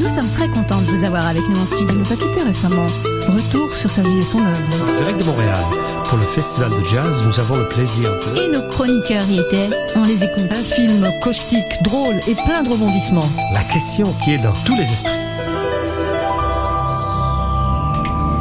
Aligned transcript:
Nous 0.00 0.08
sommes 0.08 0.28
très 0.34 0.48
contents 0.48 0.80
de 0.80 0.86
vous 0.86 1.04
avoir 1.04 1.24
avec 1.26 1.42
nous 1.48 1.60
en 1.60 1.64
studio. 1.66 1.86
Il 1.90 1.98
nous 1.98 2.12
a 2.12 2.16
quittés 2.16 2.42
récemment. 2.44 2.86
Retour 3.28 3.72
sur 3.72 3.88
sa 3.88 4.02
vie 4.02 4.18
et 4.18 4.22
son 4.22 4.38
œuvre. 4.38 4.58
Direct 4.96 5.20
de 5.20 5.24
Montréal, 5.26 5.58
pour 6.04 6.18
le 6.18 6.24
festival 6.34 6.70
de 6.70 6.82
jazz, 6.88 7.22
nous 7.24 7.38
avons 7.38 7.56
le 7.56 7.68
plaisir 7.68 8.10
de... 8.10 8.40
Et 8.40 8.48
nos 8.52 8.62
chroniqueurs 8.70 9.22
y 9.28 9.38
étaient. 9.38 9.70
On 9.94 10.02
les 10.02 10.24
écoute. 10.24 10.50
Un 10.50 10.54
film 10.54 11.06
caustique, 11.22 11.82
drôle 11.84 12.16
et 12.26 12.34
plein 12.46 12.62
de 12.62 12.70
rebondissements. 12.70 13.28
La 13.54 13.62
question 13.72 14.04
qui 14.24 14.32
est 14.32 14.38
dans 14.38 14.52
tous 14.64 14.74
les 14.74 14.82
esprits. 14.82 15.12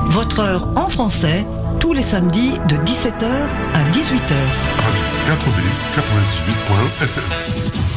Votre 0.09 0.39
heure 0.39 0.67
en 0.75 0.89
français, 0.89 1.45
tous 1.79 1.93
les 1.93 2.01
samedis 2.01 2.53
de 2.67 2.77
17h 2.77 3.29
à 3.73 3.83
18h. 3.91 4.33
Radio 4.77 5.03
4B 5.27 5.61
98.fm. 5.95 7.96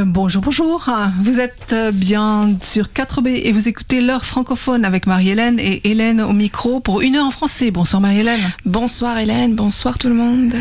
Bonjour, 0.00 0.40
bonjour. 0.40 0.90
Vous 1.20 1.38
êtes 1.38 1.74
bien 1.92 2.56
sur 2.62 2.86
4B 2.86 3.28
et 3.44 3.52
vous 3.52 3.68
écoutez 3.68 4.00
l'heure 4.00 4.24
francophone 4.24 4.86
avec 4.86 5.06
Marie-Hélène 5.06 5.58
et 5.60 5.86
Hélène 5.90 6.22
au 6.22 6.32
micro 6.32 6.80
pour 6.80 7.02
une 7.02 7.16
heure 7.16 7.26
en 7.26 7.30
français. 7.30 7.70
Bonsoir 7.70 8.00
Marie-Hélène. 8.00 8.40
Bonsoir 8.64 9.18
Hélène, 9.18 9.54
bonsoir 9.54 9.98
tout 9.98 10.08
le 10.08 10.14
monde. 10.14 10.54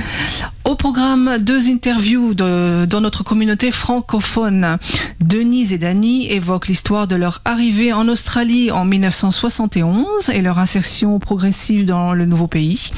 Au 0.66 0.75
programme, 0.75 1.38
deux 1.39 1.70
interviews 1.70 2.34
de, 2.34 2.86
dans 2.86 2.99
notre 2.99 3.23
communauté 3.23 3.72
francophone. 3.72 4.77
Denise 5.23 5.72
et 5.72 5.77
Dany 5.77 6.30
évoquent 6.30 6.67
l'histoire 6.67 7.08
de 7.08 7.16
leur 7.16 7.41
arrivée 7.45 7.94
en 7.94 8.09
Australie 8.09 8.70
en 8.70 8.84
1971 8.84 10.30
et 10.30 10.41
leur 10.41 10.59
insertion 10.59 11.20
progressive 11.20 11.86
dans 11.86 12.13
le 12.13 12.25
nouveau 12.25 12.48
pays. 12.48 12.91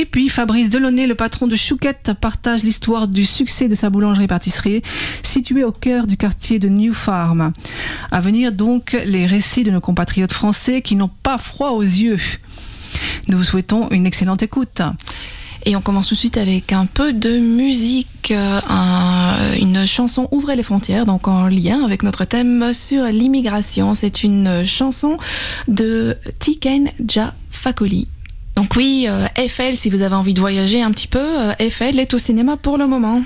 Et 0.00 0.04
puis 0.06 0.28
Fabrice 0.28 0.70
Delaunay, 0.70 1.08
le 1.08 1.16
patron 1.16 1.48
de 1.48 1.56
Chouquette, 1.56 2.12
partage 2.20 2.62
l'histoire 2.62 3.08
du 3.08 3.26
succès 3.26 3.66
de 3.66 3.74
sa 3.74 3.90
boulangerie-pâtisserie 3.90 4.80
située 5.24 5.64
au 5.64 5.72
cœur 5.72 6.06
du 6.06 6.16
quartier 6.16 6.60
de 6.60 6.68
New 6.68 6.94
Farm. 6.94 7.52
À 8.12 8.20
venir 8.20 8.52
donc 8.52 8.96
les 9.04 9.26
récits 9.26 9.64
de 9.64 9.72
nos 9.72 9.80
compatriotes 9.80 10.32
français 10.32 10.82
qui 10.82 10.94
n'ont 10.94 11.10
pas 11.24 11.36
froid 11.36 11.70
aux 11.70 11.82
yeux. 11.82 12.20
Nous 13.26 13.36
vous 13.38 13.42
souhaitons 13.42 13.88
une 13.90 14.06
excellente 14.06 14.40
écoute. 14.40 14.82
Et 15.66 15.74
on 15.74 15.80
commence 15.80 16.06
tout 16.08 16.14
de 16.14 16.20
suite 16.20 16.36
avec 16.36 16.72
un 16.72 16.86
peu 16.86 17.12
de 17.12 17.36
musique, 17.40 18.30
euh, 18.30 18.60
un- 18.68 19.54
une 19.60 19.84
chanson 19.84 20.28
Ouvrez 20.30 20.54
les 20.54 20.62
frontières, 20.62 21.06
donc 21.06 21.26
en 21.26 21.48
lien 21.48 21.84
avec 21.84 22.04
notre 22.04 22.24
thème 22.24 22.72
sur 22.72 23.02
l'immigration. 23.06 23.96
C'est 23.96 24.22
une 24.22 24.64
chanson 24.64 25.16
de 25.66 26.16
Tiken 26.38 26.88
Jah 27.04 27.34
Fakoly. 27.50 28.06
Donc 28.58 28.74
oui, 28.74 29.06
euh, 29.08 29.28
Eiffel, 29.36 29.76
si 29.76 29.88
vous 29.88 30.02
avez 30.02 30.16
envie 30.16 30.34
de 30.34 30.40
voyager 30.40 30.82
un 30.82 30.90
petit 30.90 31.06
peu, 31.06 31.20
euh, 31.20 31.52
Eiffel 31.60 32.00
est 32.00 32.12
au 32.12 32.18
cinéma 32.18 32.56
pour 32.56 32.76
le 32.76 32.88
moment. 32.88 33.22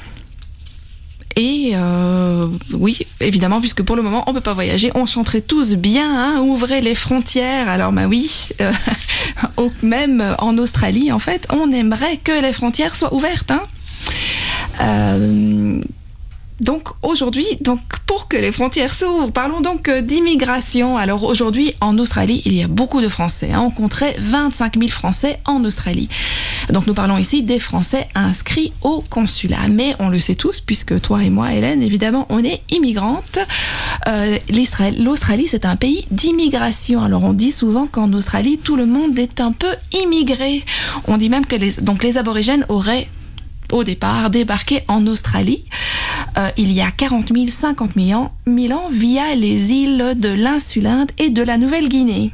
Et 1.36 1.70
euh, 1.72 2.48
oui, 2.74 3.06
évidemment, 3.18 3.58
puisque 3.58 3.82
pour 3.82 3.96
le 3.96 4.02
moment 4.02 4.24
on 4.26 4.34
peut 4.34 4.42
pas 4.42 4.52
voyager, 4.52 4.90
on 4.94 5.06
chanterait 5.06 5.40
tous 5.40 5.74
bien, 5.74 6.14
hein, 6.14 6.42
ouvrez 6.42 6.82
les 6.82 6.94
frontières. 6.94 7.70
Alors 7.70 7.92
bah 7.92 8.08
oui, 8.08 8.50
même 9.82 10.36
en 10.38 10.58
Australie, 10.58 11.10
en 11.10 11.18
fait, 11.18 11.48
on 11.50 11.72
aimerait 11.72 12.18
que 12.18 12.42
les 12.42 12.52
frontières 12.52 12.94
soient 12.94 13.14
ouvertes. 13.14 13.52
Hein. 13.52 13.62
Donc 16.60 16.88
aujourd'hui, 17.02 17.46
donc 17.60 17.80
pour 18.06 18.28
que 18.28 18.36
les 18.36 18.52
frontières 18.52 18.94
s'ouvrent, 18.94 19.32
parlons 19.32 19.60
donc 19.60 19.88
euh, 19.88 20.00
d'immigration. 20.00 20.96
Alors 20.96 21.24
aujourd'hui, 21.24 21.74
en 21.80 21.98
Australie, 21.98 22.42
il 22.44 22.54
y 22.54 22.62
a 22.62 22.68
beaucoup 22.68 23.00
de 23.00 23.08
Français. 23.08 23.50
hein. 23.52 23.60
On 23.60 23.70
compterait 23.70 24.14
25 24.18 24.78
000 24.78 24.88
Français 24.90 25.40
en 25.44 25.64
Australie. 25.64 26.08
Donc 26.70 26.86
nous 26.86 26.94
parlons 26.94 27.16
ici 27.18 27.42
des 27.42 27.58
Français 27.58 28.08
inscrits 28.14 28.72
au 28.82 29.02
consulat. 29.10 29.68
Mais 29.70 29.96
on 29.98 30.08
le 30.08 30.20
sait 30.20 30.34
tous, 30.34 30.60
puisque 30.60 31.00
toi 31.00 31.22
et 31.24 31.30
moi, 31.30 31.52
Hélène, 31.52 31.82
évidemment, 31.82 32.26
on 32.28 32.44
est 32.44 32.62
immigrantes. 32.70 33.38
Euh, 34.08 34.38
L'Australie, 34.98 35.48
c'est 35.48 35.64
un 35.64 35.76
pays 35.76 36.06
d'immigration. 36.10 37.02
Alors 37.02 37.24
on 37.24 37.32
dit 37.32 37.52
souvent 37.52 37.86
qu'en 37.86 38.12
Australie, 38.12 38.58
tout 38.58 38.76
le 38.76 38.86
monde 38.86 39.18
est 39.18 39.40
un 39.40 39.52
peu 39.52 39.74
immigré. 39.92 40.64
On 41.08 41.16
dit 41.16 41.28
même 41.28 41.46
que 41.46 41.80
donc 41.80 42.02
les 42.02 42.18
aborigènes 42.18 42.64
auraient 42.68 43.08
au 43.72 43.84
départ 43.84 44.30
débarqué 44.30 44.82
en 44.88 45.06
Australie 45.06 45.64
euh, 46.38 46.50
il 46.56 46.72
y 46.72 46.80
a 46.80 46.90
40 46.90 47.32
000, 47.34 47.48
50 47.48 47.90
000 47.96 48.18
ans, 48.18 48.32
1000 48.46 48.74
ans 48.74 48.88
via 48.90 49.34
les 49.34 49.72
îles 49.72 50.14
de 50.16 50.28
l'Insulinde 50.28 51.10
et 51.18 51.30
de 51.30 51.42
la 51.42 51.58
Nouvelle-Guinée. 51.58 52.32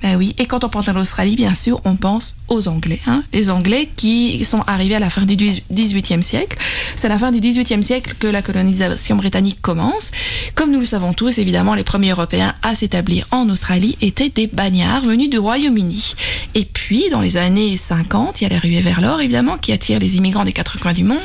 Ben 0.00 0.16
oui, 0.16 0.34
et 0.38 0.46
quand 0.46 0.62
on 0.62 0.68
pense 0.68 0.88
à 0.88 0.92
l'Australie, 0.92 1.34
bien 1.34 1.54
sûr, 1.54 1.80
on 1.84 1.96
pense 1.96 2.36
aux 2.46 2.68
Anglais. 2.68 3.00
Hein. 3.08 3.24
Les 3.32 3.50
Anglais 3.50 3.88
qui 3.96 4.44
sont 4.44 4.62
arrivés 4.68 4.94
à 4.94 5.00
la 5.00 5.10
fin 5.10 5.22
du 5.22 5.36
XVIIIe 5.36 6.22
siècle. 6.22 6.56
C'est 6.94 7.06
à 7.06 7.10
la 7.10 7.18
fin 7.18 7.32
du 7.32 7.40
XVIIIe 7.40 7.82
siècle 7.82 8.14
que 8.18 8.28
la 8.28 8.40
colonisation 8.40 9.16
britannique 9.16 9.60
commence. 9.60 10.12
Comme 10.54 10.70
nous 10.70 10.78
le 10.78 10.86
savons 10.86 11.14
tous, 11.14 11.38
évidemment, 11.38 11.74
les 11.74 11.82
premiers 11.82 12.10
Européens 12.10 12.54
à 12.62 12.76
s'établir 12.76 13.26
en 13.32 13.48
Australie 13.48 13.98
étaient 14.00 14.28
des 14.28 14.46
bagnards 14.46 15.02
venus 15.02 15.30
du 15.30 15.38
Royaume-Uni. 15.38 16.14
Et 16.54 16.64
puis, 16.64 17.10
dans 17.10 17.20
les 17.20 17.36
années 17.36 17.76
50, 17.76 18.40
il 18.40 18.44
y 18.44 18.46
a 18.46 18.50
la 18.50 18.60
ruée 18.60 18.80
vers 18.80 19.00
l'or, 19.00 19.20
évidemment, 19.20 19.58
qui 19.58 19.72
attire 19.72 19.98
les 19.98 20.16
immigrants 20.16 20.44
des 20.44 20.52
quatre 20.52 20.78
coins 20.78 20.92
du 20.92 21.02
monde. 21.02 21.18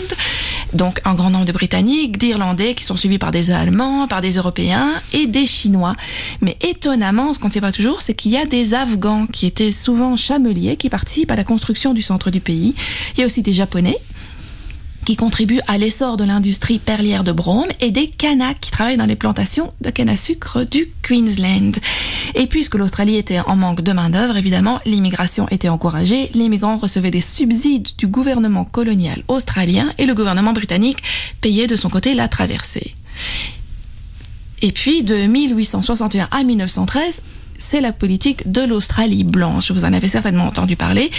Donc, 0.73 0.99
un 1.05 1.13
grand 1.13 1.29
nombre 1.29 1.45
de 1.45 1.51
Britanniques, 1.51 2.17
d'Irlandais, 2.17 2.73
qui 2.73 2.83
sont 2.83 2.95
suivis 2.95 3.19
par 3.19 3.29
des 3.29 3.51
Allemands, 3.51 4.07
par 4.07 4.21
des 4.21 4.31
Européens 4.37 4.89
et 5.13 5.27
des 5.27 5.45
Chinois. 5.45 5.95
Mais 6.41 6.57
étonnamment, 6.61 7.33
ce 7.33 7.39
qu'on 7.39 7.49
ne 7.49 7.53
sait 7.53 7.61
pas 7.61 7.71
toujours, 7.71 8.01
c'est 8.01 8.15
qu'il 8.15 8.31
y 8.31 8.37
a 8.37 8.45
des 8.45 8.62
Afghans 8.71 9.27
qui 9.27 9.45
étaient 9.45 9.71
souvent 9.71 10.15
chameliers, 10.15 10.77
qui 10.77 10.89
participent 10.89 11.31
à 11.31 11.35
la 11.35 11.43
construction 11.43 11.93
du 11.93 12.01
centre 12.01 12.31
du 12.31 12.39
pays. 12.39 12.75
Il 13.13 13.19
y 13.19 13.23
a 13.23 13.25
aussi 13.25 13.41
des 13.41 13.53
Japonais 13.53 13.99
qui 15.03 15.15
contribuent 15.15 15.61
à 15.67 15.77
l'essor 15.77 16.17
de 16.17 16.23
l'industrie 16.23 16.79
perlière 16.79 17.23
de 17.23 17.31
Brome 17.31 17.67
et 17.81 17.91
des 17.91 18.07
Kanaks 18.07 18.59
qui 18.61 18.71
travaillent 18.71 18.97
dans 18.97 19.05
les 19.05 19.15
plantations 19.15 19.73
de 19.81 19.89
canne 19.89 20.09
à 20.09 20.17
sucre 20.17 20.63
du 20.63 20.91
Queensland. 21.01 21.73
Et 22.35 22.47
puisque 22.47 22.75
l'Australie 22.75 23.17
était 23.17 23.39
en 23.41 23.55
manque 23.55 23.81
de 23.81 23.91
main-d'œuvre, 23.91 24.37
évidemment, 24.37 24.79
l'immigration 24.85 25.47
était 25.49 25.69
encouragée. 25.69 26.29
Les 26.33 26.49
migrants 26.49 26.77
recevaient 26.77 27.11
des 27.11 27.21
subsides 27.21 27.89
du 27.97 28.07
gouvernement 28.07 28.65
colonial 28.65 29.23
australien 29.27 29.91
et 29.97 30.05
le 30.05 30.15
gouvernement 30.15 30.53
britannique 30.53 31.03
payait 31.41 31.67
de 31.67 31.75
son 31.75 31.89
côté 31.89 32.13
la 32.13 32.27
traversée. 32.27 32.95
Et 34.61 34.71
puis, 34.71 35.03
de 35.03 35.27
1861 35.27 36.29
à 36.31 36.43
1913, 36.43 37.21
c'est 37.57 37.81
la 37.81 37.91
politique 37.91 38.51
de 38.51 38.61
l'Australie 38.61 39.23
blanche. 39.23 39.71
Vous 39.71 39.85
en 39.85 39.93
avez 39.93 40.07
certainement 40.07 40.45
entendu 40.45 40.75
parler, 40.75 41.11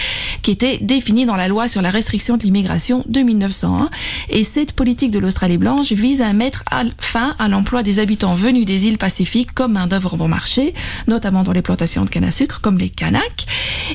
qui 0.42 0.50
était 0.50 0.78
définie 0.80 1.26
dans 1.26 1.36
la 1.36 1.48
loi 1.48 1.68
sur 1.68 1.82
la 1.82 1.90
restriction 1.90 2.36
de 2.36 2.42
l'immigration 2.42 3.04
de 3.08 3.20
1901. 3.20 3.90
Et 4.30 4.44
cette 4.44 4.72
politique 4.72 5.10
de 5.10 5.18
l'Australie 5.18 5.58
blanche 5.58 5.92
vise 5.92 6.22
à 6.22 6.32
mettre 6.32 6.64
fin 6.98 7.34
à 7.38 7.48
l'emploi 7.48 7.82
des 7.82 7.98
habitants 7.98 8.34
venus 8.34 8.66
des 8.66 8.86
îles 8.86 8.98
Pacifiques 8.98 9.52
comme 9.52 9.72
main 9.72 9.86
d'œuvre 9.86 10.16
bon 10.16 10.28
marché, 10.28 10.74
notamment 11.06 11.42
dans 11.42 11.52
les 11.52 11.62
plantations 11.62 12.04
de 12.04 12.10
canne 12.10 12.24
à 12.24 12.30
sucre, 12.30 12.60
comme 12.60 12.78
les 12.78 12.88
Kanaks. 12.88 13.46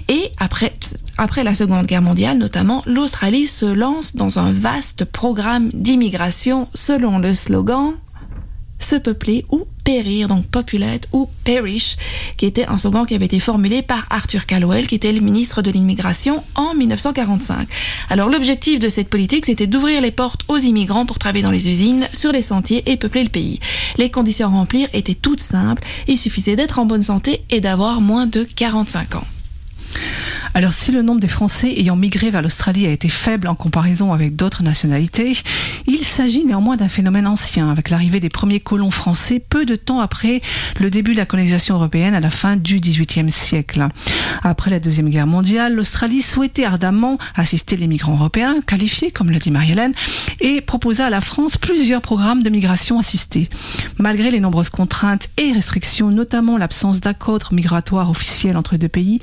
Et 0.07 0.31
après, 0.37 0.73
après 1.17 1.43
la 1.43 1.53
Seconde 1.53 1.85
Guerre 1.85 2.01
mondiale, 2.01 2.37
notamment, 2.37 2.83
l'Australie 2.85 3.47
se 3.47 3.65
lance 3.65 4.15
dans 4.15 4.39
un 4.39 4.51
vaste 4.51 5.05
programme 5.05 5.69
d'immigration 5.73 6.67
selon 6.73 7.19
le 7.19 7.33
slogan 7.33 7.93
se 8.79 8.95
peupler 8.95 9.45
ou 9.51 9.65
périr, 9.83 10.27
donc 10.27 10.45
populate 10.47 11.07
ou 11.11 11.27
perish, 11.43 11.97
qui 12.37 12.45
était 12.45 12.65
un 12.65 12.77
slogan 12.77 13.05
qui 13.05 13.15
avait 13.15 13.25
été 13.25 13.39
formulé 13.39 13.81
par 13.81 14.07
Arthur 14.09 14.45
Caldwell, 14.45 14.87
qui 14.87 14.95
était 14.95 15.11
le 15.11 15.19
ministre 15.19 15.61
de 15.61 15.71
l'immigration 15.71 16.43
en 16.55 16.73
1945. 16.73 17.67
Alors 18.09 18.29
l'objectif 18.29 18.79
de 18.79 18.89
cette 18.89 19.09
politique, 19.09 19.45
c'était 19.45 19.67
d'ouvrir 19.67 20.01
les 20.01 20.11
portes 20.11 20.41
aux 20.47 20.57
immigrants 20.57 21.05
pour 21.05 21.19
travailler 21.19 21.43
dans 21.43 21.51
les 21.51 21.69
usines, 21.69 22.07
sur 22.13 22.31
les 22.31 22.41
sentiers 22.41 22.83
et 22.89 22.97
peupler 22.97 23.23
le 23.23 23.29
pays. 23.29 23.59
Les 23.97 24.11
conditions 24.11 24.47
à 24.47 24.51
remplir 24.51 24.87
étaient 24.93 25.15
toutes 25.15 25.41
simples, 25.41 25.83
il 26.07 26.17
suffisait 26.17 26.55
d'être 26.55 26.79
en 26.79 26.85
bonne 26.85 27.03
santé 27.03 27.43
et 27.49 27.61
d'avoir 27.61 28.01
moins 28.01 28.27
de 28.27 28.43
45 28.43 29.15
ans. 29.15 29.25
Alors 30.53 30.73
si 30.73 30.91
le 30.91 31.01
nombre 31.01 31.19
des 31.19 31.27
Français 31.27 31.73
ayant 31.77 31.95
migré 31.95 32.31
vers 32.31 32.41
l'Australie 32.41 32.85
a 32.87 32.91
été 32.91 33.07
faible 33.07 33.47
en 33.47 33.55
comparaison 33.55 34.13
avec 34.13 34.35
d'autres 34.35 34.63
nationalités, 34.63 35.37
il 35.87 36.03
s'agit 36.03 36.45
néanmoins 36.45 36.75
d'un 36.75 36.89
phénomène 36.89 37.27
ancien, 37.27 37.69
avec 37.69 37.89
l'arrivée 37.89 38.19
des 38.19 38.29
premiers 38.29 38.59
colons 38.59 38.91
français 38.91 39.39
peu 39.39 39.65
de 39.65 39.75
temps 39.75 39.99
après 39.99 40.41
le 40.79 40.89
début 40.89 41.13
de 41.13 41.17
la 41.17 41.25
colonisation 41.25 41.75
européenne 41.75 42.13
à 42.13 42.19
la 42.19 42.29
fin 42.29 42.55
du 42.55 42.79
XVIIIe 42.79 43.31
siècle. 43.31 43.87
Après 44.43 44.71
la 44.71 44.79
Deuxième 44.79 45.09
Guerre 45.09 45.27
mondiale, 45.27 45.75
l'Australie 45.75 46.21
souhaitait 46.21 46.65
ardemment 46.65 47.17
assister 47.35 47.77
les 47.77 47.87
migrants 47.87 48.15
européens, 48.15 48.55
qualifiés, 48.65 49.11
comme 49.11 49.29
le 49.29 49.37
dit 49.37 49.51
Marie-Hélène, 49.51 49.93
et 50.41 50.61
proposa 50.61 51.07
à 51.07 51.09
la 51.09 51.21
France 51.21 51.57
plusieurs 51.57 52.01
programmes 52.01 52.43
de 52.43 52.49
migration 52.49 52.99
assistée. 52.99 53.49
Malgré 53.97 54.31
les 54.31 54.39
nombreuses 54.39 54.69
contraintes 54.69 55.29
et 55.37 55.51
restrictions, 55.51 56.09
notamment 56.09 56.57
l'absence 56.57 56.99
d'accord 56.99 57.39
migratoire 57.51 58.09
officiel 58.09 58.57
entre 58.57 58.77
deux 58.77 58.89
pays, 58.89 59.19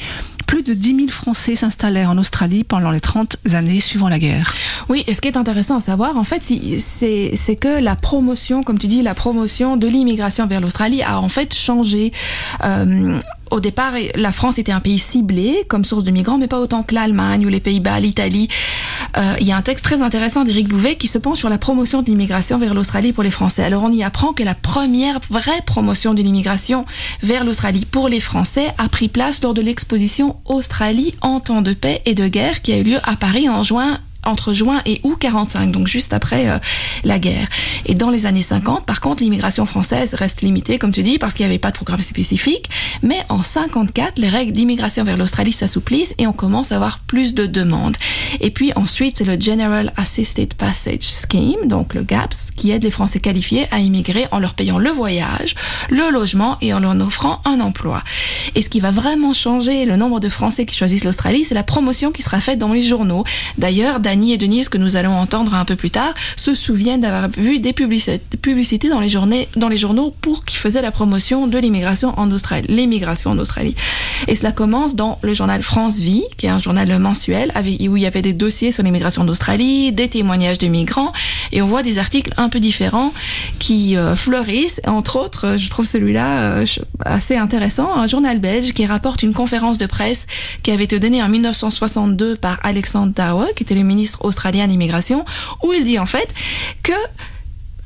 plus 0.56 0.62
de 0.62 0.73
10 0.73 0.97
000 0.97 1.08
Français 1.08 1.55
s'installèrent 1.55 2.08
en 2.08 2.17
Australie 2.17 2.64
pendant 2.64 2.91
les 2.91 3.00
30 3.00 3.37
années 3.53 3.81
suivant 3.81 4.08
la 4.08 4.19
guerre. 4.19 4.55
Oui, 4.88 5.05
et 5.06 5.12
ce 5.12 5.20
qui 5.20 5.29
est 5.29 5.37
intéressant 5.37 5.76
à 5.76 5.81
savoir, 5.82 6.17
en 6.17 6.25
fait, 6.25 6.43
c'est 6.43 7.56
que 7.56 7.79
la 7.79 7.94
promotion, 7.94 8.62
comme 8.62 8.79
tu 8.79 8.87
dis, 8.87 9.03
la 9.03 9.14
promotion 9.14 9.76
de 9.76 9.87
l'immigration 9.87 10.47
vers 10.47 10.62
l'Australie 10.62 11.03
a 11.03 11.20
en 11.20 11.29
fait 11.29 11.55
changé. 11.55 12.11
Euh, 12.64 13.19
au 13.51 13.61
départ, 13.61 13.93
la 14.15 14.33
France 14.33 14.59
était 14.59 14.73
un 14.73 14.81
pays 14.81 14.99
ciblé 14.99 15.65
comme 15.69 15.85
source 15.85 16.05
de 16.05 16.11
migrants, 16.11 16.39
mais 16.39 16.49
pas 16.49 16.61
autant 16.61 16.83
que 16.83 16.95
l'Allemagne 16.95 17.47
ou 17.47 17.49
les 17.49 17.61
Pays-Bas, 17.61 18.01
l'Italie. 18.01 18.49
Euh, 19.17 19.35
il 19.41 19.47
y 19.47 19.53
a 19.53 19.57
un 19.57 19.63
texte 19.63 19.85
très 19.85 20.03
intéressant 20.03 20.45
d'Éric 20.45 20.69
Bouvet 20.69 20.97
qui 20.97 21.07
se 21.07 21.19
penche 21.19 21.39
sur 21.39 21.49
la 21.49 21.59
promotion 21.59 22.03
de 22.03 22.07
l'immigration 22.07 22.59
vers 22.59 22.75
l'Australie 22.75 23.13
pour 23.13 23.23
les 23.23 23.31
Français. 23.31 23.63
Alors 23.63 23.85
on 23.85 23.93
y 23.93 24.03
apprend 24.03 24.33
que 24.33 24.43
la 24.43 24.55
première 24.55 25.21
vraie 25.31 25.63
promotion 25.65 26.15
de 26.15 26.23
l'immigration 26.23 26.85
vers 27.23 27.45
l'Australie 27.45 27.85
pour 27.85 28.09
les 28.09 28.21
Français 28.21 28.75
a 28.79 28.89
pris 28.89 29.09
place 29.09 29.43
lors 29.43 29.55
de 29.55 29.63
l'exposition 29.63 30.37
Australie 30.45 31.15
en 31.21 31.41
temps 31.41 31.63
de 31.63 31.73
paix 31.73 32.03
et 32.05 32.15
de 32.15 32.29
guerre 32.29 32.63
qui 32.63 32.73
a 32.73 32.79
eu 32.79 32.83
lieu 32.83 32.99
à 33.05 33.17
Paris 33.17 33.49
en 33.49 33.63
juin 33.63 34.01
entre 34.26 34.52
juin 34.52 34.82
et 34.87 35.00
août 35.02 35.17
45, 35.19 35.70
donc 35.70 35.87
juste 35.87 36.12
après 36.12 36.49
euh, 36.49 36.58
la 37.05 37.19
guerre. 37.19 37.49
Et 37.84 37.94
dans 37.94 38.11
les 38.11 38.26
années 38.26 38.43
50, 38.43 38.84
par 38.84 39.00
contre, 39.00 39.23
l'immigration 39.23 39.67
française 39.67 40.14
reste 40.14 40.43
limitée, 40.43 40.78
comme 40.78 40.93
tu 40.93 41.02
dis, 41.02 41.19
parce 41.19 41.34
qu'il 41.34 41.44
n'y 41.44 41.50
avait 41.50 41.58
pas 41.58 41.70
de 41.70 41.76
programme 41.76 42.00
spécifique. 42.00 42.69
Mais 43.02 43.19
en 43.28 43.43
54, 43.43 44.19
les 44.19 44.28
règles 44.28 44.52
d'immigration 44.52 45.05
vers 45.05 45.17
l'Australie 45.17 45.52
s'assouplissent 45.52 46.14
et 46.19 46.26
on 46.26 46.32
commence 46.32 46.73
à 46.73 46.76
avoir 46.76 46.99
plus 47.00 47.34
de 47.34 47.46
demandes. 47.46 47.96
Et 48.40 48.50
puis 48.50 48.73
ensuite, 48.75 49.19
c'est 49.19 49.25
le 49.25 49.40
General 49.40 49.93
Assisted 49.96 50.55
Passage 50.55 51.02
Scheme, 51.02 51.69
donc 51.69 51.94
le 51.94 52.02
GAPS, 52.02 52.50
qui 52.55 52.70
aide 52.70 52.82
les 52.82 52.90
Français 52.90 53.20
qualifiés 53.20 53.67
à 53.70 53.78
immigrer 53.78 54.26
en 54.31 54.38
leur 54.38 54.55
payant 54.55 54.78
le 54.78 54.90
voyage, 54.90 55.55
le 55.90 56.11
logement 56.11 56.56
et 56.61 56.73
en 56.73 56.81
leur 56.81 56.96
offrant 57.00 57.40
un 57.44 57.61
emploi. 57.61 58.02
Et 58.55 58.62
ce 58.62 58.69
qui 58.69 58.81
va 58.81 58.90
vraiment 58.90 59.32
changer 59.32 59.84
le 59.84 59.96
nombre 59.96 60.20
de 60.20 60.28
Français 60.28 60.67
qui 60.67 60.75
choisissent 60.75 61.05
l'Australie, 61.05 61.44
c'est 61.44 61.55
la 61.55 61.62
promotion 61.62 62.12
qui 62.12 62.23
sera 62.23 62.40
faite 62.40 62.58
dans 62.58 62.73
les 62.73 62.82
journaux. 62.82 63.25
D'ailleurs, 63.58 64.00
Et 64.25 64.39
Denise, 64.39 64.69
que 64.69 64.79
nous 64.79 64.97
allons 64.97 65.13
entendre 65.13 65.55
un 65.55 65.65
peu 65.65 65.77
plus 65.77 65.91
tard, 65.91 66.15
se 66.37 66.55
souviennent 66.55 67.01
d'avoir 67.01 67.29
vu 67.29 67.59
des 67.59 67.73
publicités 67.73 68.89
dans 68.89 69.01
les, 69.01 69.79
journaux 69.79 70.15
pour 70.21 70.45
qui 70.45 70.57
faisaient 70.57 70.83
la 70.83 70.91
promotion 70.91 71.47
de 71.47 71.59
l'immigration 71.59 72.19
en 72.19 72.31
Australie, 72.33 72.67
l'immigration 72.69 73.31
en 73.31 73.39
Australie. 73.39 73.75
Et 74.29 74.35
cela 74.35 74.53
commence 74.53 74.95
dans 74.95 75.19
le 75.23 75.35
journal 75.35 75.63
France 75.63 75.99
Vie, 75.99 76.25
qui 76.37 76.47
est 76.47 76.51
un 76.51 76.59
journal 76.59 76.99
mensuel 76.99 77.53
où 77.57 77.97
il 77.97 78.03
y 78.03 78.07
avait 78.07 78.23
des 78.23 78.33
dossiers 78.33 78.73
sur 78.73 78.83
l'immigration 78.83 79.25
d'Australie, 79.25 79.93
des 79.93 80.09
témoignages 80.09 80.59
de 80.59 80.67
migrants, 80.67 81.12
et 81.53 81.62
on 81.62 81.67
voit 81.67 81.83
des 81.83 81.99
articles 81.99 82.33
un 82.37 82.49
peu 82.49 82.61
différents 82.61 83.12
qui 83.59 83.97
euh, 83.97 84.17
fleurissent. 84.17 84.81
Entre 84.87 85.17
autres, 85.17 85.57
je 85.57 85.69
trouve 85.69 85.85
celui-là 85.85 86.41
euh, 86.41 86.67
assez 87.05 87.37
intéressant, 87.37 87.95
un 87.97 88.07
journal 88.07 88.39
belge 88.39 88.73
qui 88.73 88.87
rapporte 88.87 89.23
une 89.23 89.35
conférence 89.35 89.79
de 89.79 89.87
presse 89.87 90.27
qui 90.62 90.71
avait 90.71 90.85
été 90.85 90.99
donnée 90.99 91.23
en 91.23 91.29
1962 91.29 92.37
par 92.37 92.59
Alexandre 92.62 93.12
Dower, 93.15 93.53
qui 93.55 93.62
était 93.62 93.75
le 93.75 93.83
ministre 93.83 93.96
australien 94.21 94.67
d'immigration, 94.67 95.25
où 95.63 95.73
il 95.73 95.85
dit 95.85 95.99
en 95.99 96.07
fait 96.07 96.33
que 96.83 96.93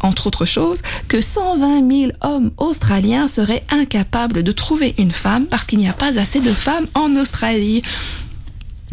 entre 0.02 0.28
autres 0.28 0.46
choses, 0.46 0.80
que 1.08 1.20
120 1.20 1.88
000 1.90 2.12
hommes 2.22 2.50
australiens 2.56 3.28
seraient 3.28 3.64
incapables 3.70 4.42
de 4.42 4.52
trouver 4.52 4.94
une 4.98 5.10
femme 5.10 5.46
parce 5.46 5.66
qu'il 5.66 5.78
n'y 5.78 5.88
a 5.88 5.92
pas 5.92 6.18
assez 6.18 6.40
de 6.40 6.50
femmes 6.50 6.86
en 6.94 7.16
Australie. 7.16 7.82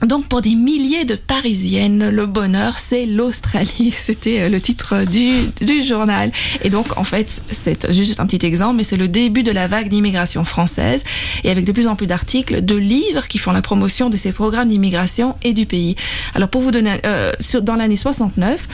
Donc 0.05 0.27
pour 0.27 0.41
des 0.41 0.53
milliers 0.53 1.05
de 1.05 1.15
Parisiennes, 1.15 2.09
le 2.09 2.25
bonheur, 2.27 2.77
c'est 2.77 3.05
l'Australie. 3.05 3.91
C'était 3.91 4.41
euh, 4.41 4.49
le 4.49 4.61
titre 4.61 5.05
du, 5.05 5.29
du 5.65 5.83
journal. 5.83 6.31
Et 6.63 6.69
donc 6.69 6.97
en 6.97 7.03
fait, 7.03 7.41
c'est 7.49 7.91
juste 7.91 8.19
un 8.19 8.27
petit 8.27 8.45
exemple, 8.45 8.77
mais 8.77 8.83
c'est 8.83 8.97
le 8.97 9.07
début 9.07 9.43
de 9.43 9.51
la 9.51 9.67
vague 9.67 9.89
d'immigration 9.89 10.43
française, 10.43 11.03
et 11.43 11.49
avec 11.49 11.65
de 11.65 11.71
plus 11.71 11.87
en 11.87 11.95
plus 11.95 12.07
d'articles, 12.07 12.63
de 12.63 12.75
livres 12.75 13.27
qui 13.27 13.37
font 13.39 13.51
la 13.51 13.61
promotion 13.61 14.09
de 14.09 14.17
ces 14.17 14.31
programmes 14.31 14.67
d'immigration 14.67 15.35
et 15.43 15.53
du 15.53 15.65
pays. 15.65 15.95
Alors 16.35 16.49
pour 16.49 16.61
vous 16.61 16.71
donner, 16.71 16.91
euh, 17.05 17.31
dans 17.61 17.75
l'année 17.75 17.97
69, 17.97 18.67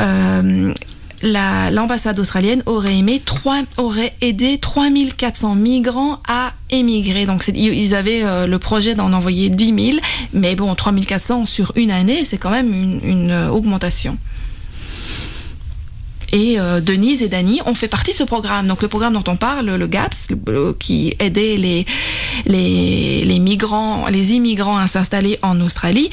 euh, 0.00 0.74
l'ambassade 1.22 2.18
australienne 2.18 2.62
aurait 2.66 2.96
aimé 2.96 3.20
3, 3.24 3.62
aurait 3.76 4.14
aidé 4.20 4.58
3400 4.58 5.54
migrants 5.54 6.18
à 6.28 6.52
émigrer. 6.70 7.26
Donc 7.26 7.46
ils 7.48 7.94
avaient 7.94 8.24
euh, 8.24 8.46
le 8.46 8.58
projet 8.58 8.94
d'en 8.94 9.12
envoyer 9.12 9.50
10 9.50 9.92
000, 9.92 9.98
mais 10.32 10.54
bon, 10.54 10.74
3400 10.74 11.46
sur 11.46 11.72
une 11.76 11.90
année, 11.90 12.24
c'est 12.24 12.38
quand 12.38 12.50
même 12.50 12.72
une, 12.72 13.00
une 13.02 13.30
euh, 13.30 13.48
augmentation. 13.50 14.16
Et 16.32 16.60
euh, 16.60 16.80
Denise 16.80 17.22
et 17.22 17.28
Dany 17.28 17.60
ont 17.66 17.74
fait 17.74 17.88
partie 17.88 18.12
de 18.12 18.16
ce 18.16 18.24
programme. 18.24 18.66
Donc 18.66 18.82
le 18.82 18.88
programme 18.88 19.14
dont 19.14 19.24
on 19.26 19.36
parle, 19.36 19.66
le 19.74 19.86
GAPS, 19.86 20.28
qui 20.78 21.14
aidait 21.18 21.56
les, 21.56 23.38
migrants, 23.40 24.06
les 24.08 24.32
immigrants 24.34 24.78
à 24.78 24.86
s'installer 24.86 25.38
en 25.42 25.60
Australie, 25.60 26.10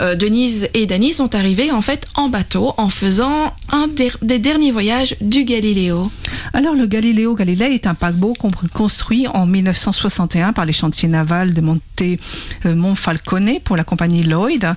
euh, 0.00 0.14
Denise 0.14 0.68
et 0.74 0.86
Dany 0.86 1.12
sont 1.12 1.34
arrivés 1.34 1.70
en 1.70 1.82
fait 1.82 2.06
en 2.14 2.28
bateau 2.28 2.74
en 2.76 2.88
faisant 2.88 3.52
un 3.70 3.88
des 4.22 4.38
derniers 4.38 4.72
voyages 4.72 5.16
du 5.20 5.44
Galiléo. 5.44 6.10
Alors 6.52 6.74
le 6.74 6.86
Galiléo 6.86 7.34
Galilei 7.34 7.74
est 7.74 7.86
un 7.86 7.94
paquebot 7.94 8.34
construit 8.74 9.26
en 9.28 9.46
1961 9.46 10.52
par 10.52 10.64
les 10.64 10.72
chantiers 10.72 11.08
navals 11.08 11.54
de 11.54 11.60
Monte 11.60 11.82
euh, 12.02 12.74
Monfalcone 12.74 13.60
pour 13.62 13.76
la 13.76 13.84
compagnie 13.84 14.22
Lloyd. 14.22 14.74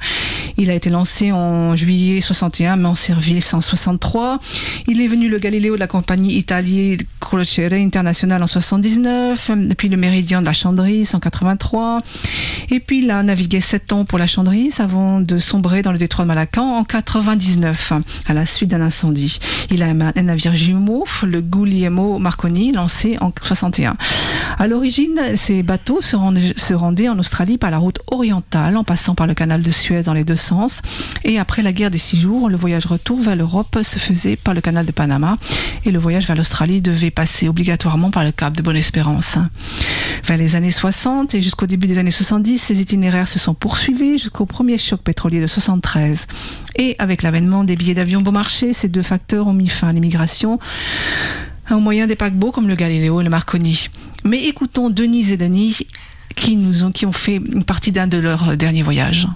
Il 0.58 0.70
a 0.70 0.74
été 0.74 0.90
lancé 0.90 1.32
en 1.32 1.76
juillet 1.76 2.22
61 2.22 2.76
mais 2.76 2.88
en 2.88 2.96
service 2.96 3.54
en 3.54 3.62
63. 3.62 4.40
Il 4.88 5.00
est 5.00 5.08
venu 5.08 5.30
le 5.30 5.40
Galiléo 5.40 5.76
de 5.76 5.80
la 5.80 5.88
compagnie 5.88 6.36
italienne 6.36 6.98
Crociere 7.22 7.74
International 7.74 8.44
en 8.44 8.48
79, 8.48 9.52
puis 9.78 9.88
le 9.88 9.96
Méridien 9.96 10.42
de 10.42 10.46
la 10.46 10.52
Chandrise 10.52 11.16
en 11.16 11.22
83, 11.22 12.02
et 12.70 12.82
puis 12.82 13.00
il 13.00 13.10
a 13.10 13.24
navigué 13.24 13.62
7 13.62 13.94
ans 13.94 14.04
pour 14.04 14.20
la 14.20 14.28
Chandrise 14.28 14.82
avant 14.82 15.22
de 15.22 15.40
sombrer 15.40 15.84
dans 15.84 15.94
le 15.94 15.98
détroit 15.98 16.26
de 16.26 16.28
Malacan 16.28 16.80
en 16.80 16.84
99 16.84 17.94
à 18.28 18.34
la 18.34 18.46
suite 18.46 18.72
d'un 18.72 18.82
incendie. 18.82 19.40
Il 19.72 19.84
a 19.84 19.88
un 19.88 20.22
navire 20.22 20.54
jumeau, 20.54 21.06
le 21.24 21.40
Guglielmo 21.40 22.20
Marconi, 22.20 22.74
lancé 22.74 23.18
en 23.22 23.32
61. 23.42 23.96
À 24.60 24.68
l'origine, 24.68 25.38
ces 25.38 25.64
bateaux 25.64 26.02
se 26.02 26.18
rendaient, 26.18 26.54
se 26.58 26.74
rendaient 26.74 27.08
en 27.08 27.18
Australie 27.20 27.58
par 27.58 27.72
la 27.72 27.78
route 27.78 28.00
orientale 28.12 28.76
en 28.76 28.84
passant 28.84 29.16
par 29.16 29.28
le 29.28 29.34
canal 29.34 29.62
de 29.62 29.72
Suez 29.72 30.04
dans 30.04 30.14
les 30.14 30.26
deux 30.26 30.36
sens. 30.36 30.82
Et 31.24 31.40
après 31.40 31.62
la 31.62 31.72
guerre 31.72 31.90
des 31.92 31.98
six 31.98 32.20
jours, 32.20 32.50
le 32.50 32.58
voyage 32.58 32.86
retour 32.86 33.22
vers 33.22 33.38
l'Europe 33.38 33.80
se 33.82 33.98
faisait 33.98 34.36
par 34.36 34.54
le 34.54 34.60
canal 34.60 34.73
de 34.82 34.92
Panama 34.92 35.38
et 35.86 35.92
le 35.92 36.00
voyage 36.00 36.26
vers 36.26 36.36
l'Australie 36.36 36.82
devait 36.82 37.12
passer 37.12 37.48
obligatoirement 37.48 38.10
par 38.10 38.24
le 38.24 38.32
Cap 38.32 38.56
de 38.56 38.64
Bonne-Espérance. 38.64 39.38
Vers 40.26 40.38
les 40.38 40.56
années 40.56 40.72
60 40.72 41.36
et 41.36 41.42
jusqu'au 41.44 41.68
début 41.68 41.86
des 41.86 42.00
années 42.00 42.10
70, 42.10 42.58
ces 42.58 42.82
itinéraires 42.82 43.28
se 43.28 43.38
sont 43.38 43.54
poursuivis 43.54 44.18
jusqu'au 44.18 44.48
premier 44.48 44.80
choc 44.80 45.02
pétrolier 45.02 45.40
de 45.40 45.48
73. 45.48 46.26
Et 46.76 46.96
avec 46.98 47.22
l'avènement 47.22 47.64
des 47.64 47.76
billets 47.76 47.94
d'avion 47.94 48.22
bon 48.22 48.32
marché, 48.32 48.74
ces 48.74 48.88
deux 48.90 49.04
facteurs 49.04 49.46
ont 49.46 49.54
mis 49.54 49.70
fin 49.70 49.90
à 49.90 49.94
l'immigration 49.94 50.60
au 51.70 51.80
moyen 51.80 52.08
des 52.08 52.16
paquebots 52.16 52.52
comme 52.52 52.68
le 52.68 52.76
Galileo 52.76 53.22
et 53.22 53.24
le 53.24 53.30
Marconi. 53.30 53.90
Mais 54.24 54.46
écoutons 54.46 54.90
Denise 54.90 55.32
et 55.32 55.38
Denis 55.38 55.88
qui 56.36 56.56
nous 56.56 56.84
ont, 56.84 56.92
qui 56.92 57.06
ont 57.06 57.14
fait 57.14 57.36
une 57.36 57.64
partie 57.64 57.92
d'un 57.92 58.08
de 58.08 58.18
leurs 58.18 58.58
derniers 58.58 58.84
voyages. 58.84 59.28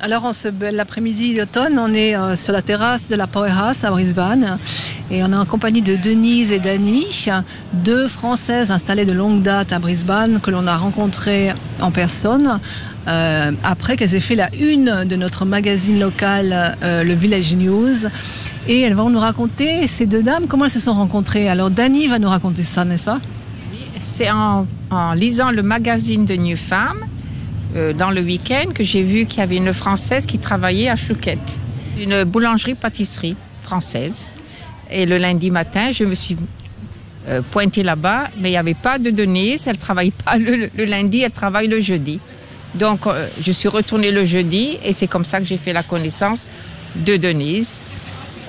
Alors, 0.00 0.24
en 0.24 0.32
ce 0.32 0.46
bel 0.46 0.78
après-midi 0.78 1.34
d'automne, 1.34 1.76
on 1.76 1.92
est 1.92 2.14
euh, 2.14 2.36
sur 2.36 2.52
la 2.52 2.62
terrasse 2.62 3.08
de 3.08 3.16
la 3.16 3.26
Powerhouse 3.26 3.82
à 3.82 3.90
Brisbane 3.90 4.56
et 5.10 5.24
on 5.24 5.32
est 5.32 5.36
en 5.36 5.44
compagnie 5.44 5.82
de 5.82 5.96
Denise 5.96 6.52
et 6.52 6.60
Dani, 6.60 7.04
deux 7.72 8.06
Françaises 8.06 8.70
installées 8.70 9.06
de 9.06 9.12
longue 9.12 9.42
date 9.42 9.72
à 9.72 9.80
Brisbane 9.80 10.38
que 10.40 10.52
l'on 10.52 10.68
a 10.68 10.76
rencontrées 10.76 11.52
en 11.80 11.90
personne 11.90 12.60
euh, 13.08 13.50
après 13.64 13.96
qu'elles 13.96 14.14
aient 14.14 14.20
fait 14.20 14.36
la 14.36 14.54
une 14.54 15.04
de 15.04 15.16
notre 15.16 15.44
magazine 15.44 15.98
local, 15.98 16.76
euh, 16.84 17.02
le 17.02 17.14
Village 17.14 17.56
News. 17.56 18.06
Et 18.68 18.82
elles 18.82 18.94
vont 18.94 19.10
nous 19.10 19.18
raconter, 19.18 19.88
ces 19.88 20.06
deux 20.06 20.22
dames, 20.22 20.46
comment 20.46 20.66
elles 20.66 20.70
se 20.70 20.78
sont 20.78 20.94
rencontrées. 20.94 21.48
Alors, 21.48 21.70
Dani 21.70 22.06
va 22.06 22.20
nous 22.20 22.28
raconter 22.28 22.62
ça, 22.62 22.84
n'est-ce 22.84 23.06
pas? 23.06 23.18
C'est 23.98 24.30
en, 24.30 24.64
en 24.90 25.14
lisant 25.14 25.50
le 25.50 25.62
magazine 25.64 26.24
de 26.24 26.34
New 26.34 26.56
Farm 26.56 26.98
euh, 27.78 27.92
dans 27.92 28.10
le 28.10 28.20
week-end 28.20 28.72
que 28.74 28.82
j'ai 28.82 29.02
vu 29.02 29.24
qu'il 29.24 29.38
y 29.38 29.42
avait 29.42 29.56
une 29.56 29.72
Française 29.72 30.26
qui 30.26 30.38
travaillait 30.38 30.88
à 30.88 30.96
Chouquette, 30.96 31.60
une 32.00 32.24
boulangerie-pâtisserie 32.24 33.36
française. 33.62 34.26
Et 34.90 35.06
le 35.06 35.16
lundi 35.18 35.50
matin, 35.50 35.92
je 35.92 36.04
me 36.04 36.14
suis 36.14 36.36
euh, 37.28 37.40
pointée 37.40 37.84
là-bas, 37.84 38.30
mais 38.38 38.48
il 38.48 38.52
n'y 38.52 38.58
avait 38.58 38.74
pas 38.74 38.98
de 38.98 39.10
Denise. 39.10 39.66
Elle 39.68 39.76
ne 39.76 39.80
travaille 39.80 40.10
pas 40.10 40.38
le, 40.38 40.70
lundi, 40.84 41.20
elle 41.20 41.30
travaille 41.30 41.68
le 41.68 41.78
jeudi. 41.78 42.18
Donc, 42.74 43.06
euh, 43.06 43.28
je 43.40 43.52
suis 43.52 43.68
retournée 43.68 44.10
le 44.10 44.24
jeudi 44.24 44.76
et 44.84 44.92
c'est 44.92 45.06
comme 45.06 45.24
ça 45.24 45.38
que 45.38 45.44
j'ai 45.44 45.58
fait 45.58 45.72
la 45.72 45.84
connaissance 45.84 46.48
de 46.96 47.16
Denise 47.16 47.80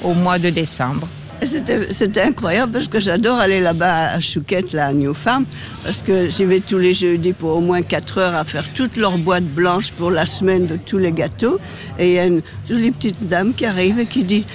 au 0.02 0.14
mois 0.14 0.40
de 0.40 0.50
décembre. 0.50 1.08
C'était 1.42 2.22
incroyable 2.22 2.74
parce 2.74 2.88
que 2.88 3.00
j'adore 3.00 3.40
aller 3.40 3.62
là-bas 3.62 4.10
à 4.10 4.20
Chouquette, 4.20 4.74
là, 4.74 4.88
à 4.88 4.94
New 4.94 5.14
Farm, 5.14 5.46
parce 5.84 6.02
que 6.02 6.30
j'y 6.30 6.46
vais 6.46 6.60
tous 6.60 6.78
les 6.78 6.94
jeudis 6.94 7.34
pour 7.34 7.58
au 7.58 7.62
moins 7.62 7.82
4 7.82 8.18
heures 8.18 8.36
à 8.36 8.44
faire 8.44 8.66
toutes 8.74 8.98
leurs 8.98 9.18
boîtes 9.18 9.46
blanches 9.46 9.92
pour 9.92 10.12
la 10.12 10.26
semaine 10.26 10.68
de 10.68 10.76
tous 10.76 10.98
les 10.98 11.12
gâteaux. 11.12 11.60
Et 11.98 12.10
il 12.10 12.14
y 12.16 12.20
a 12.20 12.26
une 12.26 12.42
jolie 12.68 12.92
petite 12.92 13.28
dame 13.28 13.54
qui 13.54 13.66
arrive 13.66 14.00
et 14.00 14.06
qui 14.06 14.24
dit 14.24 14.46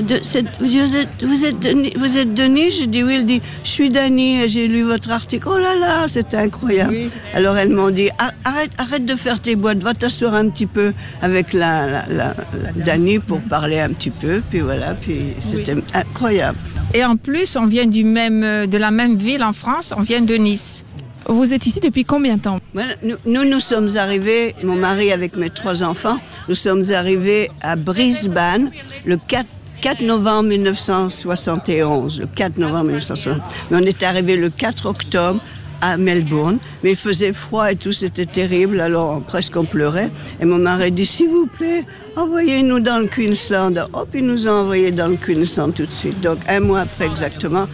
de, 0.00 0.20
vous, 0.60 0.96
êtes, 0.96 1.22
vous, 1.22 1.44
êtes 1.44 1.58
Denis, 1.60 1.92
vous 1.96 2.18
êtes 2.18 2.34
Denis 2.34 2.70
Je 2.70 2.84
dis 2.84 3.02
oui. 3.02 3.14
Elle 3.18 3.24
dit 3.24 3.40
Je 3.64 3.68
suis 3.68 3.90
Dani, 3.90 4.48
j'ai 4.48 4.68
lu 4.68 4.82
votre 4.82 5.10
article. 5.10 5.48
Oh 5.50 5.58
là 5.58 5.74
là, 5.74 6.08
c'était 6.08 6.36
incroyable. 6.36 6.96
Alors 7.34 7.56
elles 7.56 7.70
m'ont 7.70 7.90
dit 7.90 8.10
arrête, 8.44 8.70
arrête 8.78 9.04
de 9.04 9.14
faire 9.14 9.40
tes 9.40 9.56
boîtes, 9.56 9.78
va 9.78 9.94
t'asseoir 9.94 10.34
un 10.34 10.48
petit 10.48 10.66
peu 10.66 10.92
avec 11.22 11.52
la, 11.52 12.04
la, 12.08 12.34
Dani 12.76 13.18
pour 13.18 13.40
parler 13.40 13.80
un 13.80 13.90
petit 13.90 14.10
peu. 14.10 14.42
Puis 14.50 14.60
voilà, 14.60 14.94
puis 14.94 15.34
c'était 15.40 15.76
incroyable. 15.94 16.58
Et 16.94 17.04
en 17.04 17.16
plus, 17.16 17.56
on 17.56 17.66
vient 17.66 17.86
du 17.86 18.04
même, 18.04 18.66
de 18.66 18.78
la 18.78 18.90
même 18.90 19.16
ville 19.16 19.42
en 19.42 19.52
France, 19.52 19.92
on 19.96 20.02
vient 20.02 20.22
de 20.22 20.34
Nice. 20.34 20.84
Vous 21.30 21.52
êtes 21.52 21.66
ici 21.66 21.78
depuis 21.80 22.04
combien 22.06 22.36
de 22.36 22.40
temps 22.40 22.58
Voilà, 22.72 22.94
nous, 23.02 23.16
nous, 23.26 23.44
nous 23.44 23.60
sommes 23.60 23.98
arrivés, 23.98 24.54
mon 24.62 24.76
mari 24.76 25.12
avec 25.12 25.36
mes 25.36 25.50
trois 25.50 25.82
enfants, 25.82 26.18
nous 26.48 26.54
sommes 26.54 26.90
arrivés 26.90 27.50
à 27.60 27.76
Brisbane 27.76 28.70
le 29.04 29.18
4, 29.18 29.46
4 29.80 30.02
novembre 30.02 30.48
1971. 30.48 32.20
Le 32.20 32.26
4 32.26 32.58
novembre 32.58 32.84
1971. 32.84 33.40
Mais 33.70 33.76
on 33.80 33.86
est 33.86 34.02
arrivé 34.02 34.36
le 34.36 34.50
4 34.50 34.86
octobre 34.86 35.40
à 35.80 35.96
Melbourne, 35.96 36.58
mais 36.82 36.92
il 36.92 36.96
faisait 36.96 37.32
froid 37.32 37.70
et 37.70 37.76
tout, 37.76 37.92
c'était 37.92 38.26
terrible, 38.26 38.80
alors 38.80 39.20
presque 39.22 39.56
on 39.56 39.64
pleurait. 39.64 40.10
Et 40.40 40.44
mon 40.44 40.58
mari 40.58 40.90
dit, 40.90 41.06
s'il 41.06 41.28
vous 41.28 41.46
plaît, 41.46 41.84
envoyez-nous 42.16 42.80
dans 42.80 42.98
le 42.98 43.06
Queensland. 43.06 43.86
Hop, 43.92 44.08
il 44.14 44.26
nous 44.26 44.46
a 44.48 44.50
envoyés 44.50 44.90
dans 44.90 45.08
le 45.08 45.16
Queensland 45.16 45.72
tout 45.72 45.86
de 45.86 45.92
suite. 45.92 46.20
Donc 46.20 46.38
un 46.48 46.60
mois 46.60 46.80
après 46.80 47.06
exactement, 47.06 47.68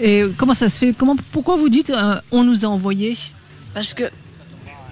Et 0.00 0.24
comment 0.36 0.54
ça 0.54 0.68
se 0.68 0.78
fait? 0.78 0.94
Comment, 0.96 1.16
Pourquoi 1.30 1.56
vous 1.56 1.68
dites 1.68 1.90
euh, 1.90 2.14
on 2.30 2.42
nous 2.42 2.64
a 2.64 2.68
envoyés? 2.68 3.16
Parce 3.74 3.94
que 3.94 4.04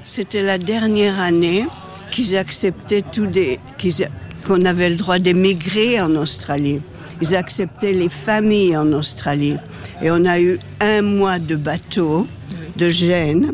c'était 0.04 0.42
la 0.42 0.58
dernière 0.58 1.18
année 1.18 1.66
qu'ils 2.10 2.36
acceptaient 2.36 3.02
tous 3.02 3.26
des, 3.26 3.58
qu'ils 3.78 4.08
qu'on 4.46 4.64
avait 4.64 4.90
le 4.90 4.96
droit 4.96 5.18
d'émigrer 5.18 6.00
en 6.00 6.14
Australie. 6.16 6.80
Ils 7.22 7.34
acceptaient 7.34 7.92
les 7.92 8.08
familles 8.08 8.76
en 8.76 8.92
Australie. 8.92 9.56
Et 10.02 10.10
on 10.10 10.24
a 10.24 10.40
eu 10.40 10.58
un 10.80 11.02
mois 11.02 11.38
de 11.38 11.56
bateau 11.56 12.26
de 12.76 12.88
Gênes. 12.88 13.52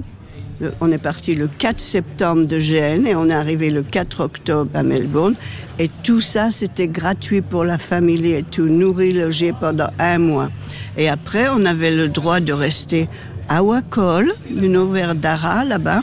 On 0.80 0.90
est 0.90 0.98
parti 0.98 1.34
le 1.34 1.48
4 1.48 1.78
septembre 1.78 2.46
de 2.46 2.58
Gênes 2.58 3.06
et 3.06 3.14
on 3.14 3.28
est 3.28 3.34
arrivé 3.34 3.70
le 3.70 3.82
4 3.82 4.20
octobre 4.20 4.70
à 4.74 4.82
Melbourne. 4.82 5.34
Et 5.78 5.90
tout 6.02 6.20
ça, 6.20 6.50
c'était 6.50 6.88
gratuit 6.88 7.42
pour 7.42 7.64
la 7.64 7.76
famille 7.76 8.32
et 8.32 8.42
tout, 8.42 8.66
nourri, 8.66 9.12
logé 9.12 9.52
pendant 9.58 9.88
un 9.98 10.18
mois. 10.18 10.50
Et 10.96 11.08
après, 11.08 11.48
on 11.54 11.66
avait 11.66 11.94
le 11.94 12.08
droit 12.08 12.40
de 12.40 12.52
rester 12.52 13.06
à 13.48 13.62
Wakol, 13.62 14.32
une 14.62 14.76
auvergne 14.76 15.18
d'Ara 15.18 15.64
là-bas, 15.64 16.02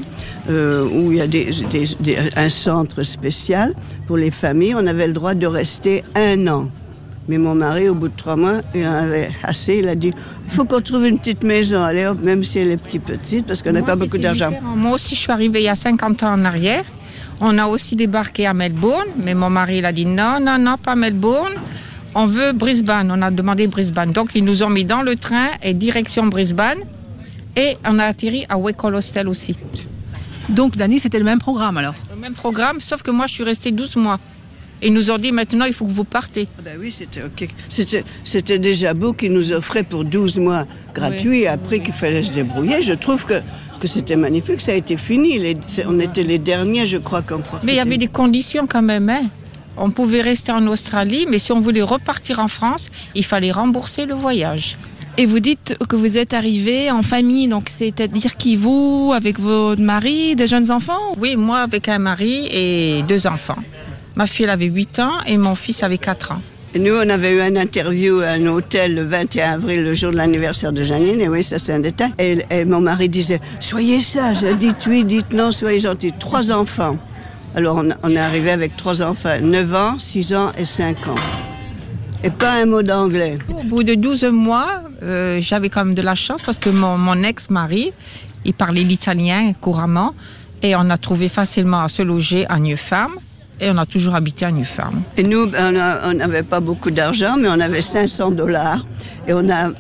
euh, 0.50 0.88
où 0.90 1.12
il 1.12 1.18
y 1.18 1.22
a 1.22 1.28
des, 1.28 1.50
des- 1.70 1.96
des- 2.00 2.18
un 2.36 2.50
centre 2.50 3.04
spécial 3.04 3.74
pour 4.08 4.18
les 4.18 4.32
familles. 4.32 4.76
On 4.78 4.86
avait 4.88 5.08
le 5.08 5.14
droit 5.14 5.34
de 5.34 5.48
rester 5.48 6.04
un 6.16 6.48
an. 6.48 6.70
Mais 7.30 7.38
mon 7.38 7.56
mari, 7.56 7.88
au 7.88 7.96
bout 7.96 8.10
de 8.10 8.14
trois 8.18 8.36
mois, 8.36 8.62
il 8.76 8.86
en 8.86 8.92
avait 8.94 9.30
assez. 9.44 9.76
Il 9.80 9.88
a 9.88 9.96
dit, 9.96 10.12
il 10.46 10.52
faut 10.54 10.66
qu'on 10.66 10.82
trouve 10.82 11.06
une 11.08 11.18
petite 11.20 11.44
maison, 11.44 11.82
allez 11.82 12.06
hop, 12.06 12.18
même 12.22 12.44
si 12.44 12.60
elle 12.60 12.72
est 12.72 12.78
petite 12.78 13.04
petite, 13.04 13.46
parce 13.48 13.64
qu'on 13.64 13.72
n'a 13.72 13.82
pas 13.82 13.96
beaucoup 13.96 14.18
d'argent. 14.18 14.52
Moi 14.76 14.92
aussi, 14.92 15.16
je 15.16 15.22
suis 15.22 15.32
arrivée 15.32 15.60
il 15.62 15.66
y 15.66 15.70
a 15.70 15.76
50 15.76 16.24
ans 16.24 16.34
en 16.34 16.44
arrière. 16.44 16.84
On 17.40 17.58
a 17.58 17.66
aussi 17.68 17.96
débarqué 17.96 18.46
à 18.46 18.54
Melbourne, 18.54 19.08
mais 19.24 19.34
mon 19.36 19.50
mari 19.50 19.78
il 19.78 19.86
a 19.86 19.92
dit 19.94 20.06
non, 20.06 20.40
non, 20.42 20.58
non, 20.60 20.76
pas 20.78 20.96
Melbourne. 20.96 21.54
On 22.16 22.26
veut 22.26 22.52
Brisbane. 22.54 23.10
On 23.12 23.22
a 23.22 23.32
demandé 23.32 23.68
Brisbane. 23.68 24.12
Donc, 24.12 24.36
ils 24.36 24.44
nous 24.44 24.62
ont 24.62 24.70
mis 24.70 24.86
dans 24.86 25.02
le 25.02 25.16
train 25.16 25.48
et 25.64 25.74
direction 25.74 26.28
Brisbane. 26.28 26.78
Et 27.56 27.78
on 27.86 28.00
a 28.00 28.06
atterri 28.06 28.46
à 28.50 28.58
Wakehall 28.58 28.96
Hostel 28.96 29.28
aussi. 29.28 29.56
Donc, 30.50 30.76
Dani, 30.76 31.00
c'était 31.00 31.20
le 31.20 31.26
même 31.26 31.40
programme 31.40 31.78
alors 31.78 31.96
Le 32.14 32.20
même 32.20 32.34
programme, 32.34 32.82
sauf 32.82 33.02
que 33.04 33.12
moi, 33.12 33.28
je 33.28 33.34
suis 33.34 33.44
restée 33.44 33.72
12 33.72 33.96
mois. 33.98 34.20
Et 34.82 34.88
ils 34.88 34.94
nous 34.94 35.12
ont 35.12 35.18
dit 35.18 35.32
maintenant, 35.32 35.66
il 35.66 35.74
faut 35.74 35.86
que 35.86 35.92
vous 35.92 36.04
partez. 36.04 36.48
Ah 36.58 36.62
Ben 36.66 36.78
oui, 36.80 36.92
c'était 36.92 37.24
ok. 37.24 37.48
C'était, 37.70 38.60
déjà 38.60 38.94
beau 38.94 39.14
qu'ils 39.14 39.32
nous 39.32 39.54
offraient 39.54 39.84
pour 39.84 40.04
12 40.04 40.40
mois 40.40 40.66
gratuits 40.94 41.42
et 41.42 41.48
après 41.48 41.80
qu'il 41.80 41.94
fallait 41.94 42.24
se 42.24 42.34
débrouiller. 42.34 42.82
Je 42.82 42.94
trouve 42.94 43.24
que, 43.26 43.36
que 43.80 43.88
c'était 43.88 44.18
magnifique. 44.18 44.60
Ça 44.60 44.74
a 44.74 44.76
été 44.76 44.98
fini. 44.98 45.40
Les- 45.40 45.56
on 45.88 46.00
était 46.00 46.24
les 46.24 46.40
derniers, 46.40 46.86
je 46.86 46.98
crois, 46.98 47.22
qu'on 47.22 47.40
profitait. 47.40 47.66
Mais 47.66 47.74
il 47.74 47.78
y 47.78 47.80
avait 47.80 47.98
des 47.98 48.08
conditions 48.10 48.68
quand 48.68 48.82
même. 48.82 49.10
Hein. 49.10 49.22
On 49.78 49.90
pouvait 49.90 50.22
rester 50.22 50.52
en 50.52 50.68
Australie, 50.68 51.26
mais 51.30 51.40
si 51.40 51.52
on 51.54 51.60
voulait 51.62 51.82
repartir 51.82 52.40
en 52.40 52.48
France, 52.50 52.90
il 53.16 53.24
fallait 53.24 53.52
rembourser 53.52 54.06
le 54.06 54.14
voyage. 54.16 54.78
Et 55.18 55.28
vous 55.28 55.40
dites 55.40 55.78
que 55.88 55.96
vous 55.96 56.18
êtes 56.18 56.34
arrivé 56.34 56.90
en 56.90 57.04
famille, 57.04 57.48
donc 57.48 57.66
c'est-à-dire 57.70 58.36
qui 58.36 58.56
vous, 58.56 59.12
avec 59.16 59.40
votre 59.40 59.82
mari, 59.82 60.36
des 60.36 60.48
jeunes 60.48 60.72
enfants 60.72 61.14
Oui, 61.20 61.36
moi 61.36 61.60
avec 61.60 61.88
un 61.88 62.00
mari 62.00 62.48
et 62.52 63.04
deux 63.08 63.28
enfants. 63.28 63.60
Ma 64.16 64.26
fille 64.26 64.46
elle 64.46 64.50
avait 64.50 64.66
8 64.66 65.00
ans 65.00 65.12
et 65.28 65.38
mon 65.38 65.54
fils 65.54 65.84
avait 65.84 66.00
4 66.00 66.32
ans. 66.32 66.42
Nous, 66.76 66.94
on 66.96 67.10
avait 67.10 67.36
eu 67.36 67.42
un 67.42 67.56
interview 67.56 68.22
à 68.22 68.30
un 68.30 68.48
hôtel 68.48 68.96
le 68.96 69.04
21 69.04 69.54
avril, 69.54 69.84
le 69.84 69.94
jour 69.94 70.12
de 70.12 70.18
l'anniversaire 70.18 70.74
de 70.74 70.84
Janine. 70.84 71.22
Et 71.22 71.30
oui, 71.30 71.44
ça 71.44 71.60
c'est 71.60 71.74
un 71.74 71.80
détail. 71.80 72.12
Et, 72.18 72.40
et 72.50 72.66
mon 72.66 72.82
mari 72.82 73.10
disait, 73.10 73.40
soyez 73.60 74.00
sage, 74.00 74.44
dites 74.58 74.88
oui, 74.88 75.06
dites 75.06 75.32
non, 75.34 75.52
soyez 75.52 75.80
gentil. 75.80 76.12
Trois 76.20 76.52
enfants. 76.52 76.98
Alors 77.56 77.76
on, 77.76 77.90
on 78.02 78.12
est 78.16 78.20
arrivé 78.20 78.50
avec 78.50 78.76
trois 78.76 79.04
enfants, 79.04 79.40
9 79.40 79.76
ans, 79.76 80.00
6 80.00 80.34
ans 80.34 80.52
et 80.58 80.66
5 80.66 81.08
ans. 81.08 81.16
Et 82.24 82.30
pas 82.30 82.54
un 82.54 82.66
mot 82.66 82.84
d'anglais. 82.84 83.38
Au 83.50 83.64
bout 83.64 83.84
de 83.84 83.96
12 83.96 84.26
mois, 84.26 84.82
euh, 85.02 85.40
j'avais 85.42 85.70
quand 85.70 85.84
même 85.84 85.94
de 85.94 86.02
la 86.02 86.16
chance 86.16 86.42
parce 86.42 86.58
que 86.58 86.70
mon, 86.70 86.98
mon 86.98 87.22
ex-mari, 87.22 87.92
il 88.46 88.54
parlait 88.54 88.84
l'italien 88.84 89.52
couramment 89.60 90.14
et 90.62 90.76
on 90.76 90.90
a 90.90 90.98
trouvé 90.98 91.28
facilement 91.28 91.82
à 91.82 91.90
se 91.90 92.02
loger 92.02 92.46
à 92.48 92.60
New 92.60 92.78
Farm 92.78 93.14
et 93.60 93.70
on 93.70 93.78
a 93.78 93.86
toujours 93.86 94.16
habité 94.16 94.46
à 94.46 94.52
New 94.52 94.64
Farm. 94.64 95.02
Et 95.18 95.24
nous, 95.24 95.52
on 95.58 96.14
n'avait 96.14 96.44
pas 96.44 96.60
beaucoup 96.62 96.92
d'argent, 96.92 97.36
mais 97.38 97.50
on 97.50 97.60
avait 97.60 97.82
500 97.82 98.32
dollars. 98.32 98.86
Et 99.28 99.34
on 99.34 99.50
a, 99.50 99.72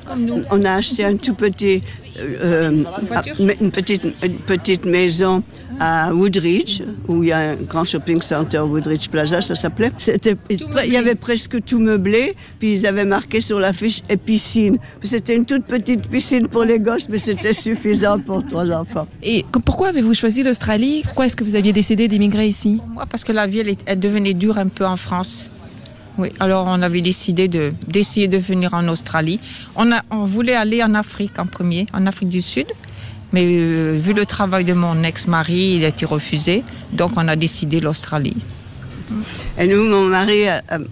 on 0.51 0.65
a 0.65 0.73
acheté 0.73 1.03
un 1.05 1.17
tout 1.17 1.33
petit, 1.33 1.81
euh, 2.23 2.83
voiture 3.07 3.35
ah, 3.39 3.51
une, 3.59 3.71
petite, 3.71 4.03
une 4.23 4.37
petite 4.37 4.85
maison 4.85 5.43
à 5.79 6.13
Woodridge, 6.13 6.81
où 7.07 7.23
il 7.23 7.29
y 7.29 7.31
a 7.31 7.51
un 7.51 7.55
grand 7.55 7.83
shopping 7.83 8.21
center, 8.21 8.59
Woodridge 8.59 9.09
Plaza, 9.09 9.41
ça 9.41 9.55
s'appelait. 9.55 9.91
C'était, 9.97 10.35
il 10.49 10.93
y 10.93 10.97
avait 10.97 11.15
presque 11.15 11.63
tout 11.65 11.79
meublé, 11.79 12.35
puis 12.59 12.73
ils 12.73 12.87
avaient 12.87 13.05
marqué 13.05 13.41
sur 13.41 13.59
l'affiche 13.59 14.01
et 14.09 14.17
piscine. 14.17 14.77
C'était 15.03 15.35
une 15.35 15.45
toute 15.45 15.65
petite 15.65 16.07
piscine 16.09 16.47
pour 16.47 16.63
les 16.63 16.79
gosses, 16.79 17.09
mais 17.09 17.17
c'était 17.17 17.53
suffisant 17.53 18.19
pour 18.19 18.45
trois 18.45 18.69
enfants. 18.71 19.07
Et 19.21 19.45
pourquoi 19.65 19.89
avez-vous 19.89 20.13
choisi 20.13 20.43
l'Australie? 20.43 21.01
Pourquoi 21.03 21.25
est-ce 21.25 21.35
que 21.35 21.43
vous 21.43 21.55
aviez 21.55 21.73
décidé 21.73 22.07
d'immigrer 22.07 22.47
ici? 22.47 22.81
Moi, 22.93 23.05
parce 23.09 23.23
que 23.23 23.31
la 23.31 23.47
vie, 23.47 23.63
elle 23.85 23.99
devenait 23.99 24.33
dure 24.33 24.57
un 24.57 24.67
peu 24.67 24.85
en 24.85 24.97
France. 24.97 25.51
Oui, 26.17 26.31
alors 26.39 26.65
on 26.67 26.81
avait 26.81 27.01
décidé 27.01 27.47
de 27.47 27.73
d'essayer 27.87 28.27
de 28.27 28.37
venir 28.37 28.73
en 28.73 28.87
Australie. 28.87 29.39
On 29.75 30.25
voulait 30.25 30.55
aller 30.55 30.83
en 30.83 30.93
Afrique 30.93 31.39
en 31.39 31.47
premier, 31.47 31.87
en 31.93 32.05
Afrique 32.05 32.29
du 32.29 32.41
Sud, 32.41 32.67
mais 33.31 33.45
euh, 33.47 33.97
vu 33.99 34.13
le 34.13 34.25
travail 34.25 34.63
de 34.63 34.73
mon 34.73 35.01
ex-mari, 35.03 35.75
il 35.77 35.85
a 35.85 35.87
été 35.87 36.05
refusé, 36.05 36.63
donc 36.91 37.13
on 37.17 37.27
a 37.27 37.35
décidé 37.35 37.79
l'Australie. 37.79 38.37
Et 39.59 39.67
nous, 39.67 39.83
mon 39.85 40.05
mari 40.05 40.43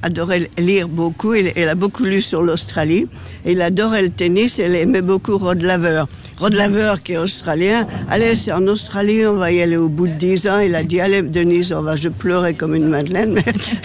adorait 0.03 0.49
lire 0.57 0.87
beaucoup. 0.87 1.33
Il, 1.33 1.51
il 1.55 1.67
a 1.67 1.75
beaucoup 1.75 2.03
lu 2.03 2.21
sur 2.21 2.41
l'Australie. 2.43 3.07
Il 3.45 3.61
adorait 3.61 4.01
le 4.03 4.09
tennis. 4.09 4.59
Et 4.59 4.65
il 4.65 4.75
aimait 4.75 5.01
beaucoup 5.01 5.37
Rod 5.37 5.61
Laver. 5.61 6.03
Rod 6.39 6.53
Laver, 6.53 6.95
qui 7.03 7.13
est 7.13 7.17
australien. 7.17 7.87
Allez, 8.09 8.35
c'est 8.35 8.51
en 8.51 8.65
Australie, 8.67 9.25
on 9.25 9.33
va 9.35 9.51
y 9.51 9.61
aller 9.61 9.77
au 9.77 9.89
bout 9.89 10.07
de 10.07 10.13
10 10.13 10.47
ans. 10.47 10.59
Il 10.59 10.75
a 10.75 10.83
dit, 10.83 10.99
allez, 10.99 11.21
Denise, 11.21 11.73
on 11.73 11.81
va. 11.81 11.95
Je 11.95 12.09
pleurais 12.09 12.53
comme 12.53 12.75
une 12.75 12.87
madeleine. 12.87 13.33
Mais, 13.33 13.43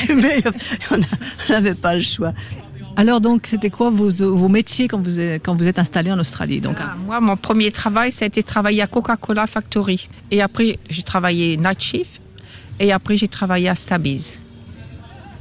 mais 0.14 0.43
on 0.90 1.52
n'avait 1.52 1.75
pas 1.75 1.95
le 1.95 2.00
choix. 2.02 2.33
Alors, 2.99 3.21
donc, 3.21 3.47
c'était 3.47 3.69
quoi 3.69 3.90
vos, 3.90 4.09
vos 4.11 4.49
métiers 4.49 4.88
quand 4.88 4.99
vous, 5.02 5.21
êtes- 5.21 5.43
quand 5.45 5.52
vous 5.55 5.66
êtes 5.66 5.78
installé 5.78 6.11
en 6.11 6.19
Australie 6.19 6.62
donc, 6.62 6.76
Ah, 6.81 6.97
moi, 7.07 7.21
mon 7.21 7.37
premier 7.37 7.71
travail, 7.71 8.11
ça 8.11 8.25
a 8.25 8.28
été 8.28 8.43
travailler 8.43 8.81
à 8.81 8.87
Coca-Cola 8.87 9.47
Factory. 9.47 10.09
Et 10.31 10.40
après, 10.40 10.78
j'ai 10.88 11.02
travaillé 11.02 11.59
night 11.59 11.83
shift. 11.83 12.23
Et 12.78 12.92
après, 12.92 13.16
j'ai 13.16 13.28
travaillé 13.28 13.68
à 13.68 13.75
Stabiz 13.75 14.40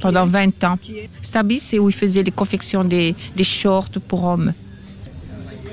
pendant 0.00 0.26
20 0.26 0.64
ans. 0.64 0.78
Stabiz, 1.20 1.62
c'est 1.62 1.78
où 1.78 1.88
ils 1.88 1.94
faisaient 1.94 2.22
les 2.22 2.30
confections 2.30 2.84
des, 2.84 3.14
shorts 3.42 4.00
pour 4.06 4.24
hommes. 4.24 4.52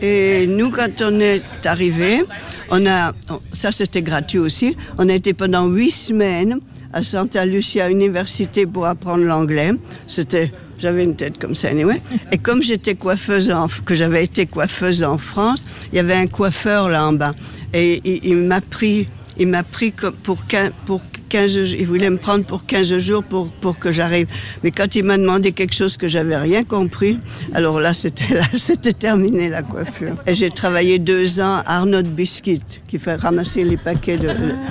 Et 0.02 0.48
nous, 0.48 0.70
quand 0.70 1.02
on 1.02 1.20
est 1.20 1.44
arrivé, 1.66 2.24
on 2.70 2.86
a, 2.86 3.14
ça 3.54 3.72
c'était 3.72 4.02
gratuit 4.02 4.40
aussi, 4.40 4.76
on 4.98 5.08
a 5.08 5.14
été 5.14 5.34
pendant 5.34 5.68
huit 5.68 5.92
semaines 5.92 6.60
à 6.92 7.04
Santa 7.04 7.46
Lucia 7.46 7.90
Université 7.90 8.66
pour 8.66 8.86
apprendre 8.86 9.24
l'anglais. 9.24 9.72
C'était, 10.08 10.52
j'avais 10.78 11.04
une 11.04 11.16
tête 11.16 11.40
comme 11.40 11.56
ça, 11.56 11.70
anyway. 11.70 12.02
Et 12.32 12.38
comme 12.38 12.62
j'étais 12.62 12.96
coiffeuse, 12.96 13.54
que 13.86 13.96
j'avais 13.96 14.24
été 14.24 14.46
coiffeuse 14.46 15.04
en 15.04 15.18
France, 15.18 15.64
il 15.92 15.96
y 15.96 16.00
avait 16.00 16.16
un 16.16 16.28
coiffeur 16.28 16.90
là 16.90 17.08
en 17.08 17.14
bas. 17.14 17.34
Et 17.74 18.02
il, 18.28 18.38
m'a 18.38 18.60
pris, 18.60 19.08
il 19.38 19.48
m'a 19.48 19.64
pris 19.64 19.94
pour 20.24 20.46
15, 20.46 20.72
pour 20.86 21.02
15 21.34 21.52
jours. 21.52 21.80
Il 21.80 21.88
voulait 21.88 22.12
me 22.12 22.18
prendre 22.18 22.46
pour 22.46 22.64
15 22.64 22.96
jours 23.00 23.24
pour, 23.24 23.52
pour 23.54 23.80
que 23.80 23.92
j'arrive. 23.92 24.28
Mais 24.64 24.70
quand 24.70 24.96
il 24.96 25.04
m'a 25.04 25.18
demandé 25.18 25.52
quelque 25.52 25.74
chose 25.74 25.98
que 25.98 26.08
j'avais 26.08 26.38
rien 26.38 26.64
compris, 26.64 27.18
alors 27.56 27.80
là, 27.80 27.94
c'était 27.96 28.40
c'était 28.56 28.94
terminé 28.94 29.50
la 29.50 29.64
coiffure. 29.64 30.16
Et 30.28 30.36
j'ai 30.36 30.52
travaillé 30.52 31.00
deux 31.00 31.40
ans 31.40 31.64
à 31.66 31.78
Arnaud 31.78 32.04
Biscuit, 32.04 32.62
qui 32.88 33.00
fait 33.00 33.16
ramasser 33.16 33.64
les 33.64 33.78
paquets 33.78 34.18
de, 34.18 34.30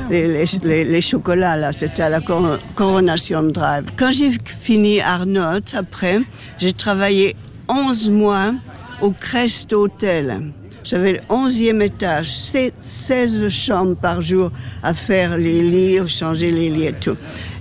les, 0.09 0.45
les, 0.63 0.85
les, 0.85 1.01
chocolats, 1.01 1.57
là. 1.57 1.73
C'était 1.73 2.03
à 2.03 2.11
la 2.11 2.21
Cor- 2.21 2.59
Coronation 2.77 3.43
Drive. 3.43 3.87
Quand 3.97 4.13
j'ai 4.13 4.31
fini 4.45 5.01
Arnaud, 5.01 5.59
après, 5.75 6.21
j'ai 6.61 6.73
travaillé 6.73 7.35
11 7.69 8.11
mois 8.13 8.53
au 9.01 9.11
Crest 9.11 9.73
Hotel. 9.73 10.53
J'avais 10.85 11.13
le 11.13 11.19
11e 11.29 11.81
étage, 11.83 12.27
sept- 12.31 12.75
16 12.81 13.49
chambres 13.49 13.95
par 13.97 14.21
jour 14.21 14.51
à 14.83 14.93
faire 14.95 15.37
les 15.37 15.63
lits, 15.63 15.99
changer 16.09 16.51
les 16.51 16.69
lits 16.69 16.87
et 16.87 16.93
tout. 16.93 17.17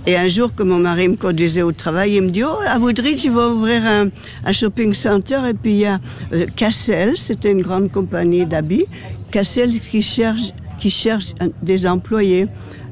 Et 0.06 0.16
un 0.16 0.26
jour, 0.28 0.52
que 0.54 0.64
mon 0.64 0.78
mari 0.80 1.08
me 1.08 1.14
conduisait 1.16 1.62
au 1.62 1.70
travail, 1.70 2.16
il 2.16 2.22
me 2.22 2.30
dit, 2.30 2.42
oh, 2.42 2.56
à 2.66 2.78
Woodridge, 2.80 3.24
il 3.24 3.30
va 3.30 3.48
ouvrir 3.50 3.82
un, 3.86 4.08
un 4.44 4.52
shopping 4.52 4.92
center. 4.92 5.38
Et 5.48 5.54
puis 5.54 5.72
il 5.72 5.78
y 5.78 5.86
a 5.86 6.00
euh, 6.32 6.46
Cassel, 6.56 7.16
c'était 7.16 7.52
une 7.52 7.62
grande 7.62 7.92
compagnie 7.92 8.44
d'habits, 8.44 8.86
Cassel 9.30 9.70
qui 9.78 10.02
cherche, 10.02 10.50
qui 10.80 10.90
cherche 10.90 11.32
des 11.62 11.86
employés. 11.86 12.48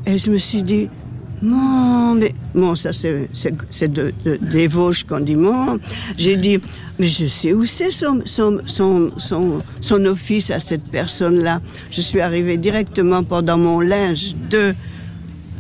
Et 0.07 0.17
je 0.19 0.31
me 0.31 0.39
suis 0.39 0.63
dit, 0.63 0.89
non, 1.43 2.15
mais 2.15 2.33
bon, 2.55 2.77
ça 2.77 2.93
c'est 2.93 3.29
de, 3.93 4.13
de- 4.25 4.37
des 4.41 4.69
Vosges 4.69 5.03
qu'on 5.05 5.21
dit 5.21 5.35
mon. 5.37 5.81
J'ai 6.17 6.37
dit, 6.37 6.59
mais 7.01 7.09
je 7.09 7.27
sais 7.27 7.53
où 7.53 7.65
c'est 7.65 7.91
son, 7.91 8.21
son, 8.25 8.61
son, 8.67 9.11
son, 9.17 9.59
son 9.81 10.05
office 10.05 10.51
à 10.53 10.61
cette 10.61 10.85
personne-là. 10.91 11.61
Je 11.91 12.01
suis 12.03 12.21
arrivée 12.21 12.59
directement 12.59 13.25
pendant 13.25 13.59
mon 13.59 13.81
linge 13.81 14.37
de 14.51 14.75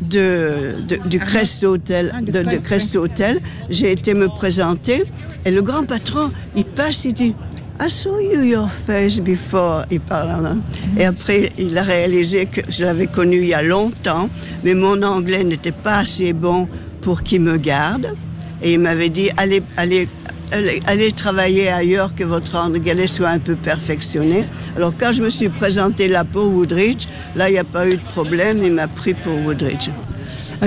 de, 0.02 0.76
de- 0.88 1.08
du 1.08 1.18
Crest 1.18 1.62
Hotel, 1.64 2.10
Ah, 2.14 2.20
de, 2.22 2.42
de 2.42 2.56
Crest, 2.56 2.96
Hotel. 2.96 3.38
J'ai 3.68 3.92
été 3.92 4.14
me 4.14 4.28
présenter 4.28 5.04
et 5.44 5.50
le 5.50 5.60
grand 5.60 5.84
patron, 5.84 6.30
il 6.56 6.64
passe, 6.64 7.04
il 7.04 7.12
dit 7.12 7.34
I 7.82 7.88
saw 7.88 8.18
you 8.20 8.42
your 8.42 8.70
face 8.70 9.20
before. 9.20 9.84
Il 9.90 10.00
parle 10.00 10.30
anglais. 10.30 10.60
Et 10.98 11.04
après, 11.04 11.50
il 11.58 11.76
a 11.78 11.82
réalisé 11.82 12.46
que 12.46 12.60
je 12.68 12.84
l'avais 12.84 13.06
connu 13.06 13.38
il 13.38 13.46
y 13.46 13.54
a 13.54 13.62
longtemps, 13.62 14.28
mais 14.64 14.74
mon 14.74 15.02
anglais 15.02 15.44
n'était 15.44 15.72
pas 15.72 15.98
assez 15.98 16.32
bon 16.34 16.68
pour 17.02 17.22
qu'il 17.22 17.40
me 17.42 17.56
garde. 17.58 18.14
Et 18.62 18.74
il 18.74 18.80
m'avait 18.80 19.08
dit 19.08 19.30
allez, 19.38 19.62
allez, 19.78 20.08
allez, 20.52 21.12
travailler 21.12 21.68
ailleurs 21.68 22.14
que 22.14 22.24
votre 22.24 22.56
anglais 22.56 23.06
soit 23.06 23.28
un 23.28 23.38
peu 23.38 23.56
perfectionné. 23.56 24.44
Alors 24.76 24.92
quand 24.98 25.12
je 25.12 25.22
me 25.22 25.30
suis 25.30 25.48
présentée 25.48 26.08
là 26.08 26.24
pour 26.24 26.52
Woodridge, 26.52 27.06
là 27.36 27.48
il 27.48 27.52
n'y 27.52 27.58
a 27.58 27.64
pas 27.64 27.88
eu 27.88 27.96
de 27.96 28.02
problème, 28.02 28.62
il 28.62 28.72
m'a 28.72 28.88
pris 28.88 29.14
pour 29.14 29.34
Woodridge. 29.44 29.88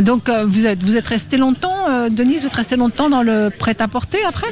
Donc 0.01 0.29
euh, 0.29 0.45
vous 0.47 0.65
êtes, 0.65 0.81
vous 0.83 0.97
êtes 0.97 1.07
resté 1.07 1.37
longtemps, 1.37 1.87
euh, 1.89 2.09
Denise, 2.09 2.41
vous 2.41 2.47
êtes 2.47 2.53
resté 2.53 2.75
longtemps 2.75 3.09
dans 3.09 3.23
le 3.23 3.49
prêt-à-porter 3.49 4.19
après? 4.27 4.47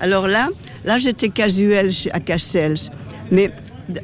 Alors 0.00 0.28
là, 0.28 0.48
là 0.84 0.98
j'étais 0.98 1.28
casuel 1.28 1.90
à 2.12 2.20
Cassels, 2.20 2.90
mais 3.30 3.50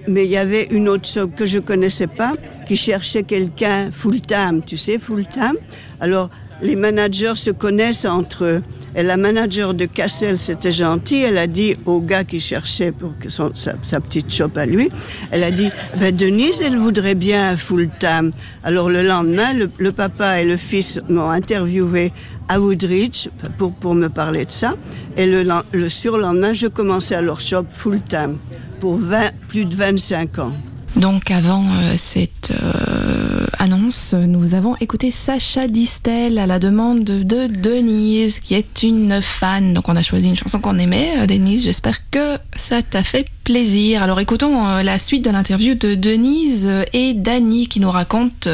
mais 0.06 0.24
il 0.24 0.30
y 0.30 0.36
avait 0.36 0.68
une 0.70 0.88
autre 0.88 1.08
chose 1.08 1.28
que 1.34 1.44
je 1.44 1.58
connaissais 1.58 2.06
pas 2.06 2.34
qui 2.68 2.76
cherchait 2.76 3.24
quelqu'un 3.24 3.90
full 3.90 4.20
time, 4.20 4.62
tu 4.64 4.76
sais, 4.76 4.96
full 4.96 5.26
time. 5.26 5.56
Alors 6.00 6.30
les 6.62 6.76
managers 6.76 7.34
se 7.34 7.50
connaissent 7.50 8.04
entre 8.04 8.44
eux. 8.44 8.62
Et 8.94 9.02
la 9.02 9.16
manager 9.16 9.74
de 9.74 9.86
Cassel, 9.86 10.38
c'était 10.38 10.72
gentil, 10.72 11.22
elle 11.22 11.38
a 11.38 11.46
dit 11.46 11.76
au 11.86 12.00
gars 12.00 12.24
qui 12.24 12.40
cherchait 12.40 12.92
pour 12.92 13.18
que 13.18 13.30
son, 13.30 13.52
sa, 13.54 14.00
petite 14.00 14.32
shop 14.32 14.50
à 14.56 14.66
lui, 14.66 14.90
elle 15.30 15.44
a 15.44 15.50
dit, 15.50 15.70
ben 15.98 16.14
Denise, 16.14 16.60
elle 16.62 16.76
voudrait 16.76 17.14
bien 17.14 17.50
un 17.50 17.56
full 17.56 17.88
time. 17.98 18.32
Alors 18.64 18.90
le 18.90 19.02
lendemain, 19.02 19.52
le, 19.54 19.92
papa 19.92 20.40
et 20.42 20.44
le 20.44 20.56
fils 20.56 21.00
m'ont 21.08 21.30
interviewé 21.30 22.12
à 22.48 22.60
Woodridge 22.60 23.28
pour, 23.56 23.72
pour 23.72 23.94
me 23.94 24.08
parler 24.08 24.44
de 24.44 24.50
ça. 24.50 24.74
Et 25.16 25.26
le, 25.26 25.44
le 25.72 25.88
surlendemain, 25.88 26.52
je 26.52 26.66
commençais 26.66 27.14
à 27.14 27.22
leur 27.22 27.40
shop 27.40 27.64
full 27.70 28.00
time 28.02 28.36
pour 28.80 28.96
20, 28.96 29.30
plus 29.48 29.64
de 29.64 29.74
25 29.74 30.38
ans. 30.38 30.52
Donc 30.96 31.30
avant 31.30 31.64
euh, 31.72 31.94
cette 31.96 32.52
euh, 32.52 33.46
annonce, 33.58 34.12
nous 34.14 34.54
avons 34.54 34.76
écouté 34.76 35.10
Sacha 35.10 35.66
Distel 35.66 36.38
à 36.38 36.46
la 36.46 36.58
demande 36.58 37.02
de, 37.02 37.22
de 37.22 37.46
Denise, 37.46 38.40
qui 38.40 38.54
est 38.54 38.82
une 38.82 39.22
fan. 39.22 39.72
Donc 39.72 39.88
on 39.88 39.96
a 39.96 40.02
choisi 40.02 40.28
une 40.28 40.36
chanson 40.36 40.60
qu'on 40.60 40.78
aimait. 40.78 41.14
Euh, 41.18 41.26
Denise, 41.26 41.64
j'espère 41.64 42.10
que 42.10 42.36
ça 42.56 42.82
t'a 42.82 43.02
fait 43.02 43.26
plaisir. 43.42 44.02
Alors 44.02 44.20
écoutons 44.20 44.66
la 44.82 44.98
suite 44.98 45.24
de 45.24 45.30
l'interview 45.30 45.74
de 45.74 45.94
Denise 45.94 46.70
et 46.92 47.14
Dani 47.14 47.66
qui 47.66 47.80
nous 47.80 47.90
racontent 47.90 48.50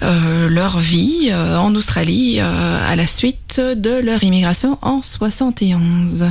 leur 0.00 0.78
vie 0.78 1.32
en 1.34 1.74
Australie 1.74 2.38
à 2.38 2.94
la 2.94 3.06
suite 3.08 3.60
de 3.60 3.98
leur 3.98 4.22
immigration 4.22 4.78
en 4.82 5.02
71. 5.02 6.26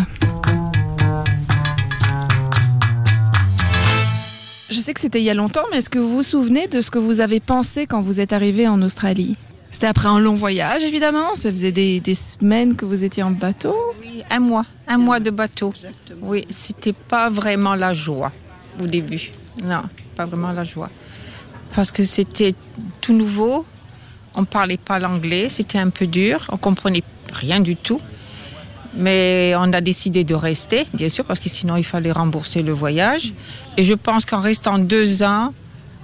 Sais 4.83 4.93
que 4.93 4.99
c'était 4.99 5.21
il 5.21 5.25
y 5.25 5.29
a 5.29 5.33
longtemps, 5.33 5.63
mais 5.71 5.77
est-ce 5.77 5.89
que 5.89 5.99
vous 5.99 6.17
vous 6.17 6.23
souvenez 6.23 6.67
de 6.67 6.81
ce 6.81 6.91
que 6.91 6.99
vous 6.99 7.21
avez 7.21 7.39
pensé 7.39 7.87
quand 7.87 8.01
vous 8.01 8.19
êtes 8.19 8.33
arrivé 8.33 8.67
en 8.67 8.81
Australie? 8.81 9.37
C'était 9.71 9.87
après 9.87 10.09
un 10.09 10.19
long 10.19 10.35
voyage, 10.35 10.83
évidemment? 10.83 11.33
Ça 11.35 11.49
faisait 11.49 11.71
des, 11.71 11.99
des 11.99 12.13
semaines 12.13 12.75
que 12.75 12.85
vous 12.85 13.03
étiez 13.03 13.23
en 13.23 13.31
bateau? 13.31 13.75
Oui, 14.01 14.21
un 14.29 14.39
mois, 14.39 14.65
un 14.87 14.97
mois 14.97 15.19
de 15.19 15.31
bateau. 15.31 15.73
Oui, 16.21 16.45
c'était 16.49 16.93
pas 16.93 17.29
vraiment 17.29 17.73
la 17.73 17.93
joie 17.93 18.31
au 18.81 18.85
début. 18.85 19.31
Non, 19.63 19.83
pas 20.15 20.25
vraiment 20.25 20.51
la 20.51 20.63
joie. 20.63 20.89
Parce 21.73 21.91
que 21.91 22.03
c'était 22.03 22.53
tout 23.01 23.13
nouveau, 23.13 23.65
on 24.35 24.45
parlait 24.45 24.77
pas 24.77 24.99
l'anglais, 24.99 25.47
c'était 25.49 25.79
un 25.79 25.89
peu 25.89 26.07
dur, 26.07 26.45
on 26.51 26.57
comprenait 26.57 27.03
rien 27.31 27.59
du 27.59 27.75
tout. 27.75 28.01
Mais 28.95 29.53
on 29.57 29.73
a 29.73 29.81
décidé 29.81 30.23
de 30.23 30.35
rester, 30.35 30.85
bien 30.93 31.09
sûr, 31.09 31.25
parce 31.25 31.39
que 31.39 31.49
sinon 31.49 31.75
il 31.77 31.83
fallait 31.83 32.11
rembourser 32.11 32.61
le 32.61 32.73
voyage. 32.73 33.33
Et 33.77 33.83
je 33.83 33.93
pense 33.93 34.25
qu'en 34.25 34.39
restant 34.39 34.77
deux 34.77 35.23
ans, 35.23 35.53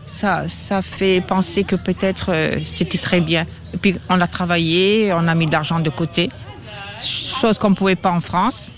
ça, 0.05 0.47
ça 0.47 0.81
fait 0.81 1.21
penser 1.21 1.63
que 1.63 1.75
peut-être 1.75 2.27
euh, 2.29 2.57
c'était 2.63 2.97
très 2.97 3.21
bien. 3.21 3.45
Et 3.73 3.77
puis 3.77 3.95
on 4.09 4.19
a 4.19 4.27
travaillé, 4.27 5.13
on 5.13 5.27
a 5.27 5.35
mis 5.35 5.45
de 5.45 5.51
l'argent 5.51 5.79
de 5.79 5.89
côté, 5.91 6.31
chose 6.99 7.59
qu'on 7.59 7.69
ne 7.69 7.75
pouvait 7.75 7.95
pas 7.95 8.11
en 8.11 8.19
France. 8.19 8.71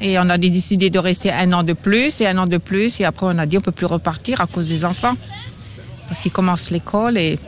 Et 0.00 0.18
on 0.18 0.30
a 0.30 0.38
décidé 0.38 0.88
de 0.88 0.98
rester 0.98 1.30
un 1.30 1.52
an 1.52 1.62
de 1.62 1.74
plus 1.74 2.20
et 2.20 2.26
un 2.26 2.38
an 2.38 2.46
de 2.46 2.56
plus. 2.56 3.00
Et 3.00 3.04
après, 3.04 3.26
on 3.26 3.38
a 3.38 3.46
dit 3.46 3.58
on 3.58 3.60
peut 3.60 3.72
plus 3.72 3.86
repartir 3.86 4.40
à 4.40 4.46
cause 4.46 4.68
des 4.68 4.84
enfants. 4.84 5.14
Parce 6.08 6.22
qu'ils 6.22 6.32
commencent 6.32 6.70
l'école 6.70 7.18
et 7.18 7.38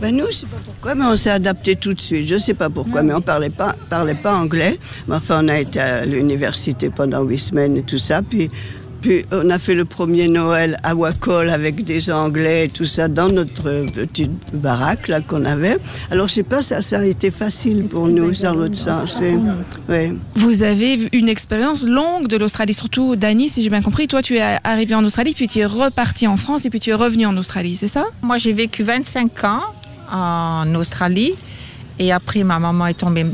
Ben 0.00 0.14
nous, 0.14 0.26
je 0.26 0.32
sais 0.32 0.46
pas 0.46 0.58
pourquoi, 0.64 0.94
mais 0.94 1.04
on 1.06 1.16
s'est 1.16 1.30
adapté 1.30 1.74
tout 1.76 1.94
de 1.94 2.00
suite. 2.00 2.28
Je 2.28 2.36
sais 2.36 2.54
pas 2.54 2.68
pourquoi, 2.68 3.02
mais 3.02 3.14
on 3.14 3.22
parlait 3.22 3.50
pas, 3.50 3.74
parlait 3.88 4.14
pas 4.14 4.34
anglais. 4.34 4.78
Mais 5.08 5.16
enfin, 5.16 5.44
on 5.44 5.48
a 5.48 5.58
été 5.58 5.80
à 5.80 6.04
l'université 6.04 6.90
pendant 6.90 7.22
huit 7.22 7.38
semaines 7.38 7.76
et 7.78 7.82
tout 7.82 7.96
ça. 7.96 8.20
Puis, 8.20 8.48
puis 9.00 9.24
on 9.32 9.48
a 9.48 9.58
fait 9.58 9.74
le 9.74 9.84
premier 9.86 10.28
Noël 10.28 10.76
à 10.82 10.94
Wacol 10.94 11.48
avec 11.48 11.84
des 11.84 12.10
Anglais 12.10 12.66
et 12.66 12.68
tout 12.68 12.84
ça 12.84 13.08
dans 13.08 13.28
notre 13.28 13.86
petite 13.90 14.32
baraque 14.52 15.08
là 15.08 15.20
qu'on 15.22 15.44
avait. 15.44 15.78
Alors 16.10 16.28
je 16.28 16.34
sais 16.34 16.42
pas, 16.42 16.60
ça, 16.60 16.80
ça 16.82 16.98
a 16.98 17.04
été 17.04 17.30
facile 17.30 17.86
pour 17.88 18.08
nous 18.08 18.32
dans 18.42 18.54
l'autre 18.54 18.76
sens. 18.76 19.18
oui. 19.20 19.36
Oui. 19.88 20.18
Vous 20.34 20.62
avez 20.62 21.08
une 21.12 21.28
expérience 21.28 21.84
longue 21.84 22.26
de 22.26 22.36
l'Australie, 22.36 22.74
surtout 22.74 23.16
Dani, 23.16 23.48
si 23.48 23.62
j'ai 23.62 23.70
bien 23.70 23.82
compris. 23.82 24.08
Toi, 24.08 24.22
tu 24.22 24.36
es 24.36 24.58
arrivé 24.64 24.94
en 24.94 25.04
Australie, 25.04 25.34
puis 25.34 25.46
tu 25.46 25.60
es 25.60 25.66
reparti 25.66 26.26
en 26.26 26.36
France 26.36 26.64
et 26.66 26.70
puis 26.70 26.80
tu 26.80 26.90
es 26.90 26.94
revenu 26.94 27.26
en 27.26 27.36
Australie, 27.36 27.76
c'est 27.76 27.88
ça? 27.88 28.04
Moi, 28.22 28.38
j'ai 28.38 28.52
vécu 28.52 28.82
25 28.82 29.44
ans 29.44 29.60
en 30.10 30.74
Australie. 30.74 31.34
Et 31.98 32.12
après, 32.12 32.44
ma 32.44 32.58
maman 32.58 32.86
est 32.86 32.94
tombée 32.94 33.26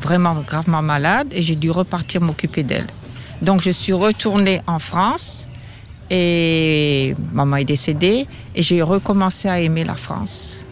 vraiment 0.00 0.34
gravement 0.46 0.82
malade 0.82 1.28
et 1.32 1.42
j'ai 1.42 1.56
dû 1.56 1.70
repartir 1.70 2.20
m'occuper 2.20 2.62
d'elle. 2.62 2.86
Donc, 3.42 3.60
je 3.62 3.70
suis 3.70 3.92
retournée 3.92 4.60
en 4.66 4.78
France 4.78 5.48
et 6.10 7.14
maman 7.32 7.56
est 7.56 7.64
décédée 7.64 8.26
et 8.54 8.62
j'ai 8.62 8.82
recommencé 8.82 9.48
à 9.48 9.60
aimer 9.60 9.84
la 9.84 9.94
France. 9.94 10.64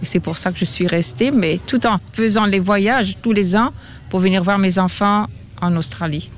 Et 0.00 0.04
c'est 0.04 0.20
pour 0.20 0.36
ça 0.36 0.52
que 0.52 0.58
je 0.58 0.64
suis 0.64 0.86
restée, 0.86 1.30
mais 1.30 1.60
tout 1.66 1.86
en 1.86 1.98
faisant 2.12 2.46
les 2.46 2.60
voyages 2.60 3.16
tous 3.22 3.32
les 3.32 3.56
ans 3.56 3.70
pour 4.10 4.20
venir 4.20 4.42
voir 4.42 4.58
mes 4.58 4.78
enfants 4.78 5.26
en 5.60 5.76
Australie. 5.76 6.30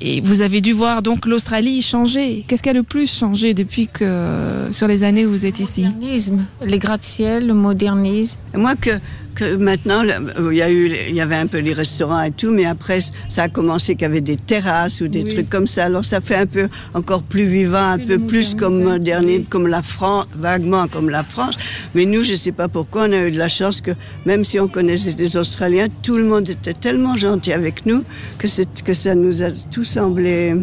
Et 0.00 0.20
vous 0.20 0.42
avez 0.42 0.60
dû 0.60 0.72
voir 0.72 1.00
donc 1.00 1.26
l'Australie 1.26 1.80
changer. 1.80 2.44
Qu'est-ce 2.46 2.62
qui 2.62 2.68
a 2.68 2.74
le 2.74 2.82
plus 2.82 3.10
changé 3.10 3.54
depuis 3.54 3.86
que, 3.86 4.68
sur 4.70 4.86
les 4.86 5.02
années 5.02 5.24
où 5.24 5.30
vous 5.30 5.46
êtes 5.46 5.58
ici? 5.58 5.84
Modernisme, 5.84 6.44
les 6.62 6.78
gratte-ciel, 6.78 7.46
le 7.46 7.54
modernisme. 7.54 8.38
Et 8.54 8.58
moi 8.58 8.74
que 8.74 8.90
que 9.36 9.54
maintenant 9.56 10.02
le- 10.02 10.50
il 10.52 10.56
y 10.56 10.62
a 10.62 10.70
eu 10.72 10.90
il 11.10 11.14
y 11.14 11.20
avait 11.20 11.36
un 11.36 11.46
peu 11.46 11.58
les 11.58 11.72
restaurants 11.72 12.22
et 12.22 12.32
tout 12.32 12.50
mais 12.50 12.64
après 12.64 12.98
ça 13.28 13.44
a 13.44 13.48
commencé 13.48 13.94
qu'il 13.94 14.02
y 14.02 14.06
avait 14.06 14.20
des 14.20 14.36
terrasses 14.36 15.00
ou 15.00 15.08
des 15.08 15.22
trucs 15.24 15.48
comme 15.48 15.66
ça. 15.68 15.84
Alors 15.84 16.04
ça 16.04 16.20
fait 16.20 16.34
un 16.36 16.46
peu 16.46 16.68
encore 16.94 17.22
plus 17.22 17.44
vivant 17.46 17.84
un 17.96 17.98
peu 17.98 18.18
plus 18.18 18.54
comme 18.54 18.82
moderne 18.82 19.44
comme 19.48 19.66
la 19.68 19.82
France 19.82 20.26
vaguement 20.36 20.88
comme 20.88 21.10
la 21.10 21.22
France. 21.22 21.54
Mais 21.94 22.04
nous 22.06 22.24
je 22.24 22.32
sais 22.34 22.52
pas 22.52 22.66
pourquoi 22.68 23.02
on 23.08 23.12
a 23.12 23.26
eu 23.28 23.30
de 23.30 23.38
la 23.38 23.48
chance 23.48 23.80
que 23.80 23.92
même 24.24 24.42
si 24.44 24.58
on 24.58 24.68
connaissait 24.68 25.12
des 25.12 25.36
Australiens 25.36 25.88
tout 26.02 26.16
le 26.16 26.24
monde 26.24 26.48
était 26.48 26.72
tellement 26.74 27.16
gentil 27.16 27.52
avec 27.52 27.86
nous 27.86 28.02
que 28.38 28.46
ça 28.94 29.14
nous 29.14 29.42
a 29.44 29.50
tout 29.70 29.84
semblé 29.84 30.54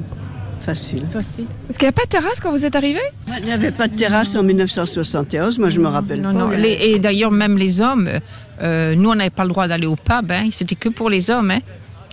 facile. 0.62 1.04
Parce 1.12 1.28
qu'il 1.78 1.86
n'y 1.86 1.90
a 1.90 1.92
pas 1.92 2.04
de 2.06 2.10
terrasse 2.10 2.40
quand 2.42 2.50
vous 2.52 2.64
êtes 2.64 2.76
arrivé 2.78 3.02
Il 3.40 3.46
n'y 3.46 3.52
avait 3.52 3.72
pas 3.72 3.90
de 3.90 3.96
terrasse 3.98 4.34
en 4.36 4.44
1971 4.44 5.60
moi 5.60 5.70
je 5.70 5.82
me 5.82 5.88
rappelle 5.88 6.22
Non, 6.22 6.32
pas. 6.34 6.40
non. 6.40 6.50
Les- 6.52 6.80
et 6.84 7.00
d'ailleurs, 7.00 7.32
même 7.32 7.58
les 7.58 7.82
hommes, 7.82 8.08
euh, 8.62 8.96
nous, 8.96 9.10
on 9.10 9.16
n'avait 9.16 9.30
pas 9.30 9.44
le 9.44 9.50
droit 9.50 9.68
d'aller 9.68 9.88
au 9.88 9.96
pub. 9.96 10.32
Hein. 10.32 10.50
C'était 10.52 10.76
que 10.76 10.90
pour 10.90 11.10
les 11.10 11.30
hommes. 11.30 11.52
Hein. 11.52 11.60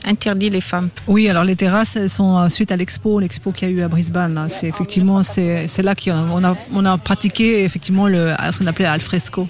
Interdit 0.07 0.49
les 0.49 0.63
femmes. 0.63 0.89
Oui, 1.09 1.29
alors 1.29 1.45
les 1.45 1.57
terrasses, 1.57 1.97
elles 1.97 2.09
sont 2.09 2.39
euh, 2.39 2.49
suite 2.49 2.73
à 2.73 2.77
l'expo, 2.77 3.21
l'expo 3.21 3.53
qu'il 3.53 3.69
y 3.69 3.71
a 3.71 3.75
eu 3.75 3.83
à 3.83 3.89
Brisbane. 3.89 4.47
C'est 4.49 4.67
effectivement, 4.67 5.23
c'est 5.23 5.83
là 5.83 5.95
qu'on 5.95 6.43
a, 6.43 6.57
on 6.73 6.85
a 6.87 6.97
pratiqué 6.97 7.65
effectivement 7.65 8.07
ce 8.07 8.59
qu'on 8.59 8.67
appelait 8.67 8.87
al 8.87 9.03
fresco. 9.03 9.47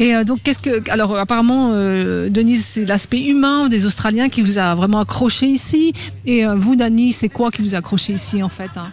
Et 0.00 0.16
euh, 0.16 0.24
donc, 0.24 0.40
qu'est-ce 0.42 0.58
que, 0.58 0.90
alors 0.90 1.16
apparemment, 1.16 1.70
Denise, 1.70 2.64
c'est 2.64 2.84
l'aspect 2.84 3.20
humain 3.22 3.68
des 3.68 3.86
Australiens 3.86 4.28
qui 4.28 4.42
vous 4.42 4.58
a 4.58 4.74
vraiment 4.74 4.98
accroché 4.98 5.46
ici. 5.46 5.92
Et 6.26 6.44
vous, 6.44 6.74
Dani, 6.74 7.12
c'est 7.12 7.28
quoi 7.28 7.52
qui 7.52 7.62
vous 7.62 7.76
a 7.76 7.78
accroché 7.78 8.14
ici 8.14 8.42
en 8.42 8.48
fait 8.48 8.70
hein? 8.76 8.90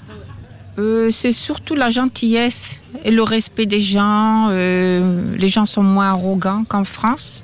Euh, 0.79 1.11
c'est 1.11 1.33
surtout 1.33 1.75
la 1.75 1.89
gentillesse 1.89 2.83
et 3.03 3.11
le 3.11 3.21
respect 3.21 3.65
des 3.65 3.81
gens. 3.81 4.47
Euh, 4.49 5.35
les 5.37 5.49
gens 5.49 5.65
sont 5.65 5.83
moins 5.83 6.11
arrogants 6.11 6.63
qu'en 6.63 6.85
France. 6.85 7.43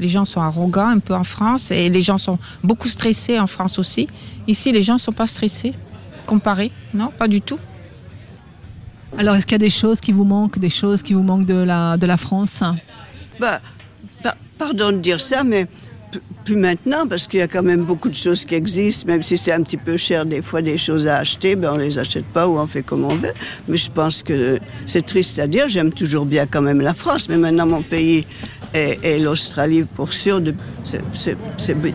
Les 0.00 0.08
gens 0.08 0.24
sont 0.24 0.40
arrogants 0.40 0.88
un 0.88 0.98
peu 1.00 1.14
en 1.14 1.24
France 1.24 1.70
et 1.70 1.90
les 1.90 2.00
gens 2.00 2.16
sont 2.16 2.38
beaucoup 2.64 2.88
stressés 2.88 3.38
en 3.38 3.46
France 3.46 3.78
aussi. 3.78 4.06
Ici, 4.46 4.72
les 4.72 4.82
gens 4.82 4.94
ne 4.94 4.98
sont 4.98 5.12
pas 5.12 5.26
stressés, 5.26 5.74
comparé. 6.24 6.72
Non, 6.94 7.12
pas 7.16 7.28
du 7.28 7.42
tout. 7.42 7.58
Alors, 9.18 9.34
est-ce 9.34 9.44
qu'il 9.44 9.54
y 9.54 9.56
a 9.56 9.58
des 9.58 9.70
choses 9.70 10.00
qui 10.00 10.12
vous 10.12 10.24
manquent, 10.24 10.58
des 10.58 10.70
choses 10.70 11.02
qui 11.02 11.12
vous 11.12 11.22
manquent 11.22 11.46
de 11.46 11.54
la, 11.54 11.96
de 11.98 12.06
la 12.06 12.16
France? 12.16 12.62
Bah, 13.40 13.60
bah, 14.22 14.36
pardon 14.56 14.92
de 14.92 14.98
dire 14.98 15.20
ça, 15.20 15.44
mais 15.44 15.66
plus 16.48 16.56
maintenant, 16.56 17.06
parce 17.06 17.28
qu'il 17.28 17.40
y 17.40 17.42
a 17.42 17.46
quand 17.46 17.62
même 17.62 17.84
beaucoup 17.84 18.08
de 18.08 18.14
choses 18.14 18.46
qui 18.46 18.54
existent, 18.54 19.06
même 19.06 19.20
si 19.20 19.36
c'est 19.36 19.52
un 19.52 19.62
petit 19.62 19.76
peu 19.76 19.98
cher 19.98 20.24
des 20.24 20.40
fois 20.40 20.62
des 20.62 20.78
choses 20.78 21.06
à 21.06 21.18
acheter, 21.18 21.56
ben 21.56 21.72
on 21.74 21.76
les 21.76 21.98
achète 21.98 22.24
pas 22.24 22.48
ou 22.48 22.58
on 22.58 22.66
fait 22.66 22.82
comme 22.82 23.04
on 23.04 23.14
veut. 23.14 23.34
Mais 23.68 23.76
je 23.76 23.90
pense 23.90 24.22
que 24.22 24.58
c'est 24.86 25.04
triste 25.04 25.38
à 25.38 25.46
dire, 25.46 25.68
j'aime 25.68 25.92
toujours 25.92 26.24
bien 26.24 26.46
quand 26.46 26.62
même 26.62 26.80
la 26.80 26.94
France, 26.94 27.28
mais 27.28 27.36
maintenant 27.36 27.66
mon 27.66 27.82
pays 27.82 28.26
est, 28.72 29.18
l'Australie 29.18 29.84
pour 29.94 30.10
sûr. 30.10 30.40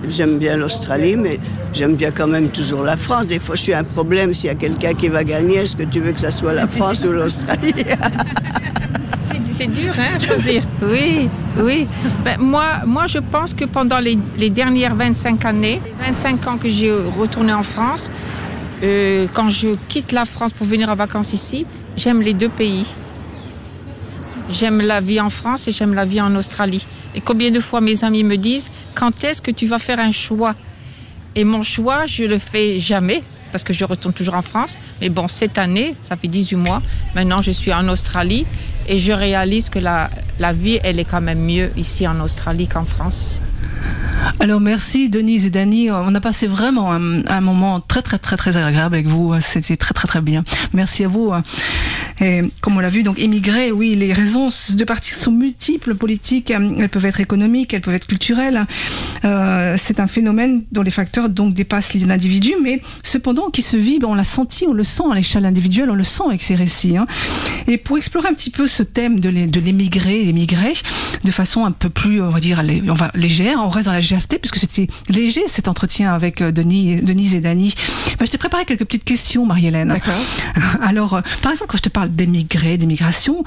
j'aime 0.07 0.37
bien 0.37 0.55
l'Australie, 0.55 1.15
mais 1.15 1.39
j'aime 1.73 1.95
bien 1.95 2.11
quand 2.11 2.27
même 2.27 2.49
toujours 2.49 2.83
la 2.83 2.95
France. 2.95 3.25
Des 3.25 3.39
fois, 3.39 3.55
je 3.55 3.61
suis 3.61 3.73
un 3.73 3.83
problème 3.83 4.35
s'il 4.35 4.49
y 4.49 4.51
a 4.51 4.55
quelqu'un 4.55 4.93
qui 4.93 5.07
va 5.07 5.23
gagner. 5.23 5.55
Est-ce 5.63 5.75
que 5.75 5.83
tu 5.83 5.99
veux 5.99 6.11
que 6.11 6.19
ça 6.19 6.29
soit 6.29 6.53
la 6.53 6.67
France 6.67 7.05
ou 7.05 7.11
l'Australie? 7.11 7.73
C'est 9.55 9.67
dur, 9.67 9.93
hein, 9.97 10.17
choisir. 10.19 10.63
Oui, 10.81 11.29
oui. 11.57 11.87
Ben, 12.25 12.39
moi, 12.39 13.05
je 13.07 13.19
pense 13.19 13.53
que 13.53 13.65
pendant 13.65 13.99
les, 13.99 14.17
les 14.37 14.49
dernières 14.49 14.95
25 14.95 15.45
années, 15.45 15.79
les 15.99 16.05
25 16.07 16.47
ans 16.47 16.57
que 16.57 16.67
j'ai 16.67 16.91
retourné 16.91 17.53
en 17.53 17.61
France, 17.61 18.09
euh, 18.83 19.27
quand 19.31 19.49
je 19.49 19.75
quitte 19.87 20.11
la 20.11 20.25
France 20.25 20.53
pour 20.53 20.65
venir 20.65 20.89
en 20.89 20.95
vacances 20.95 21.33
ici, 21.33 21.67
j'aime 21.95 22.21
les 22.21 22.33
deux 22.33 22.49
pays. 22.49 22.85
J'aime 24.49 24.81
la 24.81 24.99
vie 25.01 25.21
en 25.21 25.29
France 25.29 25.67
et 25.67 25.71
j'aime 25.71 25.93
la 25.93 26.05
vie 26.05 26.19
en 26.19 26.35
Australie. 26.35 26.85
Et 27.15 27.21
combien 27.21 27.51
de 27.51 27.59
fois 27.59 27.79
mes 27.79 28.03
amis 28.03 28.23
me 28.23 28.37
disent, 28.37 28.69
quand 28.95 29.23
est-ce 29.23 29.41
que 29.41 29.51
tu 29.51 29.67
vas 29.67 29.79
faire 29.79 29.99
un 29.99 30.11
choix? 30.11 30.55
Et 31.35 31.43
mon 31.43 31.63
choix, 31.63 32.05
je 32.07 32.23
le 32.25 32.39
fais 32.39 32.79
jamais 32.79 33.23
parce 33.53 33.63
que 33.63 33.71
je 33.71 33.85
retourne 33.85 34.13
toujours 34.13 34.33
en 34.33 34.41
France. 34.41 34.77
Mais 34.99 35.07
bon, 35.07 35.29
cette 35.29 35.57
année, 35.57 35.95
ça 36.01 36.17
fait 36.17 36.27
18 36.27 36.57
mois, 36.57 36.81
maintenant 37.15 37.41
je 37.41 37.51
suis 37.51 37.71
en 37.71 37.87
Australie 37.87 38.45
et 38.89 38.99
je 38.99 39.13
réalise 39.13 39.69
que 39.69 39.79
la, 39.79 40.09
vie, 40.53 40.79
elle 40.83 40.99
est 40.99 41.05
quand 41.05 41.21
même 41.21 41.39
mieux 41.39 41.71
ici 41.77 42.05
en 42.05 42.19
Australie 42.19 42.67
qu'en 42.67 42.83
France. 42.83 43.41
Alors 44.39 44.61
merci 44.61 45.09
Denise 45.09 45.45
et 45.45 45.49
Dani, 45.49 45.91
on 45.91 46.15
a 46.15 46.21
passé 46.21 46.47
vraiment 46.47 46.91
un, 46.91 47.25
un 47.25 47.41
moment 47.41 47.79
très 47.81 48.01
très 48.01 48.17
très 48.17 48.37
très 48.37 48.57
agréable 48.57 48.95
avec 48.95 49.07
vous, 49.07 49.33
c'était 49.41 49.77
très 49.77 49.93
très 49.93 50.07
très 50.07 50.21
bien. 50.21 50.43
Merci 50.73 51.05
à 51.05 51.07
vous. 51.07 51.31
Et 52.21 52.41
comme 52.61 52.77
on 52.77 52.79
l'a 52.79 52.89
vu, 52.89 53.03
donc 53.03 53.19
émigrer, 53.19 53.71
oui, 53.71 53.95
les 53.95 54.13
raisons 54.13 54.49
de 54.73 54.83
partir 54.83 55.15
sont 55.15 55.31
multiples, 55.31 55.95
politiques, 55.95 56.51
elles 56.51 56.89
peuvent 56.89 57.05
être 57.05 57.19
économiques, 57.19 57.73
elles 57.73 57.81
peuvent 57.81 57.93
être 57.95 58.07
culturelles. 58.07 58.65
Euh, 59.25 59.75
c'est 59.77 59.99
un 59.99 60.07
phénomène 60.07 60.63
dont 60.71 60.81
les 60.81 60.91
facteurs 60.91 61.29
donc 61.29 61.53
dépassent 61.53 61.93
l'individu, 61.93 62.53
mais 62.61 62.81
cependant 63.03 63.49
qui 63.49 63.61
se 63.61 63.77
vit, 63.77 63.99
ben, 63.99 64.07
on 64.09 64.13
l'a 64.15 64.23
senti, 64.23 64.65
on 64.67 64.73
le 64.73 64.83
sent 64.83 65.03
à 65.11 65.15
l'échelle 65.15 65.45
individuelle, 65.45 65.89
on 65.89 65.95
le 65.95 66.03
sent 66.03 66.23
avec 66.27 66.43
ces 66.43 66.55
récits. 66.55 66.97
hein. 66.97 67.05
Et 67.67 67.77
pour 67.77 67.97
explorer 67.97 68.27
un 68.29 68.33
petit 68.33 68.49
peu 68.49 68.67
ce 68.67 68.83
thème 68.83 69.19
de 69.19 69.29
l'é- 69.29 69.47
de 69.47 69.59
l'émigré, 69.59 70.23
d'émigrer, 70.25 70.73
de 71.23 71.31
façon 71.31 71.65
un 71.65 71.71
peu 71.71 71.89
plus, 71.89 72.21
on 72.21 72.29
va 72.29 72.39
dire, 72.39 72.61
lé- 72.63 72.83
on 72.87 72.93
va 72.93 73.11
légère, 73.15 73.59
on 73.63 73.69
reste 73.69 73.85
dans 73.87 73.91
la 73.91 74.01
GFT 74.01 74.37
puisque 74.39 74.57
c'était 74.57 74.87
léger 75.09 75.41
cet 75.47 75.67
entretien 75.67 76.13
avec 76.13 76.41
euh, 76.41 76.51
Denis, 76.51 76.97
Denise 77.01 77.35
et 77.35 77.41
Dany. 77.41 77.73
Ben, 78.19 78.25
je 78.25 78.31
t'ai 78.31 78.37
préparé 78.37 78.65
quelques 78.65 78.85
petites 78.85 79.03
questions, 79.05 79.45
Marie-Hélène. 79.45 79.89
D'accord. 79.89 80.13
Alors, 80.81 81.13
euh, 81.15 81.21
par 81.41 81.51
exemple, 81.51 81.71
quand 81.71 81.77
je 81.77 81.83
te 81.83 81.89
parle 81.89 82.02
d'émigrer, 82.07 82.77
d'émigration, 82.77 83.43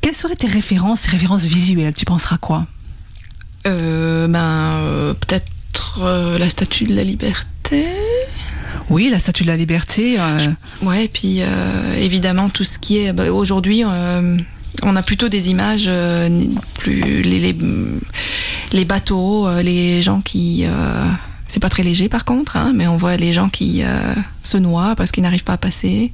quelles 0.00 0.14
seraient 0.16 0.36
tes 0.36 0.46
références, 0.48 1.02
tes 1.02 1.10
références 1.10 1.44
visuelles? 1.44 1.94
Tu 1.94 2.04
penseras 2.04 2.38
quoi? 2.38 2.66
Euh, 3.66 4.26
ben, 4.28 4.80
euh, 4.80 5.14
peut-être 5.14 6.00
euh, 6.02 6.38
la 6.38 6.48
statue 6.48 6.84
de 6.84 6.94
la 6.94 7.04
liberté. 7.04 7.86
Oui, 8.90 9.08
la 9.10 9.18
Statue 9.18 9.44
de 9.44 9.48
la 9.48 9.56
Liberté. 9.56 10.16
euh, 10.18 10.36
Ouais, 10.82 11.04
et 11.04 11.08
puis 11.08 11.38
euh, 11.40 11.94
évidemment 11.96 12.50
tout 12.50 12.64
ce 12.64 12.78
qui 12.78 12.98
est. 12.98 13.12
bah, 13.12 13.30
Aujourd'hui, 13.32 13.84
euh, 13.86 14.36
on 14.82 14.96
a 14.96 15.02
plutôt 15.02 15.28
des 15.28 15.48
images 15.50 15.88
plus 16.74 17.22
les, 17.22 17.38
les, 17.52 17.56
les 18.72 18.84
bateaux, 18.84 19.48
les 19.62 20.02
gens 20.02 20.20
qui. 20.20 20.66
C'est 21.52 21.60
pas 21.60 21.68
très 21.68 21.82
léger 21.82 22.08
par 22.08 22.24
contre, 22.24 22.56
hein, 22.56 22.72
mais 22.74 22.86
on 22.86 22.96
voit 22.96 23.18
les 23.18 23.34
gens 23.34 23.50
qui 23.50 23.82
euh, 23.84 24.14
se 24.42 24.56
noient 24.56 24.94
parce 24.96 25.12
qu'ils 25.12 25.22
n'arrivent 25.22 25.44
pas 25.44 25.52
à 25.52 25.58
passer. 25.58 26.10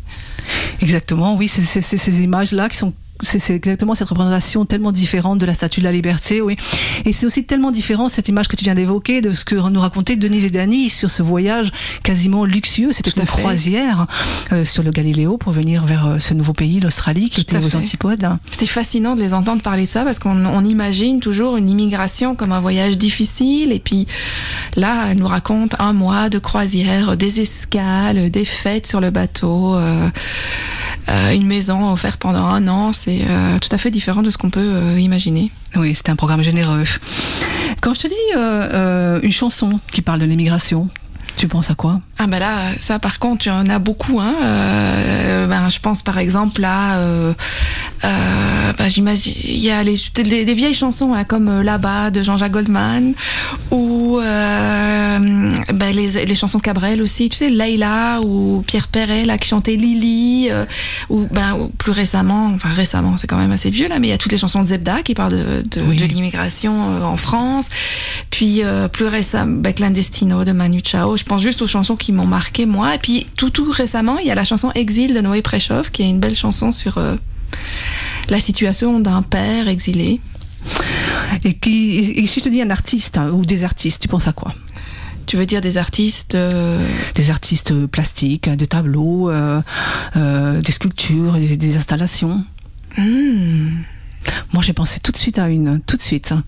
Exactement, 0.81 1.37
oui, 1.37 1.47
c'est 1.47 1.81
ces 1.81 2.23
images-là 2.23 2.69
qui 2.69 2.77
sont 2.77 2.93
c'est 3.21 3.55
exactement 3.55 3.95
cette 3.95 4.09
représentation 4.09 4.65
tellement 4.65 4.93
différente 4.93 5.39
de 5.39 5.47
la 5.47 5.55
Statue 5.55 5.81
de 5.81 5.85
la 5.85 5.93
Liberté, 5.93 6.41
oui. 6.41 6.57
Et 7.05 7.13
c'est 7.13 7.27
aussi 7.27 7.45
tellement 7.45 7.71
différent 7.71 8.09
cette 8.09 8.29
image 8.29 8.49
que 8.49 8.57
tu 8.57 8.65
viens 8.65 8.75
d'évoquer 8.75 9.21
de 9.21 9.33
ce 9.33 9.45
que 9.45 9.55
nous 9.55 9.81
racontaient 9.81 10.17
Denise 10.17 10.45
et 10.45 10.51
Dany 10.51 10.89
sur 10.89 11.11
ce 11.11 11.23
voyage 11.23 11.71
quasiment 12.03 12.45
luxueux. 12.45 12.93
C'était 12.93 13.11
une 13.11 13.23
fait. 13.23 13.27
croisière 13.27 14.07
euh, 14.53 14.65
sur 14.65 14.83
le 14.83 14.91
Galiléo 14.91 15.37
pour 15.37 15.53
venir 15.53 15.85
vers 15.85 16.07
euh, 16.07 16.19
ce 16.19 16.35
nouveau 16.35 16.53
pays, 16.53 16.81
l'Australie, 16.81 17.31
qui 17.31 17.45
Tout 17.45 17.57
était 17.57 17.65
aux 17.65 17.77
antipodes. 17.77 18.27
C'était 18.51 18.67
fascinant 18.67 19.15
de 19.15 19.21
les 19.21 19.35
entendre 19.35 19.63
parler 19.63 19.85
de 19.85 19.91
ça 19.91 20.05
parce 20.05 20.19
qu'on 20.19 20.47
on 20.47 20.65
imagine 20.65 21.21
toujours 21.21 21.57
une 21.57 21.69
immigration 21.69 22.35
comme 22.35 22.53
un 22.53 22.61
voyage 22.61 22.99
difficile 22.99 23.73
et 23.73 23.79
puis 23.79 24.07
là, 24.77 25.07
elle 25.11 25.19
nous 25.19 25.27
raconte 25.27 25.75
un 25.79 25.93
mois 25.93 26.29
de 26.29 26.39
croisière, 26.39 27.17
des 27.17 27.41
escales, 27.41 28.31
des 28.31 28.45
fêtes 28.45 28.87
sur 28.87 29.01
le 29.01 29.11
bateau, 29.11 29.75
euh, 29.75 30.09
euh, 31.09 31.33
une 31.33 31.47
maison 31.47 31.93
offerte 31.93 32.21
pendant 32.21 32.45
un 32.45 32.69
an. 32.69 32.93
C'est 32.93 33.08
euh, 33.09 33.59
tout 33.59 33.69
à 33.73 33.79
fait 33.79 33.91
différent 33.91 34.23
de 34.23 34.31
ce 34.31 34.39
qu'on 34.39 34.51
peut 34.51 34.61
euh, 34.61 34.99
imaginer. 34.99 35.51
Oui, 35.77 35.95
c'était 35.95 36.11
un 36.11 36.17
programme 36.17 36.43
généreux. 36.43 36.85
Quand 37.81 37.95
je 37.95 38.01
te 38.01 38.07
dis 38.07 38.15
euh, 38.37 39.21
une 39.23 39.33
chanson 39.33 39.81
qui 39.93 40.03
parle 40.03 40.21
de 40.21 40.27
l'immigration, 40.27 40.89
tu 41.37 41.47
penses 41.49 41.71
à 41.71 41.75
quoi? 41.75 42.01
Ah 42.19 42.27
ben 42.27 42.39
là, 42.41 42.73
ça 42.79 42.99
par 42.99 43.19
contre, 43.19 43.47
il 43.47 43.51
y 43.51 43.53
en 43.53 43.69
a 43.69 43.79
beaucoup. 43.79 44.21
Hein. 44.21 44.35
Euh, 44.43 45.47
ben, 45.47 45.69
je 45.69 45.79
pense 45.79 46.03
par 46.03 46.19
exemple 46.19 46.65
à, 46.65 46.97
euh, 46.97 47.33
euh, 48.05 48.73
ben, 48.77 48.89
j'imagine, 48.89 49.35
il 49.45 49.59
y 49.59 49.71
a 49.71 49.83
les, 49.85 49.99
des, 50.15 50.45
des 50.45 50.55
vieilles 50.55 50.75
chansons 50.75 51.15
là, 51.15 51.25
comme 51.25 51.63
Là-bas 51.63 52.11
de 52.11 52.23
Jean-Jacques 52.23 52.53
Goldman 52.53 53.15
ou 53.71 54.19
ben, 54.21 55.95
les, 55.95 56.25
les 56.25 56.35
chansons 56.35 56.59
Cabrel 56.59 57.03
aussi. 57.03 57.29
Tu 57.29 57.37
sais, 57.37 57.51
Leila 57.51 58.21
ou 58.23 58.65
Pierre 58.67 58.89
Perret 58.89 59.25
là 59.25 59.39
qui 59.39 59.49
chantait 59.49 59.77
Lily 59.77 60.51
ou 61.09 61.27
ben 61.31 61.55
ou 61.55 61.69
plus 61.69 61.93
récemment, 61.93 62.51
enfin 62.55 62.71
récemment, 62.71 63.17
c'est 63.17 63.27
quand 63.27 63.37
même 63.39 63.53
assez 63.53 63.71
vieux 63.71 63.89
là, 63.89 63.99
mais 64.01 64.09
il 64.09 64.11
y 64.11 64.15
a 64.15 64.19
toutes 64.19 64.33
les 64.33 64.39
chansons 64.39 64.61
de 64.61 64.67
Zebda 64.67 65.03
qui 65.03 65.15
parlent 65.15 65.33
de, 65.33 65.63
de, 65.71 65.83
Oui. 65.89 65.97
de 65.99 66.05
l'immigration 66.05 67.05
en 67.05 67.17
France. 67.17 67.69
Puis 68.31 68.63
plus 68.93 69.07
récemment, 69.07 69.63
Clandestino 69.73 70.45
de 70.45 70.53
Manu 70.53 70.81
Chao. 70.81 71.17
Je 71.19 71.25
pense 71.25 71.43
juste 71.43 71.61
aux 71.63 71.67
chansons 71.67 71.97
qui 71.97 72.13
m'ont 72.13 72.27
marqué 72.27 72.65
moi. 72.65 72.95
Et 72.95 72.99
puis 72.99 73.27
tout 73.37 73.51
tout 73.51 73.71
récemment, 73.71 74.19
il 74.19 74.27
y 74.27 74.31
a 74.31 74.35
la 74.37 74.45
chanson 74.45 74.71
Exil 74.75 75.13
de 75.15 75.21
Noé 75.21 75.43
Préchoff, 75.43 75.91
qui 75.91 76.03
est 76.03 76.09
une 76.09 76.21
belle 76.21 76.37
chanson 76.37 76.71
sur 76.71 76.97
euh, 76.99 77.17
la 78.29 78.41
situation 78.41 79.01
d'un 79.01 79.23
père 79.23 79.69
exilé. 79.69 80.21
et, 81.45 81.55
qui, 81.55 81.99
et 81.99 82.27
si 82.27 82.41
je 82.41 82.45
te 82.45 82.49
dis 82.49 82.63
un 82.63 82.71
artiste 82.71 83.19
hein, 83.19 83.31
ou 83.31 83.45
des 83.45 83.65
artistes, 83.65 84.01
tu 84.03 84.09
penses 84.09 84.29
à 84.29 84.33
quoi? 84.33 84.55
Tu 85.27 85.37
veux 85.37 85.45
dire 85.45 85.61
des 85.61 85.77
artistes 85.77 86.35
euh, 86.37 86.81
Des 87.15 87.31
artistes 87.31 87.87
plastiques, 87.87 88.49
de 88.49 88.65
tableaux, 88.65 89.29
euh, 89.29 89.61
euh, 90.17 90.61
des 90.63 90.73
sculptures, 90.73 91.35
des, 91.35 91.57
des 91.57 91.77
installations? 91.77 92.45
Hmm, 92.97 93.69
Moi, 94.53 94.63
j'ai 94.63 94.73
pensé 94.73 95.01
tout 95.01 95.13
de 95.13 95.19
suite 95.19 95.39
à 95.39 95.49
une, 95.51 95.81
tout 95.87 95.97
de 95.99 96.03
suite, 96.03 96.33
hein, 96.33 96.45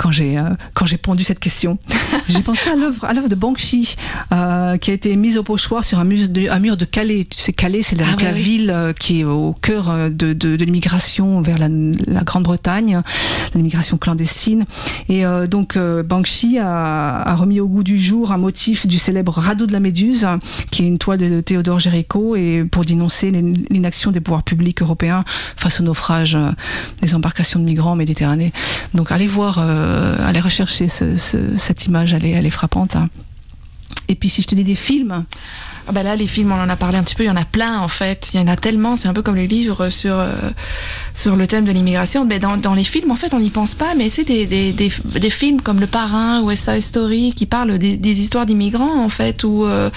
quand 0.00 0.10
j'ai 0.12 0.38
euh, 0.38 0.42
quand 0.72 0.86
j'ai 0.86 0.96
pondu 0.96 1.24
cette 1.24 1.40
question. 1.40 1.76
j'ai 2.28 2.40
pensé 2.40 2.70
à 2.70 2.74
l'œuvre 2.74 3.04
à 3.04 3.12
l'œuvre 3.12 3.28
de 3.28 3.34
Banksy, 3.34 3.96
euh, 4.32 4.78
qui 4.78 4.90
a 4.90 4.94
été 4.94 5.14
mise 5.16 5.36
au 5.36 5.42
pochoir 5.42 5.84
sur 5.84 5.98
un 5.98 6.04
mur 6.04 6.28
de, 6.28 6.48
un 6.48 6.58
mur 6.58 6.76
de 6.78 6.86
Calais. 6.86 7.24
Tu 7.24 7.38
sais, 7.38 7.52
Calais, 7.52 7.82
c'est 7.82 7.96
la, 7.96 8.04
Ah 8.10 8.14
oui, 8.16 8.24
la 8.24 8.32
oui. 8.32 8.40
ville 8.40 8.70
euh, 8.70 8.92
qui 8.94 9.20
est 9.20 9.24
au 9.24 9.52
cœur 9.52 9.92
de, 10.10 10.32
de, 10.32 10.56
de 10.56 10.64
l'immigration 10.64 11.42
vers 11.42 11.58
la, 11.58 11.68
la 11.68 12.22
Grande-Bretagne, 12.22 13.02
l'immigration 13.54 13.98
clandestine. 13.98 14.64
Et 15.08 15.26
euh, 15.26 15.46
donc, 15.46 15.76
Banksy 15.78 16.58
a, 16.58 17.20
a 17.22 17.34
remis 17.36 17.60
au 17.60 17.68
goût 17.68 17.82
du 17.84 17.98
jour 17.98 18.32
un 18.32 18.38
motif 18.38 18.86
du 18.86 18.96
célèbre 18.98 19.34
radeau 19.38 19.66
de 19.66 19.72
la 19.72 19.80
Méduse, 19.80 20.26
qui 20.70 20.82
est 20.82 20.86
une 20.86 20.98
toile 20.98 21.18
de 21.18 21.40
Théodore 21.42 21.78
Géricault, 21.78 22.36
et 22.36 22.64
pour 22.64 22.84
dénoncer 22.84 23.30
l'in- 23.30 23.52
l'inaction 23.70 24.10
des 24.12 24.20
pouvoirs 24.20 24.42
publics 24.44 24.80
européens 24.82 25.24
face 25.56 25.80
au 25.80 25.82
naufrage 25.82 26.36
des 27.02 27.14
embarcations 27.14 27.60
de 27.60 27.64
migrants 27.64 27.92
en 27.92 27.96
Méditerranée. 27.96 28.52
Donc 28.94 29.12
allez 29.12 29.26
voir, 29.26 29.58
euh, 29.58 29.89
allez 30.26 30.40
rechercher 30.40 30.88
ce- 30.88 31.16
ce- 31.16 31.56
cette 31.56 31.86
image, 31.86 32.12
elle 32.14 32.24
est, 32.26 32.30
elle 32.30 32.46
est 32.46 32.50
frappante. 32.50 32.96
hein. 32.96 33.08
Et 34.08 34.14
puis 34.14 34.28
si 34.28 34.42
je 34.42 34.46
te 34.48 34.54
dis 34.54 34.64
des 34.64 34.74
films 34.74 35.24
ah 35.86 35.92
bah 35.92 36.02
là, 36.02 36.16
les 36.16 36.26
films, 36.26 36.52
on 36.52 36.60
en 36.60 36.68
a 36.68 36.76
parlé 36.76 36.98
un 36.98 37.02
petit 37.02 37.14
peu, 37.14 37.24
il 37.24 37.28
y 37.28 37.30
en 37.30 37.36
a 37.36 37.44
plein 37.44 37.80
en 37.80 37.88
fait. 37.88 38.30
Il 38.34 38.40
y 38.40 38.42
en 38.42 38.46
a 38.46 38.56
tellement, 38.56 38.96
c'est 38.96 39.08
un 39.08 39.12
peu 39.12 39.22
comme 39.22 39.36
les 39.36 39.46
livres 39.46 39.88
sur, 39.88 40.18
euh, 40.18 40.32
sur 41.14 41.36
le 41.36 41.46
thème 41.46 41.64
de 41.64 41.72
l'immigration. 41.72 42.24
Mais 42.24 42.38
dans, 42.38 42.56
dans 42.56 42.74
les 42.74 42.84
films, 42.84 43.10
en 43.10 43.16
fait, 43.16 43.34
on 43.34 43.40
n'y 43.40 43.50
pense 43.50 43.74
pas, 43.74 43.94
mais 43.96 44.10
c'est 44.10 44.24
des, 44.24 44.46
des, 44.46 44.72
des, 44.72 45.30
films 45.30 45.60
comme 45.60 45.80
Le 45.80 45.86
Parrain 45.86 46.42
ou 46.42 46.54
Side 46.54 46.80
Story 46.80 47.32
qui 47.34 47.46
parlent 47.46 47.78
des, 47.78 47.96
des 47.96 48.20
histoires 48.20 48.46
d'immigrants 48.46 49.02
en 49.02 49.08
fait, 49.08 49.44
ou 49.44 49.64
euh, 49.64 49.90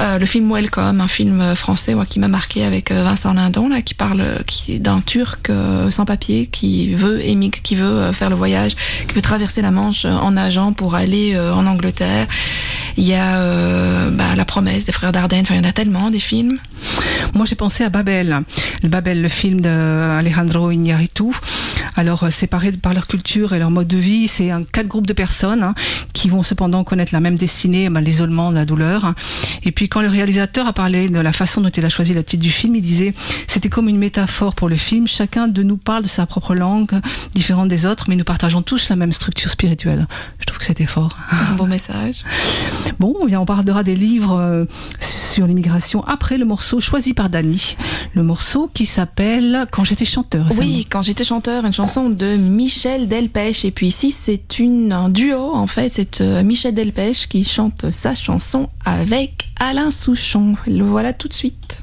euh, 0.00 0.18
le 0.18 0.26
film 0.26 0.52
Welcome, 0.52 1.00
un 1.00 1.08
film 1.08 1.54
français 1.54 1.94
moi, 1.94 2.06
qui 2.06 2.18
m'a 2.18 2.28
marqué 2.28 2.64
avec 2.64 2.92
Vincent 2.92 3.32
Lindon, 3.32 3.68
là, 3.68 3.82
qui 3.82 3.94
parle 3.94 4.24
qui, 4.46 4.80
d'un 4.80 5.00
Turc 5.00 5.50
sans 5.90 6.04
papier 6.04 6.46
qui 6.46 6.94
veut 6.94 7.24
émigrer, 7.24 7.60
qui 7.62 7.74
veut 7.74 8.12
faire 8.12 8.30
le 8.30 8.36
voyage, 8.36 8.74
qui 9.08 9.14
veut 9.14 9.22
traverser 9.22 9.62
la 9.62 9.70
Manche 9.70 10.04
en 10.04 10.32
nageant 10.32 10.72
pour 10.72 10.94
aller 10.94 11.38
en 11.38 11.66
Angleterre. 11.66 12.26
Il 12.96 13.04
y 13.04 13.14
a 13.14 14.10
bah, 14.10 14.34
La 14.36 14.44
promesse 14.44 14.84
des 14.84 14.92
frères 14.92 15.05
Dardenne, 15.12 15.42
enfin, 15.42 15.54
il 15.54 15.58
y 15.58 15.60
en 15.60 15.68
a 15.68 15.72
tellement 15.72 16.10
des 16.10 16.20
films. 16.20 16.58
Moi, 17.34 17.46
j'ai 17.46 17.56
pensé 17.56 17.84
à 17.84 17.90
Babel. 17.90 18.40
Le 18.82 18.88
Babel, 18.88 19.22
le 19.22 19.28
film 19.28 19.60
d'Alejandro 19.60 20.70
Iñárritu. 20.70 21.32
Alors, 21.96 22.24
euh, 22.24 22.30
séparés 22.30 22.72
par 22.72 22.94
leur 22.94 23.06
culture 23.06 23.54
et 23.54 23.58
leur 23.58 23.70
mode 23.70 23.88
de 23.88 23.96
vie, 23.96 24.28
c'est 24.28 24.50
un 24.50 24.64
quatre 24.64 24.86
groupes 24.86 25.06
de 25.06 25.12
personnes 25.12 25.62
hein, 25.62 25.74
qui 26.12 26.28
vont 26.28 26.42
cependant 26.42 26.84
connaître 26.84 27.12
la 27.14 27.20
même 27.20 27.36
destinée, 27.36 27.88
ben, 27.88 28.00
l'isolement, 28.00 28.50
la 28.50 28.64
douleur. 28.64 29.14
Et 29.64 29.72
puis, 29.72 29.88
quand 29.88 30.02
le 30.02 30.08
réalisateur 30.08 30.66
a 30.66 30.72
parlé 30.72 31.08
de 31.08 31.18
la 31.18 31.32
façon 31.32 31.60
dont 31.60 31.70
il 31.70 31.84
a 31.84 31.88
choisi 31.88 32.12
la 32.12 32.22
titre 32.22 32.42
du 32.42 32.50
film, 32.50 32.76
il 32.76 32.82
disait 32.82 33.14
c'était 33.46 33.68
comme 33.68 33.88
une 33.88 33.98
métaphore 33.98 34.54
pour 34.54 34.68
le 34.68 34.76
film. 34.76 35.06
Chacun 35.06 35.48
de 35.48 35.62
nous 35.62 35.76
parle 35.76 36.02
de 36.02 36.08
sa 36.08 36.26
propre 36.26 36.54
langue, 36.54 37.00
différente 37.34 37.68
des 37.68 37.86
autres, 37.86 38.06
mais 38.08 38.16
nous 38.16 38.24
partageons 38.24 38.62
tous 38.62 38.88
la 38.88 38.96
même 38.96 39.12
structure 39.12 39.50
spirituelle. 39.50 40.06
Je 40.38 40.44
trouve 40.44 40.58
que 40.58 40.64
c'était 40.64 40.86
fort. 40.86 41.16
Un 41.30 41.54
bon 41.54 41.66
message. 41.66 42.24
Bon, 42.98 43.14
bien, 43.26 43.40
on 43.40 43.46
parlera 43.46 43.82
des 43.82 43.96
livres 43.96 44.38
euh, 44.38 44.64
sur 45.36 45.46
l'immigration 45.46 46.02
après 46.06 46.38
le 46.38 46.46
morceau 46.46 46.80
choisi 46.80 47.12
par 47.12 47.28
Dany. 47.28 47.76
Le 48.14 48.22
morceau 48.22 48.70
qui 48.72 48.86
s'appelle 48.86 49.66
Quand 49.70 49.84
j'étais 49.84 50.06
chanteur. 50.06 50.46
Oui, 50.58 50.86
Quand 50.88 51.02
j'étais 51.02 51.24
chanteur, 51.24 51.66
une 51.66 51.74
chanson 51.74 52.08
de 52.08 52.36
Michel 52.36 53.06
Delpech. 53.06 53.66
Et 53.66 53.70
puis 53.70 53.88
ici, 53.88 54.10
c'est 54.10 54.58
une, 54.58 54.94
un 54.94 55.10
duo, 55.10 55.54
en 55.54 55.66
fait. 55.66 55.92
C'est 55.92 56.22
euh, 56.22 56.42
Michel 56.42 56.72
Delpech 56.72 57.28
qui 57.28 57.44
chante 57.44 57.90
sa 57.90 58.14
chanson 58.14 58.70
avec 58.86 59.50
Alain 59.60 59.90
Souchon. 59.90 60.54
Le 60.66 60.84
voilà 60.84 61.12
tout 61.12 61.28
de 61.28 61.34
suite. 61.34 61.82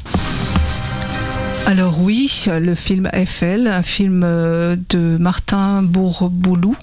Alors 1.65 2.01
oui, 2.01 2.45
le 2.47 2.75
film 2.75 3.09
Eiffel, 3.13 3.67
un 3.67 3.83
film 3.83 4.23
euh, 4.25 4.75
de 4.89 5.17
Martin 5.17 5.81
Bourboulou, 5.81 6.75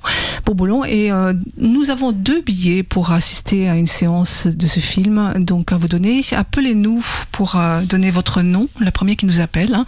Bourboulon, 0.46 0.84
et 0.84 1.12
euh, 1.12 1.34
nous 1.58 1.90
avons 1.90 2.12
deux 2.12 2.40
billets 2.40 2.82
pour 2.82 3.12
assister 3.12 3.68
à 3.68 3.76
une 3.76 3.86
séance 3.86 4.46
de 4.46 4.66
ce 4.66 4.80
film, 4.80 5.34
donc 5.36 5.72
à 5.72 5.76
vous 5.76 5.86
donner. 5.86 6.22
Appelez-nous 6.32 7.04
pour 7.30 7.56
euh, 7.56 7.82
donner 7.82 8.10
votre 8.10 8.40
nom, 8.40 8.68
la 8.80 8.90
première 8.90 9.16
qui 9.16 9.26
nous 9.26 9.40
appelle, 9.40 9.74
hein, 9.74 9.84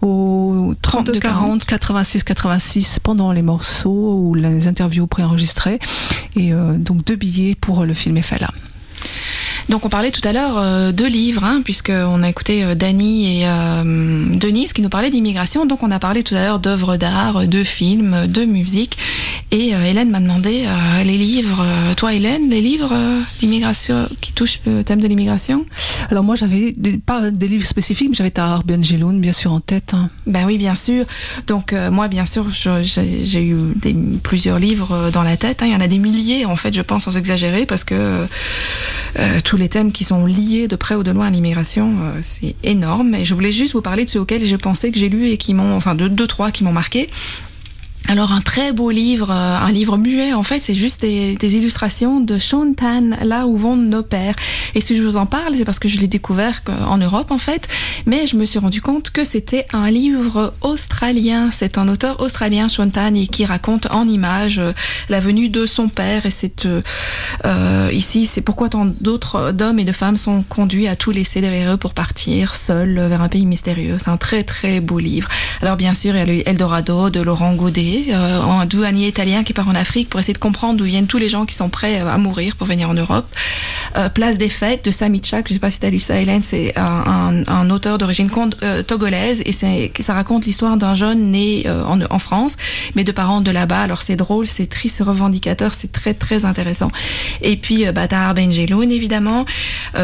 au 0.00 0.74
32 0.80 1.20
40 1.20 1.64
86 1.66 2.24
86 2.24 2.98
pendant 3.00 3.32
les 3.32 3.42
morceaux 3.42 4.18
ou 4.18 4.34
les 4.34 4.66
interviews 4.66 5.06
préenregistrées, 5.06 5.78
et 6.36 6.52
donc 6.78 7.04
deux 7.04 7.16
billets 7.16 7.54
pour 7.54 7.84
le 7.84 7.92
film 7.92 8.16
Eiffel. 8.16 8.48
Donc 9.68 9.86
on 9.86 9.88
parlait 9.88 10.10
tout 10.10 10.26
à 10.26 10.32
l'heure 10.32 10.58
euh, 10.58 10.92
de 10.92 11.04
livres, 11.04 11.44
hein, 11.44 11.62
puisqu'on 11.64 12.22
a 12.22 12.28
écouté 12.28 12.64
euh, 12.64 12.74
Dany 12.74 13.40
et 13.40 13.46
euh, 13.46 14.24
Denise 14.36 14.72
qui 14.72 14.82
nous 14.82 14.88
parlaient 14.88 15.10
d'immigration. 15.10 15.66
Donc 15.66 15.82
on 15.82 15.90
a 15.90 15.98
parlé 15.98 16.22
tout 16.22 16.34
à 16.34 16.42
l'heure 16.42 16.58
d'œuvres 16.58 16.96
d'art, 16.96 17.46
de 17.46 17.64
films, 17.64 18.26
de 18.26 18.44
musique. 18.44 18.98
Et 19.50 19.74
euh, 19.74 19.84
Hélène 19.84 20.10
m'a 20.10 20.20
demandé 20.20 20.64
les 21.04 21.18
livres, 21.18 21.64
toi 21.96 22.14
Hélène, 22.14 22.48
les 22.48 22.60
livres 22.60 22.92
d'immigration 23.40 24.08
qui 24.20 24.32
touchent 24.32 24.60
le 24.66 24.82
thème 24.82 25.00
de 25.00 25.06
l'immigration? 25.06 25.64
Alors 26.10 26.24
moi 26.24 26.36
j'avais 26.36 26.74
pas 27.04 27.30
des 27.30 27.48
livres 27.48 27.66
spécifiques, 27.66 28.08
mais 28.10 28.16
j'avais 28.16 28.30
Tahar 28.30 28.64
Ben 28.64 28.82
Jeloun 28.82 29.20
bien 29.20 29.32
sûr 29.32 29.52
en 29.52 29.60
tête. 29.60 29.94
Hein. 29.94 30.10
Ben 30.26 30.44
oui, 30.46 30.58
bien 30.58 30.74
sûr. 30.74 31.04
Donc 31.46 31.74
moi 31.90 32.08
bien 32.08 32.24
sûr 32.24 32.46
j'ai 32.50 33.44
eu 33.44 33.56
des, 33.76 33.94
plusieurs 34.22 34.58
livres 34.58 35.10
dans 35.12 35.22
la 35.22 35.36
tête. 35.36 35.62
Hein. 35.62 35.66
Il 35.66 35.72
y 35.72 35.76
en 35.76 35.80
a 35.80 35.88
des 35.88 35.98
milliers 35.98 36.46
en 36.46 36.56
fait, 36.56 36.74
je 36.74 36.82
pense, 36.82 37.04
sans 37.04 37.16
exagérer, 37.16 37.66
parce 37.66 37.84
que 37.84 38.26
tous 39.52 39.58
les 39.58 39.68
thèmes 39.68 39.92
qui 39.92 40.02
sont 40.02 40.24
liés 40.24 40.66
de 40.66 40.76
près 40.76 40.94
ou 40.94 41.02
de 41.02 41.10
loin 41.10 41.26
à 41.26 41.30
l'immigration, 41.30 41.92
euh, 42.00 42.18
c'est 42.22 42.54
énorme. 42.62 43.14
Et 43.14 43.26
je 43.26 43.34
voulais 43.34 43.52
juste 43.52 43.74
vous 43.74 43.82
parler 43.82 44.06
de 44.06 44.08
ceux 44.08 44.18
auxquels 44.18 44.42
j'ai 44.42 44.56
pensé 44.56 44.90
que 44.90 44.98
j'ai 44.98 45.10
lu 45.10 45.28
et 45.28 45.36
qui 45.36 45.52
m'ont, 45.52 45.76
enfin, 45.76 45.94
deux, 45.94 46.08
deux, 46.08 46.26
trois 46.26 46.50
qui 46.50 46.64
m'ont 46.64 46.72
marqué. 46.72 47.10
Alors 48.12 48.32
un 48.32 48.42
très 48.42 48.72
beau 48.72 48.90
livre, 48.90 49.30
euh, 49.30 49.56
un 49.56 49.72
livre 49.72 49.96
muet 49.96 50.34
en 50.34 50.42
fait, 50.42 50.60
c'est 50.60 50.74
juste 50.74 51.00
des, 51.00 51.34
des, 51.34 51.56
illustrations 51.56 52.20
de 52.20 52.38
Sean 52.38 52.74
Tan, 52.74 53.16
là 53.22 53.46
où 53.46 53.56
vont 53.56 53.74
nos 53.74 54.02
pères. 54.02 54.34
Et 54.74 54.82
si 54.82 54.98
je 54.98 55.02
vous 55.02 55.16
en 55.16 55.24
parle, 55.24 55.54
c'est 55.56 55.64
parce 55.64 55.78
que 55.78 55.88
je 55.88 55.98
l'ai 55.98 56.08
découvert 56.08 56.60
en 56.86 56.98
Europe 56.98 57.30
en 57.30 57.38
fait, 57.38 57.68
mais 58.04 58.26
je 58.26 58.36
me 58.36 58.44
suis 58.44 58.58
rendu 58.58 58.82
compte 58.82 59.08
que 59.08 59.24
c'était 59.24 59.66
un 59.72 59.90
livre 59.90 60.52
australien. 60.60 61.48
C'est 61.52 61.78
un 61.78 61.88
auteur 61.88 62.20
australien, 62.20 62.68
Sean 62.68 62.90
Tan, 62.90 63.14
et 63.14 63.26
qui 63.28 63.46
raconte 63.46 63.86
en 63.90 64.06
images 64.06 64.58
euh, 64.58 64.72
la 65.08 65.20
venue 65.20 65.48
de 65.48 65.64
son 65.64 65.88
père. 65.88 66.26
Et 66.26 66.30
c'est 66.30 66.66
euh, 66.66 66.82
euh 67.46 67.88
ici, 67.94 68.26
c'est 68.26 68.42
pourquoi 68.42 68.68
tant 68.68 68.84
d'autres 68.84 69.52
d'hommes 69.52 69.78
et 69.78 69.86
de 69.86 69.92
femmes 69.92 70.18
sont 70.18 70.44
conduits 70.50 70.86
à 70.86 70.96
tout 70.96 71.12
laisser 71.12 71.40
derrière 71.40 71.72
eux 71.72 71.76
pour 71.78 71.94
partir 71.94 72.56
seuls 72.56 73.00
vers 73.08 73.22
un 73.22 73.30
pays 73.30 73.46
mystérieux. 73.46 73.96
C'est 73.98 74.10
un 74.10 74.18
très 74.18 74.42
très 74.42 74.80
beau 74.80 74.98
livre. 74.98 75.28
Alors 75.62 75.76
bien 75.76 75.94
sûr, 75.94 76.14
il 76.14 76.36
y 76.36 76.40
a 76.42 76.48
Eldorado 76.50 77.08
de 77.08 77.22
Laurent 77.22 77.54
Godet 77.54 78.01
euh, 78.10 78.42
un 78.42 78.66
douanier 78.66 79.08
italien 79.08 79.42
qui 79.44 79.52
part 79.52 79.68
en 79.68 79.74
Afrique 79.74 80.08
pour 80.08 80.20
essayer 80.20 80.34
de 80.34 80.38
comprendre 80.38 80.76
d'où 80.76 80.84
viennent 80.84 81.06
tous 81.06 81.18
les 81.18 81.28
gens 81.28 81.44
qui 81.44 81.54
sont 81.54 81.68
prêts 81.68 82.00
à 82.00 82.18
mourir 82.18 82.56
pour 82.56 82.66
venir 82.66 82.88
en 82.88 82.94
Europe. 82.94 83.26
Euh, 83.96 84.08
Place 84.08 84.38
des 84.38 84.48
Fêtes 84.48 84.84
de 84.84 84.90
Sami 84.90 85.20
Chak, 85.22 85.48
je 85.48 85.54
sais 85.54 85.60
pas 85.60 85.70
si 85.70 85.80
tu 85.80 85.86
as 85.86 85.90
lu 85.90 86.00
ça 86.00 86.18
Hélène, 86.18 86.42
c'est 86.42 86.74
un, 86.76 87.70
auteur 87.70 87.98
d'origine 87.98 88.28
euh, 88.62 88.82
togolaise 88.82 89.42
et 89.44 89.52
ça 89.52 90.14
raconte 90.14 90.46
l'histoire 90.46 90.76
d'un 90.76 90.94
jeune 90.94 91.30
né 91.30 91.64
euh, 91.66 91.84
en, 91.84 92.00
en, 92.00 92.18
France, 92.18 92.56
mais 92.94 93.04
de 93.04 93.12
parents 93.12 93.40
de 93.40 93.50
là-bas. 93.50 93.80
Alors 93.80 94.02
c'est 94.02 94.16
drôle, 94.16 94.46
c'est 94.46 94.66
triste, 94.66 94.96
c'est 94.98 95.04
revendicateur, 95.04 95.74
c'est 95.74 95.92
très 95.92 96.14
très 96.14 96.44
intéressant. 96.44 96.90
Et 97.40 97.56
puis 97.56 97.86
euh, 97.86 97.92
Batar 97.92 98.34
Benjeloun 98.34 98.90
évidemment, 98.90 99.44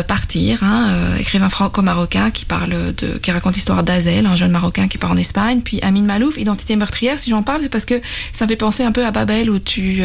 Partir, 0.06 0.62
hein, 0.62 1.16
écrivain 1.18 1.48
franco-marocain 1.48 2.30
qui 2.30 2.44
parle 2.44 2.94
de, 2.94 3.18
qui 3.18 3.30
raconte 3.30 3.54
l'histoire 3.54 3.82
d'Azel, 3.82 4.26
un 4.26 4.36
jeune 4.36 4.50
marocain 4.50 4.86
qui 4.86 4.98
part 4.98 5.12
en 5.12 5.16
Espagne. 5.16 5.60
Puis 5.62 5.80
Amin 5.82 6.02
Malouf, 6.02 6.36
Identité 6.36 6.76
meurtrière. 6.76 7.18
Si 7.18 7.30
j'en 7.30 7.42
parle, 7.42 7.62
c'est 7.62 7.68
parce 7.68 7.84
que 7.84 7.87
ça 8.32 8.44
me 8.44 8.50
fait 8.50 8.56
penser 8.56 8.82
un 8.82 8.92
peu 8.92 9.04
à 9.04 9.10
Babel 9.10 9.50
où 9.50 9.58
tu 9.58 10.02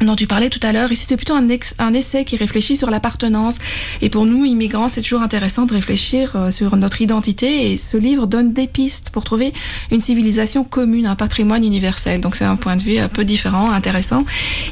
dont 0.00 0.16
tu 0.16 0.26
parlais 0.26 0.50
tout 0.50 0.60
à 0.62 0.72
l'heure. 0.72 0.90
Ici, 0.92 1.06
c'est 1.08 1.16
plutôt 1.16 1.34
un, 1.34 1.46
un, 1.78 1.94
essai 1.94 2.24
qui 2.24 2.36
réfléchit 2.36 2.76
sur 2.76 2.90
l'appartenance. 2.90 3.58
Et 4.00 4.10
pour 4.10 4.26
nous, 4.26 4.44
immigrants, 4.44 4.88
c'est 4.88 5.02
toujours 5.02 5.22
intéressant 5.22 5.66
de 5.66 5.72
réfléchir 5.72 6.32
euh, 6.34 6.50
sur 6.50 6.76
notre 6.76 7.00
identité. 7.00 7.72
Et 7.72 7.76
ce 7.76 7.96
livre 7.96 8.26
donne 8.26 8.52
des 8.52 8.66
pistes 8.66 9.10
pour 9.10 9.24
trouver 9.24 9.52
une 9.90 10.00
civilisation 10.00 10.64
commune, 10.64 11.06
un 11.06 11.16
patrimoine 11.16 11.64
universel. 11.64 12.20
Donc 12.20 12.36
c'est 12.36 12.44
un 12.44 12.56
point 12.56 12.76
de 12.76 12.82
vue 12.82 12.98
un 12.98 13.08
peu 13.08 13.24
différent, 13.24 13.70
intéressant. 13.70 14.24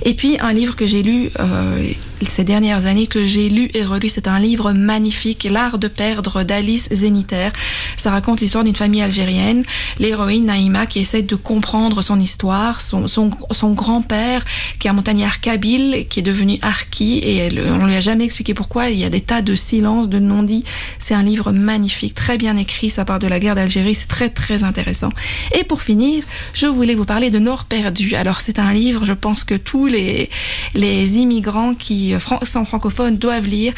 Et 0.04 0.14
puis 0.14 0.38
un 0.40 0.52
livre 0.52 0.76
que 0.76 0.86
j'ai 0.86 1.02
lu 1.02 1.30
euh, 1.38 1.92
ces 2.28 2.44
dernières 2.44 2.86
années, 2.86 3.06
que 3.06 3.26
j'ai 3.26 3.48
lu 3.48 3.70
et 3.74 3.84
relu, 3.84 4.08
c'est 4.08 4.28
un 4.28 4.38
livre 4.38 4.72
magnifique, 4.72 5.46
L'art 5.50 5.78
de 5.78 5.88
perdre 5.88 6.42
d'Alice 6.42 6.88
Zéniter. 6.92 7.50
Ça 7.96 8.10
raconte 8.10 8.40
l'histoire 8.40 8.64
d'une 8.64 8.76
famille 8.76 9.02
algérienne, 9.02 9.64
l'héroïne 9.98 10.46
Naïma 10.46 10.86
qui 10.86 11.00
essaie 11.00 11.22
de 11.22 11.36
comprendre 11.36 12.02
son 12.02 12.18
histoire, 12.20 12.80
son, 12.80 13.74
grand-père 13.74 14.44
qui 14.78 14.86
est 14.86 14.90
un 14.90 14.94
montagnard 14.94 15.40
kabyle, 15.40 16.06
qui 16.08 16.20
est 16.20 16.22
devenu 16.22 16.58
harki 16.62 17.18
et 17.18 17.36
elle, 17.36 17.60
on 17.80 17.86
lui 17.86 17.94
a 17.94 18.00
jamais 18.00 18.24
expliqué 18.24 18.54
pourquoi. 18.54 18.90
Il 18.90 18.98
y 18.98 19.04
a 19.04 19.10
des 19.10 19.20
tas 19.20 19.42
de 19.42 19.54
silences, 19.54 20.08
de 20.08 20.18
non-dits. 20.18 20.64
C'est 20.98 21.14
un 21.14 21.22
livre 21.22 21.52
magnifique, 21.52 22.14
très 22.14 22.38
bien 22.38 22.56
écrit. 22.56 22.90
Ça 22.90 23.04
part 23.04 23.18
de 23.18 23.26
la 23.26 23.40
guerre 23.40 23.54
d'Algérie. 23.54 23.94
C'est 23.94 24.08
très 24.08 24.28
très 24.28 24.64
intéressant. 24.64 25.10
Et 25.58 25.64
pour 25.64 25.82
finir, 25.82 26.24
je 26.54 26.66
voulais 26.66 26.94
vous 26.94 27.04
parler 27.04 27.30
de 27.30 27.38
Nord 27.38 27.64
perdu. 27.64 28.14
Alors 28.14 28.40
c'est 28.40 28.58
un 28.58 28.72
livre, 28.72 29.04
je 29.04 29.12
pense 29.12 29.44
que 29.44 29.54
tous 29.54 29.86
les 29.86 30.30
les 30.74 31.18
immigrants 31.18 31.74
qui 31.74 32.11
sont 32.18 32.64
francophones 32.64 33.16
doivent 33.16 33.46
lire. 33.46 33.72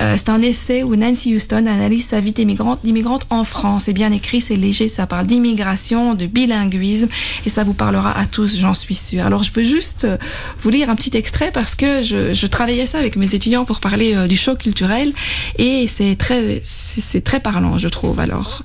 Euh, 0.00 0.14
c'est 0.16 0.28
un 0.28 0.42
essai 0.42 0.82
où 0.82 0.96
Nancy 0.96 1.34
Houston 1.34 1.66
analyse 1.66 2.06
sa 2.06 2.20
vie 2.20 2.32
d'immigrante, 2.32 3.26
en 3.30 3.44
France. 3.44 3.84
C'est 3.84 3.92
bien 3.92 4.12
écrit, 4.12 4.40
c'est 4.40 4.56
léger, 4.56 4.88
ça 4.88 5.06
parle 5.06 5.26
d'immigration, 5.26 6.14
de 6.14 6.26
bilinguisme 6.26 7.08
et 7.46 7.50
ça 7.50 7.64
vous 7.64 7.74
parlera 7.74 8.16
à 8.16 8.26
tous, 8.26 8.58
j'en 8.58 8.74
suis 8.74 8.94
sûre. 8.94 9.24
Alors 9.24 9.42
je 9.42 9.52
veux 9.52 9.64
juste 9.64 10.04
euh, 10.04 10.16
vous 10.60 10.70
lire 10.70 10.90
un 10.90 10.94
petit 10.94 11.16
extrait 11.16 11.50
parce 11.52 11.74
que 11.74 12.02
je, 12.02 12.46
travaillais 12.46 12.86
ça 12.86 12.98
avec 12.98 13.16
mes 13.16 13.34
étudiants 13.34 13.64
pour 13.64 13.80
parler 13.80 14.14
euh, 14.14 14.26
du 14.26 14.36
choc 14.36 14.58
culturel 14.58 15.12
et 15.58 15.86
c'est 15.86 16.16
très 16.16 16.60
c'est 16.62 17.22
très 17.22 17.40
parlant, 17.40 17.78
je 17.78 17.88
trouve. 17.88 18.20
Alors 18.20 18.62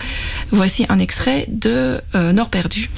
voici 0.52 0.86
un 0.90 1.00
extrait 1.00 1.46
de 1.50 2.00
Nord 2.14 2.50
perdu. 2.50 2.90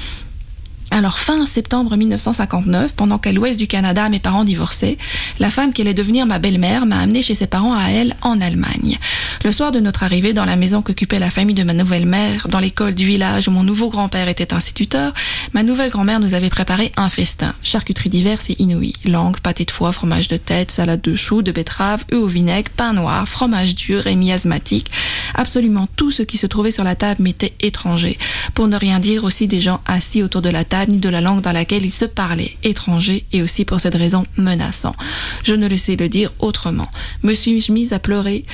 Alors 0.92 1.20
fin 1.20 1.46
septembre 1.46 1.98
1959, 1.98 2.94
pendant 2.94 3.18
qu'à 3.18 3.34
l'ouest 3.34 3.60
du 3.60 3.68
Canada 3.68 4.08
mes 4.08 4.20
parents 4.20 4.46
divorçaient, 4.46 4.98
la 5.40 5.52
femme 5.52 5.74
qui 5.74 5.82
allait 5.82 5.94
devenir 5.94 6.26
ma 6.26 6.40
belle-mère 6.40 6.86
m'a 6.86 7.00
amenée 7.00 7.22
chez 7.22 7.36
ses 7.36 7.48
parents 7.48 7.78
à 7.78 7.90
elle 7.90 8.16
en 8.22 8.40
Allemagne. 8.40 8.98
Le 9.44 9.52
soir 9.52 9.72
de 9.72 9.80
notre 9.80 10.04
arrivée 10.04 10.32
dans 10.32 10.46
la 10.46 10.56
maison 10.56 10.82
qu'occupait 10.82 11.20
la 11.20 11.30
famille 11.30 11.56
de 11.56 11.64
ma 11.64 11.74
nouvelle 11.74 12.06
mère, 12.06 12.48
dans 12.48 12.60
l'école 12.60 12.96
du 12.96 13.06
village 13.06 13.48
où 13.48 13.52
mon 13.52 13.64
nouveau 13.64 13.90
grand-père 13.90 14.30
était 14.30 14.54
instituteur, 14.54 15.14
ma 15.54 15.64
nouvelle 15.64 15.90
grand-mère 15.90 16.20
nous 16.20 16.34
avait 16.34 16.50
préparé 16.50 16.92
un 16.96 17.10
festin, 17.10 17.56
charcuterie 17.62 18.10
diverses 18.10 18.50
et 18.50 18.62
inouïes, 18.62 18.96
langue, 19.04 19.40
pâté 19.40 19.66
de 19.66 19.72
foie, 19.72 19.92
fromage 19.92 20.30
de 20.30 20.38
tête, 20.38 20.72
salade 20.72 21.02
de 21.02 21.16
choux, 21.16 21.42
de 21.42 21.52
betterave, 21.52 22.06
œufs 22.14 22.24
au 22.24 22.28
vinaigre, 22.28 22.72
pain 22.76 22.94
noir, 22.94 23.28
fromage 23.28 23.76
dur 23.76 24.08
et 24.08 24.16
miasmatique. 24.16 24.90
Absolument 25.34 25.88
tout 25.96 26.12
ce 26.12 26.24
qui 26.24 26.38
se 26.38 26.48
trouvait 26.48 26.72
sur 26.72 26.84
la 26.84 26.96
table 26.96 27.24
m'était 27.24 27.54
étranger, 27.60 28.18
pour 28.54 28.68
ne 28.68 28.78
rien 28.78 29.00
dire 29.00 29.26
aussi 29.26 29.48
des 29.48 29.62
gens 29.62 29.82
assis 29.86 30.24
autour 30.24 30.42
de 30.42 30.50
la 30.50 30.64
table 30.64 30.85
ni 30.88 30.98
de 30.98 31.10
la 31.10 31.22
langue 31.22 31.42
dans 31.42 31.52
laquelle 31.52 31.86
ils 31.86 31.94
se 31.94 32.06
parlaient, 32.06 32.56
étranger 32.64 33.26
et 33.32 33.42
aussi 33.42 33.66
pour 33.66 33.80
cette 33.80 33.96
raison 33.96 34.26
menaçant. 34.38 34.96
Je 35.44 35.54
ne 35.54 35.68
le 35.68 35.78
sais 35.78 35.96
le 35.96 36.10
dire 36.10 36.32
autrement. 36.40 36.90
Me 37.24 37.34
suis-je 37.34 37.72
mise 37.72 37.94
à 37.94 38.00
pleurer? 38.00 38.46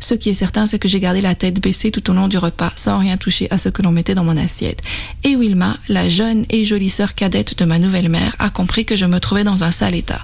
Ce 0.00 0.14
qui 0.14 0.30
est 0.30 0.34
certain, 0.34 0.66
c'est 0.66 0.78
que 0.78 0.88
j'ai 0.88 1.00
gardé 1.00 1.20
la 1.20 1.34
tête 1.34 1.60
baissée 1.60 1.90
tout 1.90 2.10
au 2.10 2.14
long 2.14 2.28
du 2.28 2.38
repas, 2.38 2.72
sans 2.76 2.98
rien 2.98 3.16
toucher 3.16 3.48
à 3.50 3.58
ce 3.58 3.68
que 3.68 3.82
l'on 3.82 3.92
mettait 3.92 4.14
dans 4.14 4.24
mon 4.24 4.36
assiette. 4.36 4.82
Et 5.24 5.36
Wilma, 5.36 5.78
la 5.88 6.08
jeune 6.08 6.44
et 6.50 6.64
jolie 6.64 6.90
sœur 6.90 7.14
cadette 7.14 7.58
de 7.58 7.64
ma 7.64 7.78
nouvelle 7.78 8.08
mère, 8.08 8.36
a 8.38 8.50
compris 8.50 8.84
que 8.84 8.96
je 8.96 9.06
me 9.06 9.20
trouvais 9.20 9.44
dans 9.44 9.64
un 9.64 9.70
sale 9.70 9.94
état. 9.94 10.22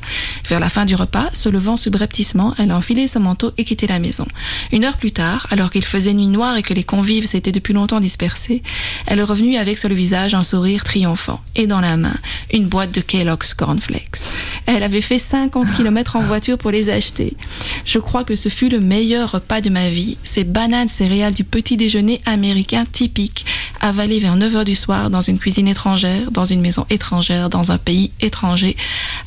Vers 0.48 0.61
la 0.61 0.68
fin 0.68 0.85
du 0.85 0.94
repas, 0.94 1.30
se 1.32 1.48
levant 1.48 1.76
subrepticement, 1.76 2.54
elle 2.58 2.70
a 2.70 2.76
enfilé 2.76 3.08
son 3.08 3.20
manteau 3.20 3.52
et 3.58 3.64
quitté 3.64 3.87
la 3.87 3.98
maison. 3.98 4.26
Une 4.72 4.85
heure 4.85 4.96
plus 4.96 5.12
tard, 5.12 5.46
alors 5.50 5.70
qu'il 5.70 5.85
faisait 5.85 6.12
nuit 6.12 6.28
noire 6.28 6.56
et 6.56 6.62
que 6.62 6.74
les 6.74 6.85
convives 6.85 7.26
s'étaient 7.26 7.52
depuis 7.52 7.74
longtemps 7.74 8.00
dispersés, 8.00 8.62
elle 9.06 9.18
est 9.18 9.24
revenue 9.24 9.56
avec 9.56 9.78
sur 9.78 9.88
le 9.88 9.94
visage 9.94 10.35
un 10.35 10.42
sourire 10.42 10.85
triomphant 10.85 11.40
et 11.54 11.66
dans 11.66 11.80
la 11.80 11.96
main 11.96 12.14
une 12.52 12.66
boîte 12.66 12.92
de 12.94 13.00
Kellogg's 13.00 13.54
Cornflakes. 13.54 14.28
Elle 14.66 14.82
avait 14.82 15.00
fait 15.00 15.18
50 15.18 15.72
km 15.72 16.16
en 16.16 16.22
voiture 16.22 16.58
pour 16.58 16.70
les 16.70 16.90
acheter. 16.90 17.37
Je 17.85 17.98
crois 17.98 18.24
que 18.24 18.37
ce 18.37 18.48
fut 18.48 18.68
le 18.68 18.80
meilleur 18.80 19.32
repas 19.32 19.61
de 19.62 19.70
ma 19.70 19.88
vie, 19.88 20.18
ces 20.25 20.44
bananes 20.44 20.88
céréales 20.88 21.33
du 21.35 21.44
petit 21.44 21.77
déjeuner 21.77 22.20
américain 22.27 22.85
typique, 22.90 23.46
avalées 23.81 24.20
vers 24.20 24.37
9 24.37 24.57
heures 24.57 24.64
du 24.64 24.75
soir 24.75 25.09
dans 25.11 25.22
une 25.22 25.38
cuisine 25.38 25.68
étrangère, 25.68 26.31
dans 26.31 26.44
une 26.44 26.61
maison 26.61 26.85
étrangère, 26.90 27.48
dans 27.48 27.72
un 27.72 27.79
pays 27.79 28.11
étranger, 28.20 28.77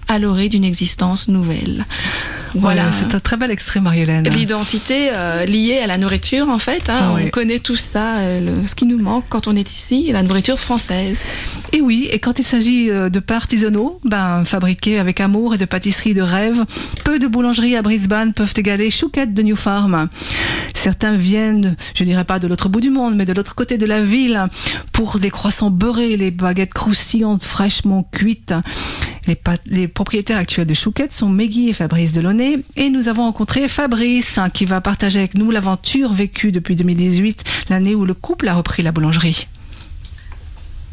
à 0.08 0.20
l'orée 0.20 0.50
d'une 0.50 0.64
existence 0.64 1.28
nouvelle. 1.28 1.86
Voilà, 2.58 2.94
c'est 2.94 3.14
un 3.14 3.20
très 3.20 3.36
bel 3.36 3.52
extrait, 3.52 3.82
Marie-Hélène. 3.82 4.30
L'identité 4.30 5.10
euh, 5.12 5.46
liée 5.46 5.80
à 5.84 5.88
la 5.88 5.98
nourriture, 5.98 6.48
en 6.48 6.58
fait. 6.60 6.90
Hein. 6.90 7.14
On 7.22 7.30
connaît 7.30 7.60
tout 7.60 7.76
ça, 7.76 8.20
euh, 8.20 8.62
le- 8.62 8.66
ce 8.68 8.76
qui 8.76 8.86
nous 8.86 8.98
manque 8.98 9.26
quand 9.28 9.50
on 9.50 9.56
est 9.58 9.70
ici, 9.70 10.10
la 10.14 10.24
nourriture 10.24 10.58
française. 10.58 11.26
Et 11.74 11.82
oui, 11.82 12.08
et 12.12 12.20
quand 12.20 12.40
il 12.40 12.46
s'agit 12.46 12.90
euh, 12.90 13.10
de 13.10 13.20
pains 13.20 13.36
artisanaux, 13.36 14.00
ben, 14.06 14.46
fabriqués 14.46 15.00
avec 15.00 15.20
amour 15.20 15.56
et 15.56 15.58
de 15.58 15.66
pâtisseries 15.66 16.14
de 16.14 16.22
rêve, 16.22 16.64
peu 17.04 17.20
de 17.20 17.28
boulangeries 17.28 17.76
à 17.76 17.82
Brisbane 17.82 18.32
peuvent 18.32 18.54
égaler 18.56 18.90
Chouquette 18.90 19.34
de 19.34 19.42
New 19.42 19.58
Farm. 19.58 20.08
Certains 20.74 21.18
viennent, 21.18 21.76
je 21.96 22.04
dirais 22.04 22.26
pas 22.26 22.38
de 22.38 22.48
l'autre 22.48 22.70
bout 22.70 22.82
du 22.82 22.90
monde, 22.90 23.16
mais 23.16 23.26
de 23.26 23.34
l'autre 23.34 23.56
côté 23.56 23.78
de 23.78 23.86
la 23.86 24.02
ville, 24.02 24.46
pour 24.92 25.20
des 25.20 25.32
croissants 25.32 25.72
beurrés, 25.72 26.16
les 26.18 26.32
baguettes 26.32 26.74
croustillantes 26.74 27.44
fraîchement 27.44 28.08
cuites. 28.12 28.54
Les, 29.66 29.88
propriétaires 29.88 30.38
actuels 30.38 30.68
de 30.68 30.76
Chouquette 30.76 31.12
sont 31.12 31.30
Meggy 31.30 31.70
et 31.70 31.74
Fabrice 31.74 32.14
Delaunay, 32.14 32.60
et 32.76 32.90
nous 32.90 33.10
avons 33.10 33.24
rencontré 33.24 33.68
Fabrice, 33.68 34.38
hein, 34.38 34.50
qui 34.50 34.66
va 34.66 34.82
partager 34.82 35.20
avec 35.20 35.36
nous 35.36 35.50
l'aventure 35.50 36.14
vécue 36.14 36.52
depuis 36.52 36.76
2018, 36.76 37.44
l'année 37.70 37.96
où 37.96 38.06
le 38.06 38.14
couple 38.14 38.48
a 38.48 38.54
repris 38.54 38.84
la 38.84 38.92
boulangerie. 38.92 39.48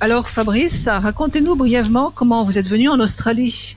Alors 0.01 0.29
Fabrice, 0.29 0.89
racontez-nous 0.89 1.55
brièvement 1.55 2.11
comment 2.15 2.45
vous 2.45 2.59
êtes 2.59 2.67
venu 2.67 2.89
en 2.89 2.99
Australie. 2.99 3.77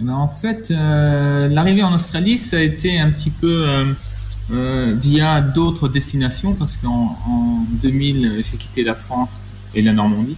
Ben, 0.00 0.14
en 0.14 0.28
fait, 0.28 0.70
euh, 0.70 1.48
l'arrivée 1.48 1.82
en 1.82 1.94
Australie, 1.94 2.38
ça 2.38 2.56
a 2.56 2.60
été 2.60 2.98
un 2.98 3.10
petit 3.10 3.30
peu 3.30 3.64
euh, 3.68 3.84
euh, 4.50 4.94
via 5.00 5.40
d'autres 5.40 5.88
destinations, 5.88 6.54
parce 6.54 6.76
qu'en 6.76 7.18
en 7.26 7.64
2000, 7.82 8.42
j'ai 8.44 8.56
quitté 8.56 8.82
la 8.82 8.94
France 8.94 9.44
et 9.74 9.82
la 9.82 9.92
Normandie 9.92 10.36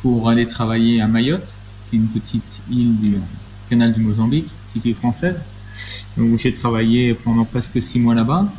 pour 0.00 0.28
aller 0.28 0.46
travailler 0.46 1.00
à 1.00 1.06
Mayotte, 1.06 1.56
qui 1.88 1.96
est 1.96 1.98
une 1.98 2.08
petite 2.08 2.60
île 2.70 2.96
du 2.96 3.16
canal 3.70 3.92
du 3.92 4.00
Mozambique, 4.00 4.48
petite 4.68 4.84
île 4.86 4.94
française, 4.94 5.42
où 6.18 6.36
j'ai 6.36 6.52
travaillé 6.52 7.14
pendant 7.14 7.44
presque 7.44 7.80
six 7.80 7.98
mois 7.98 8.14
là-bas. 8.14 8.52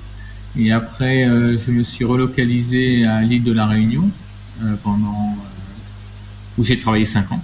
Et 0.57 0.71
après, 0.71 1.25
euh, 1.25 1.57
je 1.59 1.71
me 1.71 1.83
suis 1.83 2.05
relocalisé 2.05 3.05
à 3.05 3.21
l'île 3.21 3.43
de 3.43 3.53
la 3.53 3.67
Réunion 3.67 4.09
euh, 4.63 4.75
pendant 4.83 5.35
où 6.57 6.63
j'ai 6.63 6.77
travaillé 6.77 7.05
cinq 7.05 7.31
ans. 7.31 7.43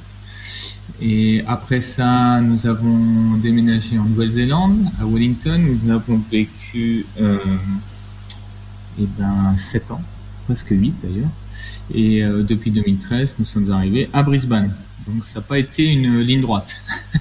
Et 1.06 1.44
après 1.48 1.82
ça, 1.82 2.40
nous 2.40 2.66
avons 2.66 3.36
déménagé 3.36 3.98
en 3.98 4.06
Nouvelle-Zélande, 4.06 4.86
à 5.02 5.06
Wellington, 5.06 5.62
où 5.62 5.86
nous 5.86 5.92
avons 5.92 6.18
vécu 6.32 7.06
euh, 7.20 7.38
eh 8.98 9.08
ben, 9.20 9.54
7 9.58 9.92
ans, 9.92 10.02
presque 10.46 10.70
8 10.70 10.94
d'ailleurs. 11.04 11.30
Et 11.94 12.24
euh, 12.24 12.42
depuis 12.44 12.72
2013, 12.72 13.36
nous 13.40 13.46
sommes 13.46 13.70
arrivés 13.74 14.10
à 14.14 14.24
Brisbane. 14.24 14.74
Donc 15.06 15.26
ça 15.26 15.40
n'a 15.40 15.46
pas 15.46 15.60
été 15.60 15.86
une 15.86 16.22
ligne 16.22 16.40
droite. 16.40 16.78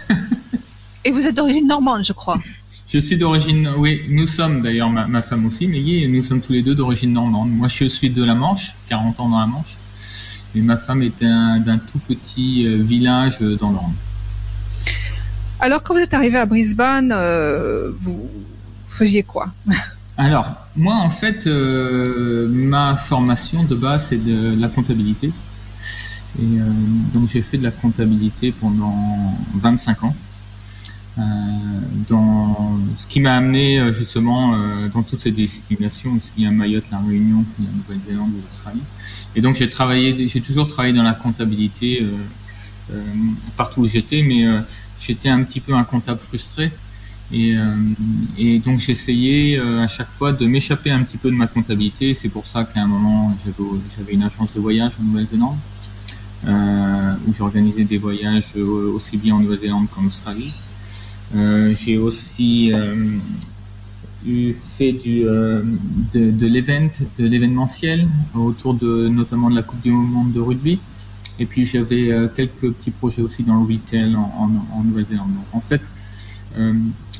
Et 1.05 1.11
vous 1.11 1.27
êtes 1.27 1.37
d'origine 1.37 1.67
normande, 1.67 2.05
je 2.05 2.13
crois. 2.13 2.39
Je 2.87 2.99
suis 2.99 3.17
d'origine, 3.17 3.69
oui, 3.79 4.03
nous 4.11 4.29
sommes 4.29 4.63
d'ailleurs, 4.63 4.91
ma, 4.91 5.09
ma 5.09 5.23
femme 5.23 5.45
aussi, 5.47 5.67
Meggy, 5.67 6.05
et 6.05 6.09
nous 6.09 6.23
sommes 6.23 6.41
tous 6.41 6.53
les 6.53 6.63
deux 6.63 6.77
d'origine 6.77 7.13
normande. 7.13 7.51
Moi, 7.51 7.67
je 7.67 7.87
suis 7.87 8.11
de 8.11 8.23
la 8.23 8.37
Manche, 8.37 8.75
40 8.89 9.19
ans 9.19 9.29
dans 9.29 9.41
la 9.41 9.47
Manche, 9.47 9.77
et 10.55 10.61
ma 10.61 10.77
femme 10.77 11.03
est 11.03 11.21
d'un 11.21 11.79
tout 11.79 11.99
petit 11.99 12.67
euh, 12.67 12.83
village 12.83 13.39
euh, 13.43 13.57
dans 13.57 13.71
l'Orne. 13.71 13.95
Alors 15.61 15.83
quand 15.83 15.95
vous 15.95 16.01
êtes 16.01 16.15
arrivé 16.15 16.39
à 16.39 16.47
Brisbane, 16.47 17.13
euh, 17.13 17.91
vous 18.01 18.29
faisiez 18.85 19.23
quoi? 19.23 19.53
Alors, 20.17 20.47
moi, 20.77 20.95
en 20.97 21.09
fait, 21.09 21.47
euh, 21.47 22.47
ma 22.49 22.97
formation 22.97 23.65
de 23.65 23.75
base, 23.75 24.09
c'est 24.09 24.19
de 24.23 24.61
la 24.61 24.69
comptabilité. 24.69 25.29
Et 26.39 26.43
euh, 26.43 26.65
donc, 27.15 27.29
j'ai 27.29 27.43
fait 27.43 27.57
de 27.57 27.63
la 27.63 27.71
comptabilité 27.71 28.53
pendant 28.53 28.95
25 29.55 30.05
ans. 30.05 30.15
Euh, 31.19 31.23
dans 32.09 32.79
ce 32.97 33.07
qui 33.07 33.21
m'a 33.21 33.37
amené 33.37 33.79
euh, 33.79 33.93
justement 33.93 34.55
euh, 34.55 34.89
dans 34.89 35.03
toutes 35.03 35.21
ces 35.21 35.31
destinations, 35.31 36.15
aussi 36.15 36.33
bien 36.37 36.51
Mayotte, 36.51 36.85
la 36.91 37.01
Réunion, 37.01 37.45
la 37.59 37.67
Nouvelle-Zélande 37.77 38.31
ou 38.31 38.41
l'Australie. 38.43 38.81
Et 39.37 39.43
donc 39.43 39.57
j'ai 39.57 39.69
travaillé, 39.69 40.27
j'ai 40.27 40.41
toujours 40.41 40.67
travaillé 40.67 40.95
dans 40.95 41.03
la 41.03 41.15
comptabilité 41.15 42.07
partout 43.57 43.83
où 43.83 43.87
j'étais, 43.87 44.23
mais 44.23 44.45
j'étais 44.99 45.29
un 45.29 45.43
petit 45.45 45.61
peu 45.61 45.75
un 45.75 45.85
comptable 45.85 46.21
frustré. 46.21 46.71
Et, 47.33 47.57
euh, 47.57 47.75
et 48.37 48.59
donc 48.59 48.79
j'essayais 48.79 49.59
euh, 49.59 49.83
à 49.83 49.89
chaque 49.89 50.11
fois 50.11 50.33
de 50.33 50.47
m'échapper 50.47 50.91
un 50.91 51.03
petit 51.03 51.17
peu 51.17 51.31
de 51.31 51.35
ma 51.35 51.47
comptabilité. 51.47 52.13
C'est 52.15 52.29
pour 52.29 52.47
ça 52.47 52.65
qu'à 52.65 52.83
un 52.83 52.87
moment 52.87 53.35
j'avais 53.97 54.13
une 54.13 54.23
agence 54.23 54.55
de 54.55 54.61
voyage 54.61 54.93
en 55.01 55.05
Nouvelle-Zélande 55.05 55.57
euh, 56.47 57.15
où 57.27 57.33
j'organisais 57.33 57.85
des 57.85 57.99
voyages 57.99 58.55
aussi 58.57 59.17
bien 59.17 59.35
en 59.35 59.41
Nouvelle-Zélande 59.41 59.87
qu'en 59.91 60.05
Australie. 60.05 60.53
Euh, 61.35 61.73
j'ai 61.75 61.97
aussi 61.97 62.73
euh, 62.73 62.95
eu 64.27 64.53
fait 64.53 64.93
du 64.93 65.27
euh, 65.27 65.63
de, 66.13 66.47
l'événementiel 67.19 68.07
autour 68.35 68.75
de 68.75 69.09
notamment 69.09 69.49
de 69.49 69.57
la 69.57 69.63
Coupe 69.63 69.81
du 69.81 69.93
Monde 69.93 70.33
de 70.33 70.41
rugby. 70.41 70.79
Et 71.39 71.47
puis 71.47 71.65
j'avais 71.65 72.11
quelques 72.37 72.71
petits 72.73 72.91
projets 72.91 73.23
aussi 73.23 73.43
dans 73.43 73.55
le 73.63 73.73
retail 73.73 74.15
en, 74.15 74.83
Nouvelle-Zélande. 74.85 75.31
En 75.53 75.61
fait, 75.61 75.81
euh, 76.59 76.75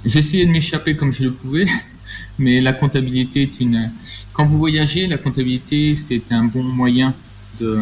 essayé 0.05 0.45
de 0.45 0.51
m'échapper 0.51 0.95
comme 0.95 1.13
je 1.13 1.25
le 1.25 1.33
pouvais, 1.33 1.65
mais 2.39 2.61
la 2.61 2.75
comptabilité 2.75 3.43
est 3.43 3.61
une. 3.61 3.91
Quand 4.35 4.45
vous 4.45 4.59
voyagez, 4.59 5.07
la 5.07 5.17
comptabilité 5.17 5.97
c'est 5.97 6.31
un 6.31 6.45
bon 6.45 6.63
moyen 6.63 7.15
de, 7.59 7.81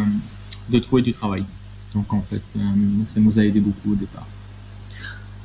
de 0.71 0.79
trouver 0.79 1.03
du 1.03 1.13
travail. 1.13 1.45
Donc 1.95 2.13
en 2.13 2.23
fait, 2.23 2.43
ça 3.07 3.21
nous 3.21 3.39
a 3.41 3.45
aidé 3.45 3.59
beaucoup 3.59 3.93
au 3.93 3.97
départ. 3.97 4.27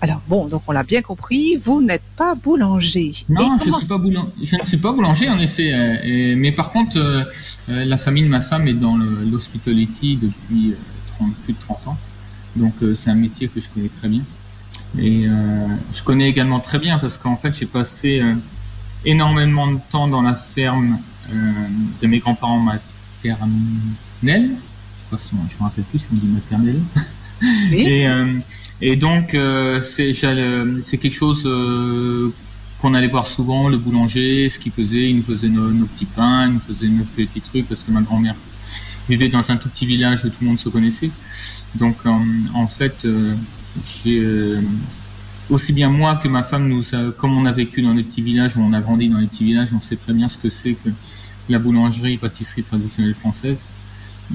Alors 0.06 0.22
bon, 0.28 0.46
donc 0.48 0.62
on 0.68 0.72
l'a 0.72 0.84
bien 0.84 1.02
compris, 1.02 1.56
vous 1.56 1.82
n'êtes 1.82 2.04
pas 2.16 2.36
boulanger. 2.36 3.12
Non, 3.28 3.58
je, 3.58 3.64
comment 3.66 3.80
suis 3.80 3.88
pas 3.90 3.98
boulan- 3.98 4.30
je 4.44 4.56
ne 4.56 4.64
suis 4.64 4.78
pas 4.78 4.92
boulanger 4.92 5.30
en 5.30 5.40
effet, 5.40 5.74
euh, 5.74 5.96
et- 6.04 6.36
mais 6.36 6.52
par 6.52 6.70
contre, 6.70 6.98
euh, 6.98 7.24
euh, 7.70 7.86
la 7.86 7.98
famille 7.98 8.22
de 8.22 8.28
ma 8.28 8.42
femme 8.42 8.68
est 8.68 8.76
dans 8.76 8.98
l'hospitality 8.98 10.18
depuis 10.22 10.74
euh, 10.74 10.76
30 11.18 11.34
plus 11.44 11.54
de 11.54 11.60
30 11.60 11.88
ans, 11.88 11.98
donc 12.56 12.74
c'est 12.94 13.10
un 13.10 13.16
métier 13.16 13.48
que 13.48 13.60
je 13.60 13.68
connais 13.74 13.90
très 13.90 14.08
bien. 14.08 14.22
Et 15.00 15.26
je 15.92 16.04
connais 16.04 16.30
également 16.30 16.60
très 16.60 16.78
bien 16.80 17.00
parce 17.00 17.18
qu'en 17.18 17.36
fait 17.36 17.54
j'ai 17.58 17.66
passé 17.66 18.22
énormément 19.06 19.68
de 19.72 19.80
temps 19.92 20.08
dans 20.08 20.22
la 20.22 20.36
ferme 20.36 21.00
de 22.02 22.06
mes 22.08 22.20
grands-parents 22.20 22.60
maternels. 22.60 23.50
Je 24.24 24.30
sais 24.52 25.10
pas 25.10 25.18
si 25.18 25.34
on- 25.34 25.50
je 25.50 25.56
me 25.58 25.64
rappelle 25.64 25.84
plus 25.86 25.98
si 26.00 26.08
on 26.14 26.16
dit 26.16 26.28
maternelle. 26.28 26.80
Oui. 27.72 27.82
Et, 27.88 28.08
et 28.82 28.96
donc 28.96 29.34
euh, 29.34 29.80
c'est 29.80 30.12
quelque 30.14 31.14
chose 31.14 31.46
euh, 31.46 32.30
qu'on 32.80 32.94
allait 32.94 33.08
voir 33.08 33.26
souvent, 33.26 33.70
le 33.70 33.78
boulanger, 33.78 34.50
ce 34.50 34.60
qu'il 34.60 34.72
faisait, 34.72 35.10
il 35.10 35.18
nous 35.18 35.24
faisait 35.24 35.48
nos, 35.48 35.86
petits 35.86 36.06
pains, 36.06 36.48
il 36.48 36.54
nous 36.54 36.60
faisait 36.60 36.88
nos 36.88 37.04
petits 37.04 37.42
trucs 37.42 37.68
parce 37.68 37.84
que 37.84 37.92
ma 37.92 38.02
grand-mère 38.02 38.36
vivais 39.08 39.30
dans 39.30 39.50
un 39.52 39.58
tout 39.58 39.70
petit 39.70 39.86
village 39.86 40.26
où 40.26 40.30
tout 40.30 40.38
le 40.42 40.48
monde 40.48 40.60
se 40.60 40.70
connaissait. 40.70 41.12
Donc 41.76 41.98
en 42.06 42.68
fait, 42.68 43.08
j'ai 44.04 44.26
aussi 45.50 45.74
bien 45.74 45.90
moi 45.90 46.16
que 46.16 46.28
ma 46.28 46.42
femme, 46.42 46.68
nous, 46.68 46.82
comme 47.18 47.38
on 47.38 47.46
a 47.46 47.52
vécu 47.52 47.84
dans 47.84 47.94
des 47.94 48.04
petits 48.04 48.24
villages, 48.24 48.58
où 48.58 48.62
on 48.62 48.74
a 48.74 48.82
grandi 48.82 49.08
dans 49.08 49.20
les 49.20 49.28
petits 49.28 49.46
villages, 49.46 49.70
on 49.78 49.82
sait 49.82 49.96
très 49.96 50.12
bien 50.12 50.28
ce 50.28 50.40
que 50.40 50.50
c'est 50.50 50.74
que 50.74 50.90
la 51.50 51.60
boulangerie, 51.60 52.18
pâtisserie 52.18 52.64
traditionnelle 52.64 53.14
française. 53.14 53.64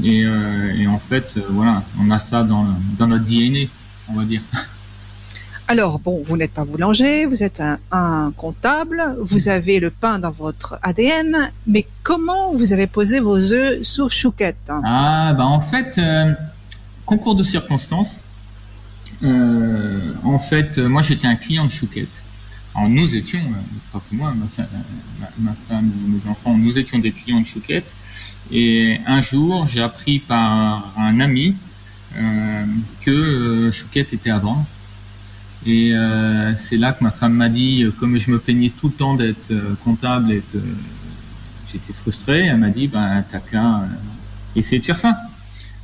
Et, 0.04 0.20
et 0.20 0.86
en 0.86 0.98
fait, 1.00 1.34
voilà, 1.50 1.82
on 2.00 2.10
a 2.12 2.20
ça 2.20 2.44
dans, 2.44 2.64
dans 2.96 3.08
notre 3.08 3.24
DNA, 3.24 3.66
on 4.10 4.18
va 4.18 4.24
dire. 4.24 4.42
Alors, 5.70 6.00
bon, 6.00 6.20
vous 6.26 6.36
n'êtes 6.36 6.50
pas 6.50 6.64
boulanger, 6.64 7.26
vous 7.26 7.44
êtes 7.44 7.62
un, 7.92 8.32
comptable, 8.36 9.14
vous 9.20 9.48
avez 9.48 9.78
le 9.78 9.92
pain 9.92 10.18
dans 10.18 10.32
votre 10.32 10.80
ADN, 10.82 11.52
mais 11.68 11.86
comment 12.02 12.52
vous 12.52 12.72
avez 12.72 12.88
posé 12.88 13.20
vos 13.20 13.38
œufs 13.52 13.80
sur 13.84 14.10
chouquette? 14.10 14.72
Ah, 14.84 15.32
bah 15.32 15.46
en 15.46 15.60
fait, 15.60 15.96
euh, 15.98 16.32
concours 17.06 17.36
de 17.36 17.44
circonstances. 17.44 18.18
Euh, 19.22 20.12
en 20.24 20.40
fait, 20.40 20.78
euh, 20.78 20.88
moi 20.88 21.02
j'étais 21.02 21.28
un 21.28 21.36
client 21.36 21.66
de 21.66 21.70
chouquette. 21.70 22.20
Alors, 22.74 22.88
nous 22.88 23.14
étions, 23.14 23.38
pas 23.92 24.00
que 24.10 24.16
moi, 24.16 24.34
ma, 25.38 25.52
femme 25.68 25.92
et 26.04 26.10
mes 26.10 26.28
enfants, 26.28 26.58
nous 26.58 26.78
étions 26.78 26.98
des 26.98 27.12
clients 27.12 27.40
de 27.40 27.46
chouquette. 27.46 27.94
Et 28.50 28.98
un 29.06 29.22
jour, 29.22 29.68
j'ai 29.68 29.82
appris 29.82 30.18
par 30.18 30.92
un 30.98 31.20
ami 31.20 31.54
que 33.00 33.70
chouquette 33.70 34.12
était 34.12 34.30
vendre. 34.30 34.66
Et 35.66 35.94
euh, 35.94 36.56
c'est 36.56 36.78
là 36.78 36.92
que 36.92 37.04
ma 37.04 37.10
femme 37.10 37.34
m'a 37.34 37.48
dit, 37.48 37.84
euh, 37.84 37.90
comme 37.90 38.18
je 38.18 38.30
me 38.30 38.38
plaignais 38.38 38.70
tout 38.70 38.88
le 38.88 38.94
temps 38.94 39.14
d'être 39.14 39.50
euh, 39.50 39.74
comptable 39.84 40.32
et 40.32 40.42
que 40.52 40.58
j'étais 41.70 41.92
frustré, 41.92 42.46
elle 42.46 42.56
m'a 42.56 42.70
dit, 42.70 42.88
ben, 42.88 43.22
t'as 43.28 43.40
qu'à 43.40 43.82
essayer 44.56 44.78
de 44.78 44.84
faire 44.84 44.98
ça, 44.98 45.18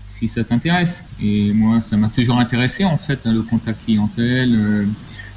si 0.06 0.28
ça 0.28 0.44
t'intéresse. 0.44 1.04
Et 1.20 1.52
moi, 1.52 1.82
ça 1.82 1.96
m'a 1.98 2.08
toujours 2.08 2.40
intéressé, 2.40 2.84
en 2.84 2.96
fait, 2.96 3.20
hein, 3.26 3.34
le 3.34 3.42
contact 3.42 3.84
clientèle, 3.84 4.86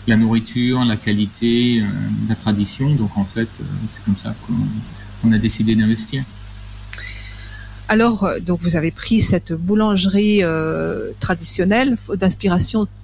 la 0.08 0.16
nourriture, 0.16 0.86
la 0.86 0.96
qualité, 0.96 1.84
la 2.30 2.36
tradition. 2.36 2.96
Donc, 2.96 3.18
en 3.18 3.26
fait, 3.26 3.50
c'est 3.88 4.04
comme 4.06 4.18
ça 4.18 4.34
qu'on 5.22 5.32
a 5.34 5.38
décidé 5.38 5.76
d'investir. 5.76 6.24
Alors, 7.90 8.30
donc 8.42 8.62
vous 8.62 8.76
avez 8.78 8.92
pris 8.92 9.20
cette 9.20 9.52
boulangerie 9.52 10.42
traditionnelle 11.20 11.98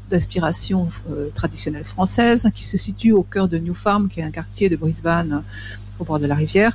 d'inspiration 0.10 0.90
euh, 1.10 1.30
traditionnelle 1.34 1.84
française 1.84 2.50
qui 2.54 2.64
se 2.64 2.78
situe 2.78 3.12
au 3.12 3.24
cœur 3.24 3.48
de 3.48 3.58
New 3.58 3.74
Farm, 3.74 4.10
qui 4.10 4.20
est 4.20 4.24
un 4.24 4.32
quartier 4.32 4.70
de 4.70 4.76
Brisbane 4.76 5.34
euh, 5.34 6.00
au 6.00 6.06
bord 6.06 6.20
de 6.20 6.28
la 6.28 6.36
rivière. 6.36 6.74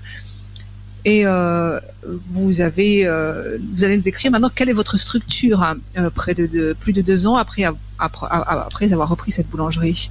Et 1.04 1.22
euh, 1.24 1.80
vous 2.28 2.61
avez, 2.61 3.06
allez 3.06 3.96
nous 3.96 4.02
décrire 4.02 4.30
maintenant 4.30 4.50
quelle 4.54 4.68
est 4.68 4.74
votre 4.74 4.98
structure 4.98 5.62
hein, 5.62 5.76
près 6.14 6.34
de, 6.34 6.74
plus 6.78 6.92
de 6.92 7.00
deux 7.00 7.26
ans 7.26 7.36
après, 7.36 7.64
avoir 7.98 9.08
repris 9.08 9.30
cette 9.30 9.48
boulangerie. 9.48 10.11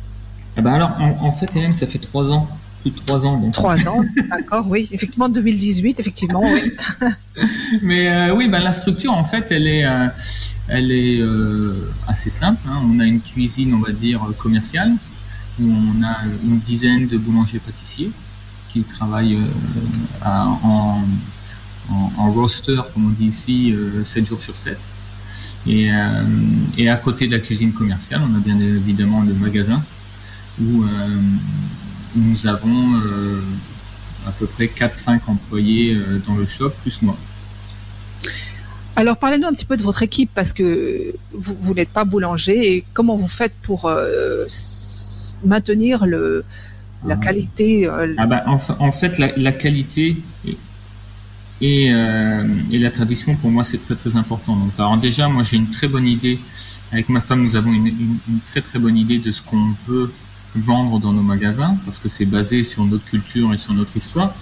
Eh 0.58 0.62
ben 0.62 0.74
alors, 0.74 1.00
en, 1.00 1.32
fait, 1.32 1.56
Hélène, 1.56 1.76
ça 1.76 1.86
fait 1.86 2.00
trois 2.00 2.32
ans 2.32 2.48
plus 2.82 2.92
de 2.92 2.98
trois 2.98 3.26
ans. 3.26 3.52
Trois 3.52 3.88
ans, 3.88 4.02
d'accord, 4.30 4.66
oui. 4.68 4.90
Effectivement, 4.92 5.30
2018, 5.30 6.00
effectivement, 6.00 6.44
oui. 6.44 6.74
Mais 7.82 8.32
oui, 8.32 8.48
ben, 8.48 8.60
la 8.60 8.72
structure, 8.72 9.14
en 9.14 9.24
fait, 9.24 9.48
elle 9.52 9.68
est, 9.68 9.86
elle 10.70 10.92
est 10.92 11.20
euh, 11.20 11.74
assez 12.08 12.30
simple. 12.30 12.62
Hein. 12.68 12.80
On 12.86 13.00
a 13.00 13.06
une 13.06 13.22
cuisine, 13.22 13.74
on 13.74 13.80
va 13.80 13.92
dire, 13.92 14.22
commerciale, 14.38 14.92
où 15.60 15.66
on 15.66 16.04
a 16.04 16.18
une 16.46 16.60
dizaine 16.60 17.08
de 17.08 17.18
boulangers-pâtissiers 17.18 18.12
qui 18.72 18.84
travaillent 18.84 19.38
euh, 19.38 20.30
en, 20.64 21.02
roster, 22.32 22.80
comme 22.94 23.08
on 23.08 23.10
dit 23.10 23.26
ici, 23.26 23.74
7 24.04 24.24
euh, 24.24 24.26
jours 24.26 24.40
sur 24.40 24.56
7. 24.56 24.78
Et, 25.68 25.90
à 25.90 26.96
côté 26.98 27.26
de 27.26 27.32
la 27.32 27.40
cuisine 27.40 27.74
commerciale, 27.74 28.22
on 28.30 28.36
a 28.36 28.40
bien 28.40 28.60
évidemment 28.60 29.24
le 29.24 29.34
magasin 29.34 29.82
où 30.62 30.84
nous 32.16 32.48
avons 32.48 32.96
à 34.28 34.32
peu 34.32 34.46
près 34.46 34.66
4-5 34.66 35.22
employés 35.28 35.98
dans 36.28 36.36
le 36.36 36.46
shop, 36.46 36.72
plus 36.82 37.02
moi. 37.02 37.18
Alors 39.00 39.16
parlez-nous 39.16 39.48
un 39.48 39.54
petit 39.54 39.64
peu 39.64 39.78
de 39.78 39.82
votre 39.82 40.04
équipe 40.04 40.30
parce 40.36 40.52
que 40.52 41.16
vous, 41.32 41.74
n'êtes 41.74 41.88
pas 41.88 42.04
boulanger 42.04 42.76
et 42.76 42.86
comment 42.94 43.16
vous 43.16 43.30
faites 43.30 43.54
pour 43.62 43.86
euh, 43.86 44.46
maintenir 45.46 46.06
le, 46.06 46.44
la 47.06 47.14
ah. 47.14 47.18
qualité 47.24 47.88
euh, 47.88 48.14
ah 48.18 48.26
bah, 48.26 48.44
en, 48.46 48.92
fait, 48.92 49.18
la, 49.18 49.52
qualité 49.54 50.18
et, 51.62 51.94
euh, 51.94 52.44
et, 52.74 52.78
la 52.78 52.92
tradition 52.92 53.38
pour 53.38 53.52
moi 53.52 53.64
c'est 53.64 53.78
très 53.78 53.96
très 53.96 54.18
important. 54.18 54.58
Donc 54.58 54.72
alors 54.78 54.98
déjà 54.98 55.30
moi 55.30 55.44
j'ai 55.44 55.56
une 55.56 55.70
très 55.70 55.88
bonne 55.88 56.06
idée 56.06 56.38
avec 56.92 57.08
ma 57.08 57.22
femme 57.22 57.42
nous 57.42 57.56
avons 57.56 57.72
une, 57.72 57.94
très 58.46 58.60
très 58.60 58.80
bonne 58.80 58.98
idée 58.98 59.20
de 59.20 59.32
ce 59.32 59.42
qu'on 59.42 59.72
veut 59.88 60.12
vendre 60.56 61.00
dans 61.00 61.14
nos 61.14 61.22
magasins 61.22 61.78
parce 61.86 62.00
que 62.00 62.10
c'est 62.10 62.26
basé 62.26 62.64
sur 62.64 62.84
notre 62.86 63.06
culture 63.06 63.54
et 63.54 63.58
sur 63.58 63.74
notre 63.74 63.96
histoire. 63.98 64.34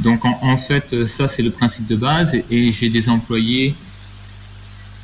Donc 0.00 0.24
en, 0.24 0.56
fait, 0.56 1.06
ça 1.06 1.28
c'est 1.28 1.42
le 1.42 1.50
principe 1.50 1.86
de 1.86 1.96
base 1.96 2.36
et, 2.50 2.72
j'ai 2.72 2.88
des 2.88 3.08
employés 3.08 3.74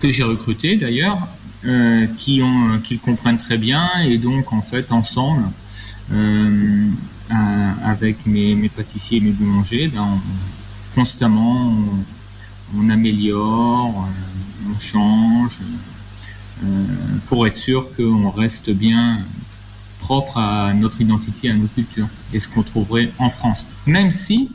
que 0.00 0.10
j'ai 0.10 0.22
recrutés 0.24 0.76
d'ailleurs 0.76 1.18
euh, 1.64 2.06
qui 2.16 2.42
ont 2.42 2.80
comprennent 3.04 3.36
très 3.36 3.58
bien 3.58 3.88
et 4.04 4.16
donc 4.18 4.52
en 4.52 4.62
fait 4.62 4.92
ensemble 4.92 5.44
euh, 6.12 6.86
avec 7.84 8.26
mes, 8.26 8.68
pâtissiers 8.68 9.18
et 9.18 9.20
mes 9.20 9.32
boulangers, 9.32 9.88
ben, 9.88 10.18
constamment 10.94 11.74
on, 12.76 12.90
améliore, 12.90 14.06
euh, 14.08 14.72
on 14.74 14.80
change 14.80 15.58
pour 17.26 17.46
être 17.46 17.54
sûr 17.56 17.92
qu'on 17.94 18.30
reste 18.30 18.70
bien 18.70 19.20
propre 19.98 20.38
à 20.38 20.72
notre 20.74 21.00
identité, 21.00 21.50
à 21.50 21.54
nos 21.54 21.66
cultures 21.66 22.08
et 22.32 22.40
ce 22.40 22.48
qu'on 22.48 22.62
trouverait 22.62 23.10
en 23.18 23.30
France. 23.30 23.66
Même 23.86 24.10
si 24.10 24.50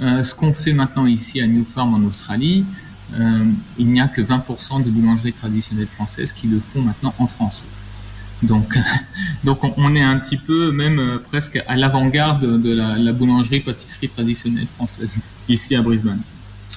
euh, 0.00 0.22
ce 0.22 0.34
qu'on 0.34 0.52
fait 0.52 0.72
maintenant 0.72 1.06
ici 1.06 1.40
à 1.40 1.46
New 1.46 1.64
Farm 1.64 1.94
en 1.94 2.06
Australie, 2.06 2.64
euh, 3.14 3.44
il 3.78 3.88
n'y 3.88 4.00
a 4.00 4.08
que 4.08 4.22
20% 4.22 4.82
de 4.82 4.90
boulangeries 4.90 5.32
traditionnelles 5.32 5.86
françaises 5.86 6.32
qui 6.32 6.46
le 6.46 6.58
font 6.58 6.82
maintenant 6.82 7.14
en 7.18 7.26
France. 7.26 7.66
Donc, 8.42 8.74
donc 9.44 9.60
on, 9.76 9.94
est 9.94 10.02
un 10.02 10.18
petit 10.18 10.38
peu 10.38 10.72
même 10.72 10.98
euh, 10.98 11.18
presque 11.18 11.62
à 11.66 11.76
l'avant-garde 11.76 12.62
de 12.62 12.72
la, 12.72 13.12
boulangerie-pâtisserie 13.12 14.08
traditionnelle 14.08 14.66
française 14.66 15.22
ici 15.48 15.76
à 15.76 15.82
Brisbane. 15.82 16.20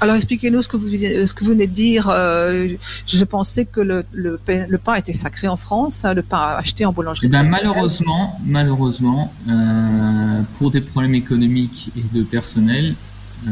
Alors 0.01 0.15
expliquez-nous 0.15 0.61
ce 0.61 0.67
que 0.67 0.75
vous 0.75 0.89
ce 0.89 1.33
que 1.33 1.43
vous 1.43 1.51
venez 1.51 1.67
de 1.67 1.73
dire. 1.73 2.07
je 2.09 3.23
pensais 3.23 3.65
que 3.65 3.79
le, 3.79 4.03
le, 4.13 4.37
pain 4.37 4.95
était 4.95 5.13
sacré 5.13 5.47
en 5.47 5.55
France, 5.55 6.03
hein, 6.03 6.13
le 6.13 6.23
pain 6.23 6.55
acheté 6.57 6.85
en 6.85 6.91
boulangerie. 6.91 7.27
Eh 7.27 7.29
ben, 7.29 7.43
malheureusement, 7.43 8.39
malheureusement, 8.45 9.33
pour 10.55 10.71
des 10.71 10.81
problèmes 10.81 11.15
économiques 11.15 11.91
et 11.95 12.17
de 12.17 12.23
personnel, 12.23 12.95
euh, 13.47 13.51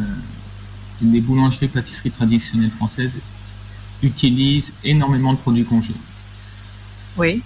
les 1.01 1.19
boulangeries 1.19 1.67
pâtisseries 1.67 2.11
traditionnelles 2.11 2.71
françaises 2.71 3.19
utilisent 4.03 4.73
énormément 4.83 5.33
de 5.33 5.37
produits 5.37 5.65
congelés. 5.65 5.95
Oui. 7.17 7.41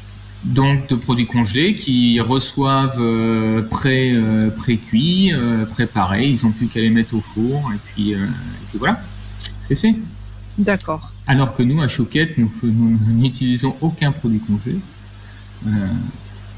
Donc 0.45 0.87
de 0.89 0.95
produits 0.95 1.25
congelés 1.25 1.75
qui 1.75 2.19
reçoivent 2.19 2.99
euh, 2.99 3.61
pré, 3.63 4.13
euh, 4.13 4.49
cuits 4.85 5.33
préparés. 5.71 6.27
Ils 6.27 6.45
n'ont 6.45 6.51
plus 6.51 6.67
qu'à 6.67 6.79
les 6.79 6.89
mettre 6.89 7.15
au 7.15 7.21
four 7.21 7.71
et 7.73 7.79
puis, 7.93 8.15
voilà, 8.75 9.01
c'est 9.61 9.75
fait. 9.75 9.95
D'accord. 10.57 11.11
Alors 11.27 11.53
que 11.53 11.63
nous, 11.63 11.81
à 11.81 11.87
Chouquette, 11.87 12.37
nous 12.37 12.49
n'utilisons 13.07 13.75
aucun 13.81 14.11
produit 14.11 14.39
congelé 14.39 14.79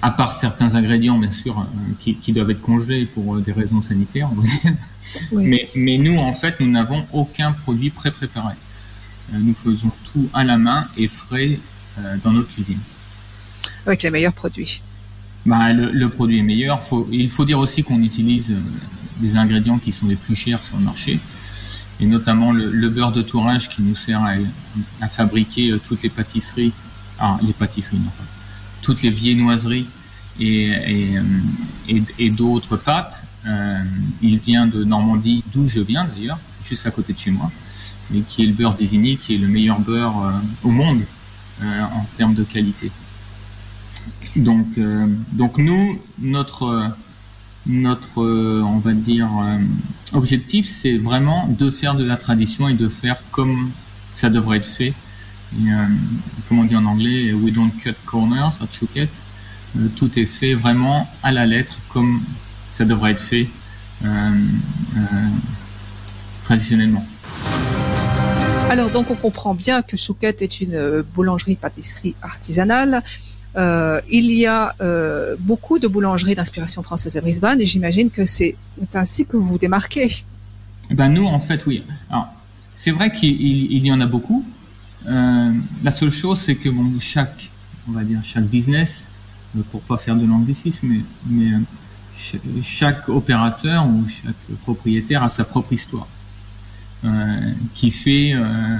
à 0.01 0.11
part 0.11 0.31
certains 0.31 0.75
ingrédients, 0.75 1.17
bien 1.17 1.31
sûr, 1.31 1.59
euh, 1.59 1.93
qui, 1.99 2.31
doivent 2.31 2.51
être 2.51 2.61
congelés 2.61 3.05
pour 3.05 3.35
euh, 3.35 3.41
des 3.41 3.51
raisons 3.51 3.81
sanitaires, 3.81 4.29
mais, 5.31 5.67
mais, 5.75 5.97
nous, 5.97 6.17
en 6.17 6.33
fait, 6.33 6.59
nous 6.59 6.69
n'avons 6.69 7.05
aucun 7.13 7.51
produit 7.51 7.89
pré-préparé. 7.89 8.53
Euh, 9.33 9.37
nous 9.39 9.53
faisons 9.53 9.91
tout 10.11 10.29
à 10.33 10.43
la 10.43 10.57
main 10.57 10.87
et 10.97 11.07
frais 11.07 11.59
dans 12.23 12.31
notre 12.31 12.49
cuisine. 12.49 12.77
Avec 13.85 14.03
les 14.03 14.09
meilleurs 14.09 14.33
produits. 14.33 14.81
Bah, 15.45 15.71
le, 15.71 16.09
produit 16.09 16.39
est 16.39 16.43
meilleur. 16.43 16.81
il 17.11 17.29
faut 17.29 17.45
dire 17.45 17.59
aussi 17.59 17.83
qu'on 17.83 18.01
utilise 18.01 18.53
des 19.21 19.35
ingrédients 19.37 19.77
qui 19.77 19.91
sont 19.91 20.07
les 20.07 20.17
plus 20.17 20.35
chers 20.35 20.61
sur 20.61 20.77
le 20.77 20.83
marché, 20.83 21.19
et 22.01 22.05
notamment 22.05 22.51
le, 22.51 22.89
beurre 22.89 23.13
de 23.13 23.21
tourage 23.21 23.69
qui 23.69 23.81
nous 23.81 23.95
sert 23.95 24.21
à, 25.01 25.07
fabriquer 25.07 25.73
toutes 25.87 26.03
les 26.03 26.09
pâtisseries. 26.09 26.73
Ah, 27.19 27.37
les 27.41 27.53
pâtisseries, 27.53 27.97
non, 27.97 28.11
toutes 28.81 29.01
les 29.01 29.09
viennoiseries 29.09 29.87
et, 30.39 30.67
et, 30.67 31.17
euh, 31.17 32.29
d'autres 32.29 32.77
pâtes. 32.77 33.25
Euh, 33.45 33.79
il 34.21 34.39
vient 34.39 34.67
de 34.67 34.83
Normandie, 34.83 35.43
d'où 35.53 35.67
je 35.67 35.79
viens 35.79 36.05
d'ailleurs, 36.05 36.39
juste 36.63 36.85
à 36.85 36.91
côté 36.91 37.13
de 37.13 37.19
chez 37.19 37.31
moi, 37.31 37.49
et 38.13 38.19
qui 38.21 38.43
est 38.43 38.47
le 38.47 38.53
beurre 38.53 38.73
désigné, 38.73 39.15
qui 39.15 39.35
est 39.35 39.37
le 39.37 39.47
meilleur 39.47 39.79
beurre 39.79 40.21
euh, 40.23 40.31
au 40.67 40.71
monde 40.71 41.01
en 41.63 42.05
termes 42.15 42.35
de 42.35 42.43
qualité. 42.43 42.91
Donc, 44.37 44.79
donc 45.33 45.57
nous, 45.57 45.99
notre, 46.19 46.91
notre, 47.65 48.21
on 48.21 48.77
va 48.77 48.93
dire, 48.93 49.29
objectif, 50.13 50.67
c'est 50.67 50.97
vraiment 50.97 51.47
de 51.47 51.71
faire 51.71 51.95
de 51.95 52.03
la 52.03 52.17
tradition 52.17 52.69
et 52.69 52.73
de 52.73 52.87
faire 52.87 53.17
comme 53.31 53.71
ça 54.13 54.29
devrait 54.29 54.57
être 54.57 54.67
fait. 54.67 54.93
Comme 56.47 56.59
on 56.59 56.63
dit 56.63 56.75
en 56.75 56.85
anglais, 56.85 57.33
we 57.33 57.51
don't 57.51 57.71
cut 57.81 57.95
corners 58.05 58.61
at 58.61 58.67
Chouquette. 58.71 59.23
tout 59.95 60.19
est 60.19 60.25
fait 60.25 60.53
vraiment 60.53 61.09
à 61.23 61.31
la 61.31 61.45
lettre 61.45 61.79
comme 61.89 62.21
ça 62.69 62.85
devrait 62.85 63.11
être 63.11 63.21
fait 63.21 63.47
traditionnellement. 66.43 67.05
Alors 68.69 68.89
donc 68.89 69.09
on 69.09 69.15
comprend 69.15 69.53
bien 69.53 69.81
que 69.81 69.97
Chouquette 69.97 70.41
est 70.41 70.59
une 70.59 70.75
euh, 70.75 71.03
boulangerie-pâtisserie 71.15 72.15
artisanale. 72.21 73.01
Euh, 73.57 74.01
il 74.09 74.31
y 74.31 74.45
a 74.45 74.75
euh, 74.81 75.35
beaucoup 75.39 75.79
de 75.79 75.87
boulangeries 75.87 76.35
d'inspiration 76.35 76.83
française 76.83 77.17
à 77.17 77.21
Brisbane 77.21 77.59
et 77.59 77.65
j'imagine 77.65 78.11
que 78.11 78.25
c'est 78.25 78.55
ainsi 78.93 79.25
que 79.25 79.35
vous 79.35 79.45
vous 79.45 79.57
démarquez. 79.57 80.23
Eh 80.89 80.93
ben 80.93 81.09
nous 81.09 81.25
en 81.25 81.39
fait 81.39 81.65
oui. 81.65 81.83
c'est 82.73 82.91
vrai 82.91 83.11
qu'il 83.11 83.85
y 83.85 83.91
en 83.91 83.99
a 83.99 84.05
beaucoup. 84.05 84.45
la 85.05 85.91
seule 85.91 86.11
chose 86.11 86.39
c'est 86.39 86.55
que 86.55 86.69
chaque 86.99 87.49
on 87.89 87.93
va 87.93 88.03
dire 88.03 88.19
chaque 88.23 88.45
business 88.45 89.09
pour 89.71 89.81
pas 89.81 89.97
faire 89.97 90.15
de 90.15 90.25
l'anglicisme 90.25 90.87
mais, 91.29 91.51
chaque 92.61 93.09
opérateur 93.09 93.85
ou 93.87 94.07
chaque 94.07 94.57
propriétaire 94.63 95.23
a 95.23 95.29
sa 95.29 95.43
propre 95.43 95.73
histoire. 95.73 96.07
Euh, 97.05 97.51
qui 97.75 97.91
fait 97.91 98.33
euh, 98.33 98.77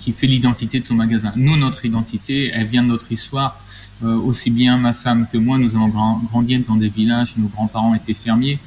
qui 0.00 0.12
fait 0.12 0.26
l'identité 0.26 0.80
de 0.80 0.84
son 0.84 0.94
magasin. 0.94 1.32
Nous, 1.36 1.56
notre 1.56 1.84
identité, 1.84 2.50
elle 2.54 2.66
vient 2.66 2.82
de 2.82 2.88
notre 2.88 3.12
histoire. 3.12 3.60
Euh, 4.02 4.16
aussi 4.16 4.50
bien 4.50 4.78
ma 4.78 4.94
femme 4.94 5.26
que 5.30 5.38
moi, 5.38 5.58
nous 5.58 5.76
avons 5.76 5.88
grandi 6.30 6.58
dans 6.58 6.76
des 6.76 6.88
villages. 6.88 7.36
Nos 7.36 7.48
grands-parents 7.48 7.94
étaient 7.94 8.14
fermiers. 8.14 8.58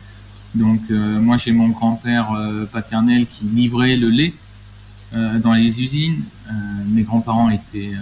Donc, 0.54 0.82
moi, 0.92 1.38
j'ai 1.38 1.52
mon 1.52 1.70
grand-père 1.70 2.28
paternel 2.72 3.26
qui 3.26 3.44
livrait 3.46 3.98
le 3.98 4.10
lait 4.10 4.36
dans 5.12 5.54
les 5.54 5.82
usines. 5.82 6.22
mes 6.90 7.02
grands-parents 7.02 7.50
étaient 7.50 7.94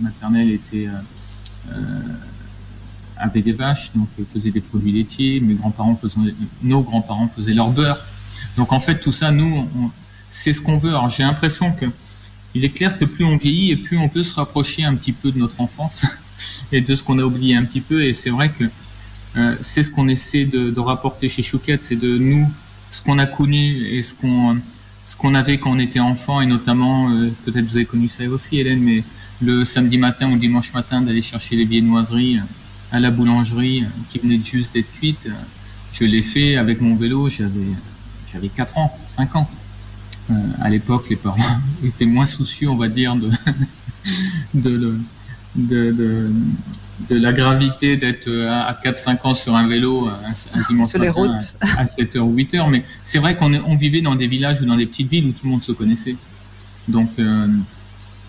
maternels 0.00 0.50
étaient 0.50 0.88
avaient 3.16 3.42
des 3.42 3.52
vaches, 3.52 3.90
donc 3.94 4.08
faisaient 4.32 4.52
des 4.52 4.60
produits 4.60 4.92
laitiers. 4.92 5.40
Mes 5.40 5.54
grands-parents 5.54 5.98
nos 6.62 6.82
grands-parents 6.82 7.26
faisaient 7.26 7.54
leur 7.54 7.70
beurre. 7.70 7.98
Donc 8.56 8.72
en 8.72 8.80
fait, 8.80 9.00
tout 9.00 9.12
ça, 9.12 9.30
nous, 9.32 9.68
c'est 10.30 10.52
ce 10.52 10.60
qu'on 10.60 10.78
veut. 10.78 10.90
Alors 10.90 11.08
j'ai 11.08 11.22
l'impression 11.22 11.72
que 11.72 11.86
il 12.54 12.64
est 12.64 12.70
clair 12.70 12.96
que 12.96 13.04
plus 13.04 13.24
on 13.24 13.36
vieillit 13.36 13.72
et 13.72 13.76
plus 13.76 13.98
on 13.98 14.08
peut 14.08 14.22
se 14.22 14.34
rapprocher 14.34 14.84
un 14.84 14.94
petit 14.94 15.12
peu 15.12 15.30
de 15.32 15.38
notre 15.38 15.60
enfance 15.60 16.06
et 16.72 16.80
de 16.80 16.94
ce 16.94 17.02
qu'on 17.02 17.18
a 17.18 17.22
oublié 17.22 17.56
un 17.56 17.64
petit 17.64 17.80
peu. 17.80 18.04
Et 18.04 18.14
c'est 18.14 18.30
vrai 18.30 18.50
que 18.50 18.64
euh, 19.36 19.56
c'est 19.60 19.82
ce 19.82 19.90
qu'on 19.90 20.08
essaie 20.08 20.44
de, 20.44 20.78
rapporter 20.78 21.28
chez 21.28 21.42
Chouquette, 21.42 21.82
c'est 21.82 21.96
de 21.96 22.18
nous 22.18 22.48
ce 22.90 23.02
qu'on 23.02 23.18
a 23.18 23.26
connu 23.26 23.86
et 23.88 24.02
ce 24.02 24.14
qu'on 24.14 24.56
ce 25.04 25.16
qu'on 25.16 25.34
avait 25.34 25.58
quand 25.58 25.72
on 25.72 25.78
était 25.78 26.00
enfant 26.00 26.40
et 26.40 26.46
notamment 26.46 27.10
euh, 27.10 27.30
peut-être 27.44 27.66
vous 27.66 27.76
avez 27.76 27.84
connu 27.84 28.08
ça 28.08 28.24
aussi 28.24 28.58
Hélène, 28.58 28.80
mais 28.80 29.04
le 29.42 29.64
samedi 29.64 29.98
matin 29.98 30.30
ou 30.30 30.36
dimanche 30.36 30.72
matin 30.72 31.02
d'aller 31.02 31.20
chercher 31.20 31.56
les 31.56 31.66
viennoiseries 31.66 32.38
à 32.90 33.00
la 33.00 33.10
boulangerie 33.10 33.84
qui 34.08 34.18
venait 34.20 34.40
juste 34.42 34.74
d'être 34.74 34.90
cuite. 34.92 35.28
Je 35.92 36.04
l'ai 36.04 36.22
fait 36.22 36.56
avec 36.56 36.80
mon 36.80 36.94
vélo, 36.96 37.28
j'avais 37.28 37.74
j'avais 38.32 38.48
4 38.48 38.78
ans, 38.78 38.98
5 39.06 39.36
ans. 39.36 39.50
Euh, 40.30 40.34
à 40.62 40.70
l'époque, 40.70 41.08
les 41.10 41.16
parents 41.16 41.38
étaient 41.84 42.06
moins 42.06 42.26
soucieux, 42.26 42.68
on 42.68 42.76
va 42.76 42.88
dire, 42.88 43.14
de, 43.16 43.30
de, 44.54 44.98
de, 45.56 46.30
de, 47.10 47.16
la 47.16 47.32
gravité 47.32 47.96
d'être 47.96 48.30
à 48.48 48.72
4-5 48.84 49.18
ans 49.24 49.34
sur 49.34 49.54
un 49.54 49.68
vélo 49.68 50.08
un, 50.08 50.62
dimanche 50.68 50.88
sur 50.88 50.98
les 50.98 51.10
routes. 51.10 51.56
À, 51.60 51.84
7h 51.84 52.18
ou 52.20 52.34
8h. 52.34 52.70
Mais 52.70 52.84
c'est 53.02 53.18
vrai 53.18 53.36
qu'on 53.36 53.52
on 53.52 53.76
vivait 53.76 54.00
dans 54.00 54.14
des 54.14 54.26
villages 54.26 54.62
ou 54.62 54.66
dans 54.66 54.76
des 54.76 54.86
petites 54.86 55.10
villes 55.10 55.26
où 55.26 55.32
tout 55.32 55.44
le 55.44 55.50
monde 55.50 55.62
se 55.62 55.72
connaissait. 55.72 56.16
Donc, 56.88 57.10
euh, 57.18 57.48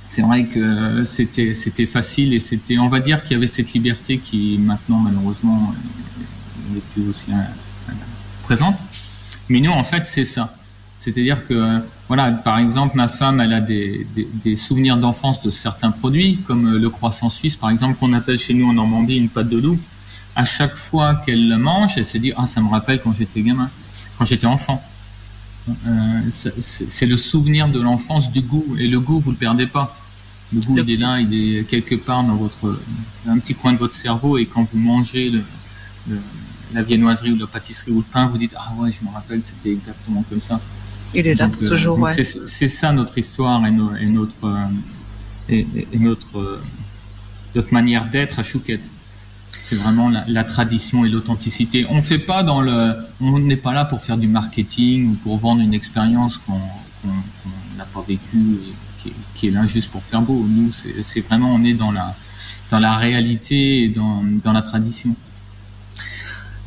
c'est 0.07 0.21
vrai 0.21 0.45
que 0.45 1.03
c'était, 1.03 1.55
c'était 1.55 1.85
facile 1.85 2.33
et 2.33 2.39
c'était, 2.39 2.77
on 2.77 2.89
va 2.89 2.99
dire 2.99 3.23
qu'il 3.23 3.33
y 3.33 3.35
avait 3.35 3.47
cette 3.47 3.73
liberté 3.73 4.17
qui 4.17 4.57
maintenant, 4.59 4.97
malheureusement, 4.97 5.73
n'est 6.73 6.79
plus 6.93 7.09
aussi 7.09 7.31
euh, 7.31 7.93
présente. 8.43 8.75
Mais 9.49 9.59
nous, 9.59 9.71
en 9.71 9.83
fait, 9.83 10.05
c'est 10.05 10.25
ça. 10.25 10.55
C'est-à-dire 10.97 11.45
que, 11.45 11.81
voilà, 12.07 12.31
par 12.31 12.57
exemple, 12.57 12.95
ma 12.95 13.09
femme, 13.09 13.41
elle 13.41 13.53
a 13.53 13.61
des, 13.61 14.55
souvenirs 14.55 14.97
d'enfance 14.97 15.41
de 15.43 15.51
certains 15.51 15.91
produits, 15.91 16.37
comme 16.47 16.75
euh, 16.75 16.79
le 16.79 16.89
croissant 16.89 17.29
suisse, 17.29 17.55
par 17.55 17.69
exemple, 17.69 17.97
qu'on 17.99 18.13
appelle 18.13 18.39
chez 18.39 18.53
nous 18.53 18.67
en 18.67 18.73
Normandie 18.73 19.17
une 19.17 19.29
pâte 19.29 19.49
de 19.49 19.57
loup. 19.57 19.77
À 20.35 20.45
chaque 20.45 20.77
fois 20.77 21.15
qu'elle 21.15 21.49
le 21.49 21.57
mange, 21.57 21.97
elle 21.97 22.05
se 22.05 22.17
dit, 22.17 22.31
ah, 22.37 22.47
ça 22.47 22.61
me 22.61 22.69
rappelle 22.69 23.01
quand 23.01 23.13
j'étais 23.13 23.41
gamin, 23.41 23.69
quand 24.17 24.25
j'étais 24.25 24.47
enfant. 24.47 24.81
Euh, 25.67 26.21
c'est 26.31 27.05
le 27.05 27.17
souvenir 27.17 27.67
de 27.67 27.81
l'enfance 27.81 28.31
du 28.31 28.41
goût, 28.41 28.75
et 28.79 28.87
le 28.87 28.99
goût, 28.99 29.19
vous 29.19 29.31
le 29.31 29.37
perdez 29.37 29.67
pas. 29.67 29.97
Le 30.53 30.61
goût, 30.61 30.77
il 30.77 30.91
est 30.91 30.97
là, 30.97 31.19
il 31.19 31.33
est 31.33 31.63
quelque 31.65 31.95
part 31.95 32.23
dans 32.23 32.35
votre, 32.35 32.79
un 33.27 33.37
petit 33.39 33.55
coin 33.55 33.73
de 33.73 33.77
votre 33.77 33.93
cerveau, 33.93 34.37
et 34.37 34.45
quand 34.45 34.63
vous 34.71 34.77
mangez 34.77 35.31
la 36.73 36.83
viennoiserie 36.83 37.31
ou 37.31 37.37
la 37.37 37.47
pâtisserie 37.47 37.91
ou 37.91 37.97
le 37.97 38.03
pain, 38.03 38.27
vous 38.27 38.37
dites 38.37 38.55
ah 38.57 38.71
ouais, 38.77 38.91
je 38.91 39.05
me 39.05 39.11
rappelle, 39.11 39.41
c'était 39.43 39.71
exactement 39.71 40.23
comme 40.29 40.41
ça. 40.41 40.61
Il 41.13 41.27
est 41.27 41.35
là 41.35 41.47
pour 41.47 41.67
toujours, 41.67 41.99
ouais. 41.99 42.11
C'est 42.45 42.69
ça 42.69 42.91
notre 42.91 43.17
histoire 43.17 43.65
et, 43.65 43.71
notre 43.71 44.33
euh, 44.43 44.65
et, 45.49 45.65
notre 45.99 46.39
euh, 46.39 46.61
notre 47.55 47.73
manière 47.73 48.09
d'être 48.09 48.39
à 48.39 48.43
Chouquette. 48.43 48.91
C'est 49.61 49.75
vraiment 49.75 50.09
la, 50.09 50.43
tradition 50.43 51.05
et 51.05 51.09
l'authenticité. 51.09 51.87
On 51.89 52.01
fait 52.01 52.19
pas 52.19 52.43
dans 52.43 52.61
le, 52.61 52.93
on 53.21 53.39
n'est 53.39 53.55
pas 53.55 53.73
là 53.73 53.85
pour 53.85 54.01
faire 54.01 54.17
du 54.17 54.27
marketing 54.27 55.11
ou 55.11 55.13
pour 55.13 55.37
vendre 55.37 55.61
une 55.61 55.73
expérience 55.73 56.37
qu'on 56.37 56.59
n'a 57.77 57.85
pas 57.85 58.03
vécue 58.07 58.59
et 59.05 59.11
qui, 59.33 59.47
est 59.47 59.51
là 59.51 59.65
juste 59.65 59.89
pour 59.89 60.03
faire 60.03 60.21
beau. 60.21 60.45
Nous, 60.47 60.71
c'est 60.71 61.21
vraiment 61.21 61.53
on 61.53 61.63
est 61.63 61.73
dans 61.73 61.91
la 61.91 62.15
dans 62.69 62.79
la 62.79 62.97
réalité 62.97 63.83
et 63.83 63.87
dans, 63.87 64.21
dans 64.43 64.51
la 64.51 64.61
tradition. 64.61 65.15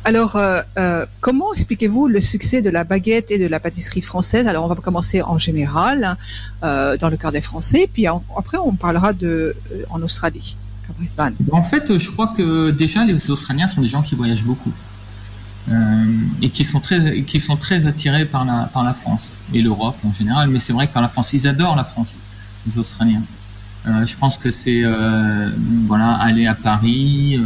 Alors, 0.05 0.37
euh, 0.37 0.61
euh, 0.77 1.05
comment 1.19 1.53
expliquez-vous 1.53 2.07
le 2.07 2.19
succès 2.19 2.61
de 2.61 2.69
la 2.69 2.83
baguette 2.83 3.31
et 3.31 3.39
de 3.39 3.47
la 3.47 3.59
pâtisserie 3.59 4.01
française? 4.01 4.47
Alors, 4.47 4.65
on 4.65 4.67
va 4.67 4.75
commencer 4.75 5.21
en 5.21 5.37
général, 5.37 6.17
euh, 6.63 6.95
dans 6.97 7.09
le 7.09 7.17
cœur 7.17 7.31
des 7.31 7.41
Français, 7.41 7.89
puis 7.91 8.07
après, 8.07 8.57
on 8.57 8.73
parlera 8.73 9.13
de 9.13 9.55
en 9.89 10.01
Australie, 10.01 10.55
à 10.89 10.93
Brisbane. 10.93 11.35
En 11.51 11.63
fait, 11.63 11.97
je 11.97 12.11
crois 12.11 12.33
que 12.35 12.71
déjà, 12.71 13.03
les 13.03 13.29
Australiens 13.29 13.67
sont 13.67 13.81
des 13.81 13.87
gens 13.87 14.01
qui 14.01 14.15
voyagent 14.15 14.45
beaucoup 14.45 14.71
et 16.41 16.49
qui 16.49 16.63
sont 16.63 16.79
très, 16.79 17.21
qui 17.21 17.39
sont 17.39 17.55
très 17.55 17.85
attirés 17.85 18.25
par 18.25 18.43
la, 18.43 18.67
par 18.73 18.83
la 18.83 18.95
France 18.95 19.29
et 19.53 19.61
l'Europe 19.61 19.97
en 20.03 20.11
général. 20.11 20.49
Mais 20.49 20.57
c'est 20.57 20.73
vrai 20.73 20.87
que 20.87 20.93
par 20.93 21.03
la 21.03 21.09
France, 21.09 21.33
ils 21.33 21.47
adorent 21.47 21.75
la 21.75 21.83
France, 21.83 22.17
les 22.65 22.79
Australiens. 22.79 23.21
je 23.85 24.15
pense 24.17 24.37
que 24.37 24.49
c'est 24.49 24.81
voilà 25.87 26.13
aller 26.13 26.47
à 26.47 26.55
Paris, 26.55 27.39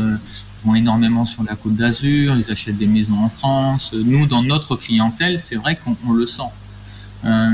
vont 0.64 0.76
énormément 0.76 1.26
sur 1.26 1.44
la 1.44 1.56
côte 1.56 1.76
d'Azur, 1.76 2.36
ils 2.38 2.52
achètent 2.52 2.78
des 2.78 2.88
maisons 2.88 3.18
en 3.18 3.30
France. 3.30 3.94
Nous, 3.94 4.26
dans 4.26 4.42
notre 4.42 4.76
clientèle, 4.76 5.40
c'est 5.40 5.56
vrai 5.56 5.78
qu'on 5.78 6.14
le 6.14 6.28
sent. 6.28 6.44
Euh, 7.26 7.50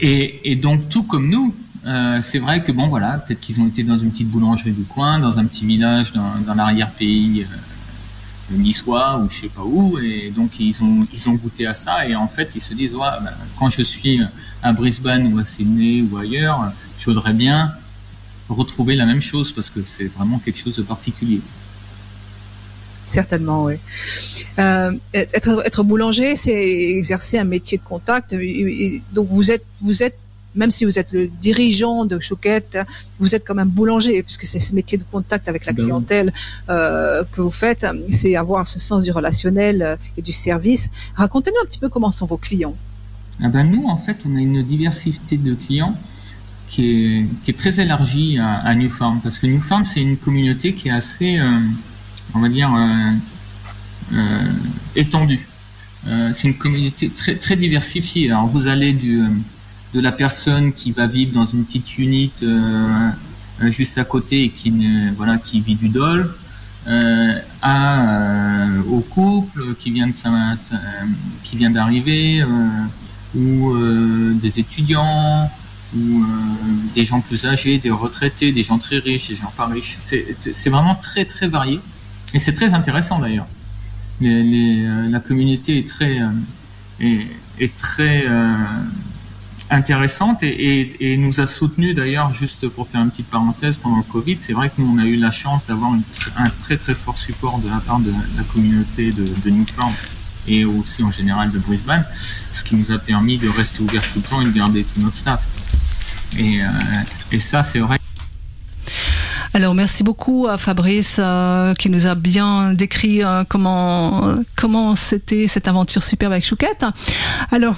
et, 0.00 0.56
donc, 0.56 0.88
tout 0.88 1.02
comme 1.02 1.28
nous, 1.28 1.54
euh, 1.86 2.18
c'est 2.20 2.38
vrai 2.38 2.62
que 2.62 2.72
bon, 2.72 2.88
voilà, 2.88 3.18
peut-être 3.18 3.40
qu'ils 3.40 3.60
ont 3.60 3.66
été 3.66 3.82
dans 3.82 3.98
une 3.98 4.10
petite 4.10 4.28
boulangerie 4.28 4.72
du 4.72 4.84
coin, 4.84 5.18
dans 5.18 5.38
un 5.38 5.44
petit 5.44 5.66
village, 5.66 6.12
dans, 6.12 6.54
l'arrière-pays 6.54 7.46
euh, 7.50 8.56
niçois 8.56 9.18
ou 9.18 9.28
je 9.28 9.40
sais 9.40 9.48
pas 9.48 9.62
où, 9.64 9.98
et 9.98 10.32
donc 10.34 10.58
ils 10.58 10.82
ont 10.82 11.32
goûté 11.34 11.66
à 11.66 11.74
ça 11.74 12.06
et 12.08 12.16
en 12.16 12.26
fait 12.26 12.54
ils 12.54 12.62
se 12.62 12.72
disent 12.72 12.94
ouais, 12.94 13.06
ben, 13.22 13.32
quand 13.58 13.68
je 13.68 13.82
suis 13.82 14.22
à 14.62 14.72
Brisbane 14.72 15.32
ou 15.34 15.38
à 15.38 15.44
Sydney 15.44 16.02
ou 16.10 16.16
ailleurs, 16.16 16.72
je 16.96 17.04
voudrais 17.04 17.34
bien 17.34 17.72
retrouver 18.48 18.96
la 18.96 19.06
même 19.06 19.20
chose 19.20 19.52
parce 19.52 19.70
que 19.70 19.82
c'est 19.82 20.06
vraiment 20.06 20.38
quelque 20.38 20.58
chose 20.58 20.76
de 20.76 20.82
particulier. 20.82 21.40
Certainement, 23.08 23.64
oui. 23.64 23.74
Euh, 24.58 24.92
être, 25.14 25.62
être 25.64 25.82
boulanger, 25.82 26.36
c'est 26.36 26.52
exercer 26.52 27.38
un 27.38 27.44
métier 27.44 27.78
de 27.78 27.82
contact. 27.82 28.36
donc 29.12 29.28
vous 29.30 29.50
êtes, 29.50 29.64
vous 29.80 30.02
êtes, 30.02 30.18
même 30.54 30.70
si 30.70 30.84
vous 30.84 30.98
êtes 30.98 31.12
le 31.12 31.28
dirigeant 31.28 32.04
de 32.04 32.18
Chouquette, 32.20 32.78
vous 33.18 33.34
êtes 33.34 33.46
comme 33.46 33.60
un 33.60 33.66
boulanger, 33.66 34.22
puisque 34.22 34.44
c'est 34.44 34.60
ce 34.60 34.74
métier 34.74 34.98
de 34.98 35.04
contact 35.04 35.48
avec 35.48 35.64
la 35.64 35.72
ben 35.72 35.84
clientèle 35.84 36.32
euh, 36.68 37.24
que 37.32 37.40
vous 37.40 37.50
faites. 37.50 37.86
C'est 38.10 38.36
avoir 38.36 38.68
ce 38.68 38.78
sens 38.78 39.04
du 39.04 39.10
relationnel 39.10 39.82
euh, 39.82 39.96
et 40.18 40.22
du 40.22 40.32
service. 40.32 40.90
Racontez-nous 41.14 41.62
un 41.62 41.66
petit 41.66 41.78
peu 41.78 41.88
comment 41.88 42.10
sont 42.10 42.26
vos 42.26 42.36
clients. 42.36 42.76
Ah 43.42 43.48
ben 43.48 43.64
nous, 43.64 43.86
en 43.86 43.96
fait, 43.96 44.18
on 44.28 44.36
a 44.36 44.40
une 44.40 44.62
diversité 44.62 45.38
de 45.38 45.54
clients 45.54 45.96
qui 46.68 47.26
est, 47.46 47.56
très 47.56 47.80
élargie 47.80 48.38
à, 48.38 48.74
New 48.74 48.90
Farm, 48.90 49.20
parce 49.22 49.38
que 49.38 49.46
New 49.46 49.60
Farm, 49.60 49.86
c'est 49.86 50.02
une 50.02 50.16
communauté 50.16 50.74
qui 50.74 50.88
est 50.88 50.92
assez, 50.92 51.38
euh, 51.38 51.58
on 52.34 52.40
va 52.40 52.48
dire, 52.48 52.72
euh, 52.74 53.12
euh, 54.14 54.52
étendue. 54.94 55.48
c'est 56.32 56.48
une 56.48 56.58
communauté 56.58 57.08
très, 57.08 57.36
très 57.36 57.56
diversifiée. 57.56 58.30
Alors, 58.30 58.46
vous 58.46 58.66
allez 58.66 58.92
de 58.92 60.00
la 60.00 60.12
personne 60.12 60.72
qui 60.72 60.92
va 60.92 61.06
vivre 61.06 61.32
dans 61.32 61.46
une 61.46 61.64
petite 61.64 61.98
unité 61.98 62.46
juste 63.62 63.98
à 63.98 64.04
côté 64.04 64.44
et 64.44 64.50
qui, 64.50 64.72
voilà, 65.16 65.38
qui 65.38 65.60
vit 65.60 65.74
du 65.74 65.88
dol, 65.88 66.32
à, 67.62 68.66
au 68.90 69.00
couple 69.00 69.74
qui 69.78 69.90
vient 69.90 70.06
de 70.06 70.14
qui 71.42 71.56
vient 71.56 71.70
d'arriver, 71.70 72.44
ou 73.34 73.76
des 74.34 74.60
étudiants, 74.60 75.50
ou 75.96 76.22
euh, 76.22 76.26
des 76.94 77.04
gens 77.04 77.20
plus 77.20 77.46
âgés, 77.46 77.78
des 77.78 77.90
retraités, 77.90 78.52
des 78.52 78.62
gens 78.62 78.78
très 78.78 78.98
riches, 78.98 79.28
des 79.28 79.36
gens 79.36 79.52
pas 79.56 79.66
riches. 79.66 79.96
C'est 80.00 80.70
vraiment 80.70 80.94
très 80.94 81.24
très 81.24 81.48
varié 81.48 81.80
et 82.34 82.38
c'est 82.38 82.52
très 82.52 82.74
intéressant 82.74 83.18
d'ailleurs. 83.18 83.46
Euh, 84.22 85.08
la 85.08 85.20
communauté 85.20 85.78
est 85.78 85.88
très 85.88 86.20
euh, 86.20 87.22
est, 87.58 87.76
très 87.76 88.24
intéressante 89.70 90.42
et, 90.42 91.16
nous 91.18 91.40
a 91.40 91.46
soutenu 91.46 91.94
d'ailleurs, 91.94 92.32
juste 92.32 92.68
pour 92.68 92.88
faire 92.88 93.02
une 93.02 93.10
petite 93.10 93.28
parenthèse, 93.28 93.76
pendant 93.76 93.98
le 93.98 94.02
Covid, 94.02 94.38
c'est 94.40 94.52
vrai 94.52 94.70
que 94.70 94.80
nous 94.80 94.92
on 94.94 94.98
a 94.98 95.06
eu 95.06 95.16
la 95.16 95.30
chance 95.30 95.64
d'avoir 95.66 95.92
un 95.92 96.50
très 96.50 96.76
très 96.76 96.94
fort 96.94 97.16
support 97.16 97.58
de 97.58 97.68
la 97.68 97.78
part 97.78 98.00
de 98.00 98.10
la 98.36 98.42
communauté 98.44 99.10
de, 99.10 99.24
de 99.44 99.50
Newfoundland 99.50 99.92
et 100.48 100.64
aussi 100.64 101.02
en 101.02 101.10
général 101.10 101.50
de 101.50 101.58
Brisbane, 101.58 102.04
ce 102.50 102.64
qui 102.64 102.74
nous 102.74 102.90
a 102.90 102.98
permis 102.98 103.38
de 103.38 103.48
rester 103.48 103.82
ouvert 103.82 104.02
tout 104.12 104.18
le 104.18 104.22
temps 104.22 104.40
et 104.40 104.46
de 104.46 104.50
garder 104.50 104.84
tout 104.84 105.00
notre 105.00 105.16
staff. 105.16 105.48
Et, 106.36 106.62
euh, 106.62 106.66
et 107.32 107.38
ça 107.38 107.62
c'est 107.62 107.78
vrai. 107.78 107.98
Alors 109.54 109.74
merci 109.74 110.04
beaucoup 110.04 110.46
à 110.48 110.58
Fabrice 110.58 111.16
euh, 111.18 111.74
qui 111.74 111.90
nous 111.90 112.06
a 112.06 112.14
bien 112.14 112.74
décrit 112.74 113.24
euh, 113.24 113.44
comment 113.48 114.34
comment 114.56 114.94
c'était 114.94 115.48
cette 115.48 115.68
aventure 115.68 116.02
superbe 116.02 116.32
avec 116.32 116.44
Chouquette. 116.44 116.84
Alors 117.50 117.76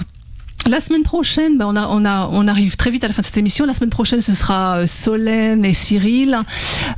la 0.67 0.79
semaine 0.79 1.03
prochaine, 1.03 1.57
ben, 1.57 1.65
on, 1.67 1.75
a, 1.75 1.87
on, 1.87 2.05
a, 2.05 2.29
on 2.31 2.47
arrive 2.47 2.75
très 2.75 2.91
vite 2.91 3.03
à 3.03 3.07
la 3.07 3.13
fin 3.13 3.21
de 3.21 3.25
cette 3.25 3.37
émission. 3.37 3.65
La 3.65 3.73
semaine 3.73 3.89
prochaine, 3.89 4.21
ce 4.21 4.33
sera 4.33 4.77
euh, 4.77 4.87
Solène 4.87 5.65
et 5.65 5.73
Cyril. 5.73 6.37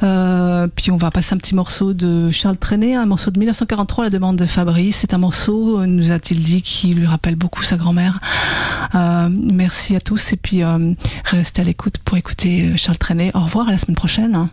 Euh, 0.04 0.68
puis 0.68 0.92
on 0.92 0.98
va 0.98 1.12
passer 1.12 1.34
un 1.34 1.38
petit 1.38 1.56
morceau 1.56 1.94
de 1.94 2.30
Charles 2.32 2.58
Trenet, 2.58 2.96
un 2.96 3.06
morceau 3.06 3.32
de 3.32 3.40
1943, 3.40 4.06
la 4.06 4.10
demande 4.10 4.38
de 4.38 4.46
Fabrice. 4.46 4.98
C'est 4.98 5.14
un 5.14 5.18
morceau, 5.18 5.80
euh, 5.80 5.86
nous 5.86 6.12
a-t-il 6.12 6.42
dit, 6.42 6.62
qui 6.62 6.94
lui 6.94 7.06
rappelle 7.06 7.36
beaucoup 7.36 7.64
sa 7.64 7.78
grand-mère. 7.78 8.20
Euh, 8.96 9.30
merci 9.32 9.96
à 9.96 10.02
tous 10.02 10.34
et 10.34 10.38
puis 10.38 10.64
euh, 10.64 10.94
restez 11.26 11.62
à 11.62 11.66
l'écoute 11.66 11.98
pour 12.00 12.18
écouter 12.18 12.64
euh, 12.64 12.78
Charles 12.78 12.98
Trenet. 12.98 13.32
Au 13.34 13.42
revoir, 13.42 13.70
à 13.70 13.72
la 13.72 13.78
semaine 13.78 13.96
prochaine. 13.96 14.50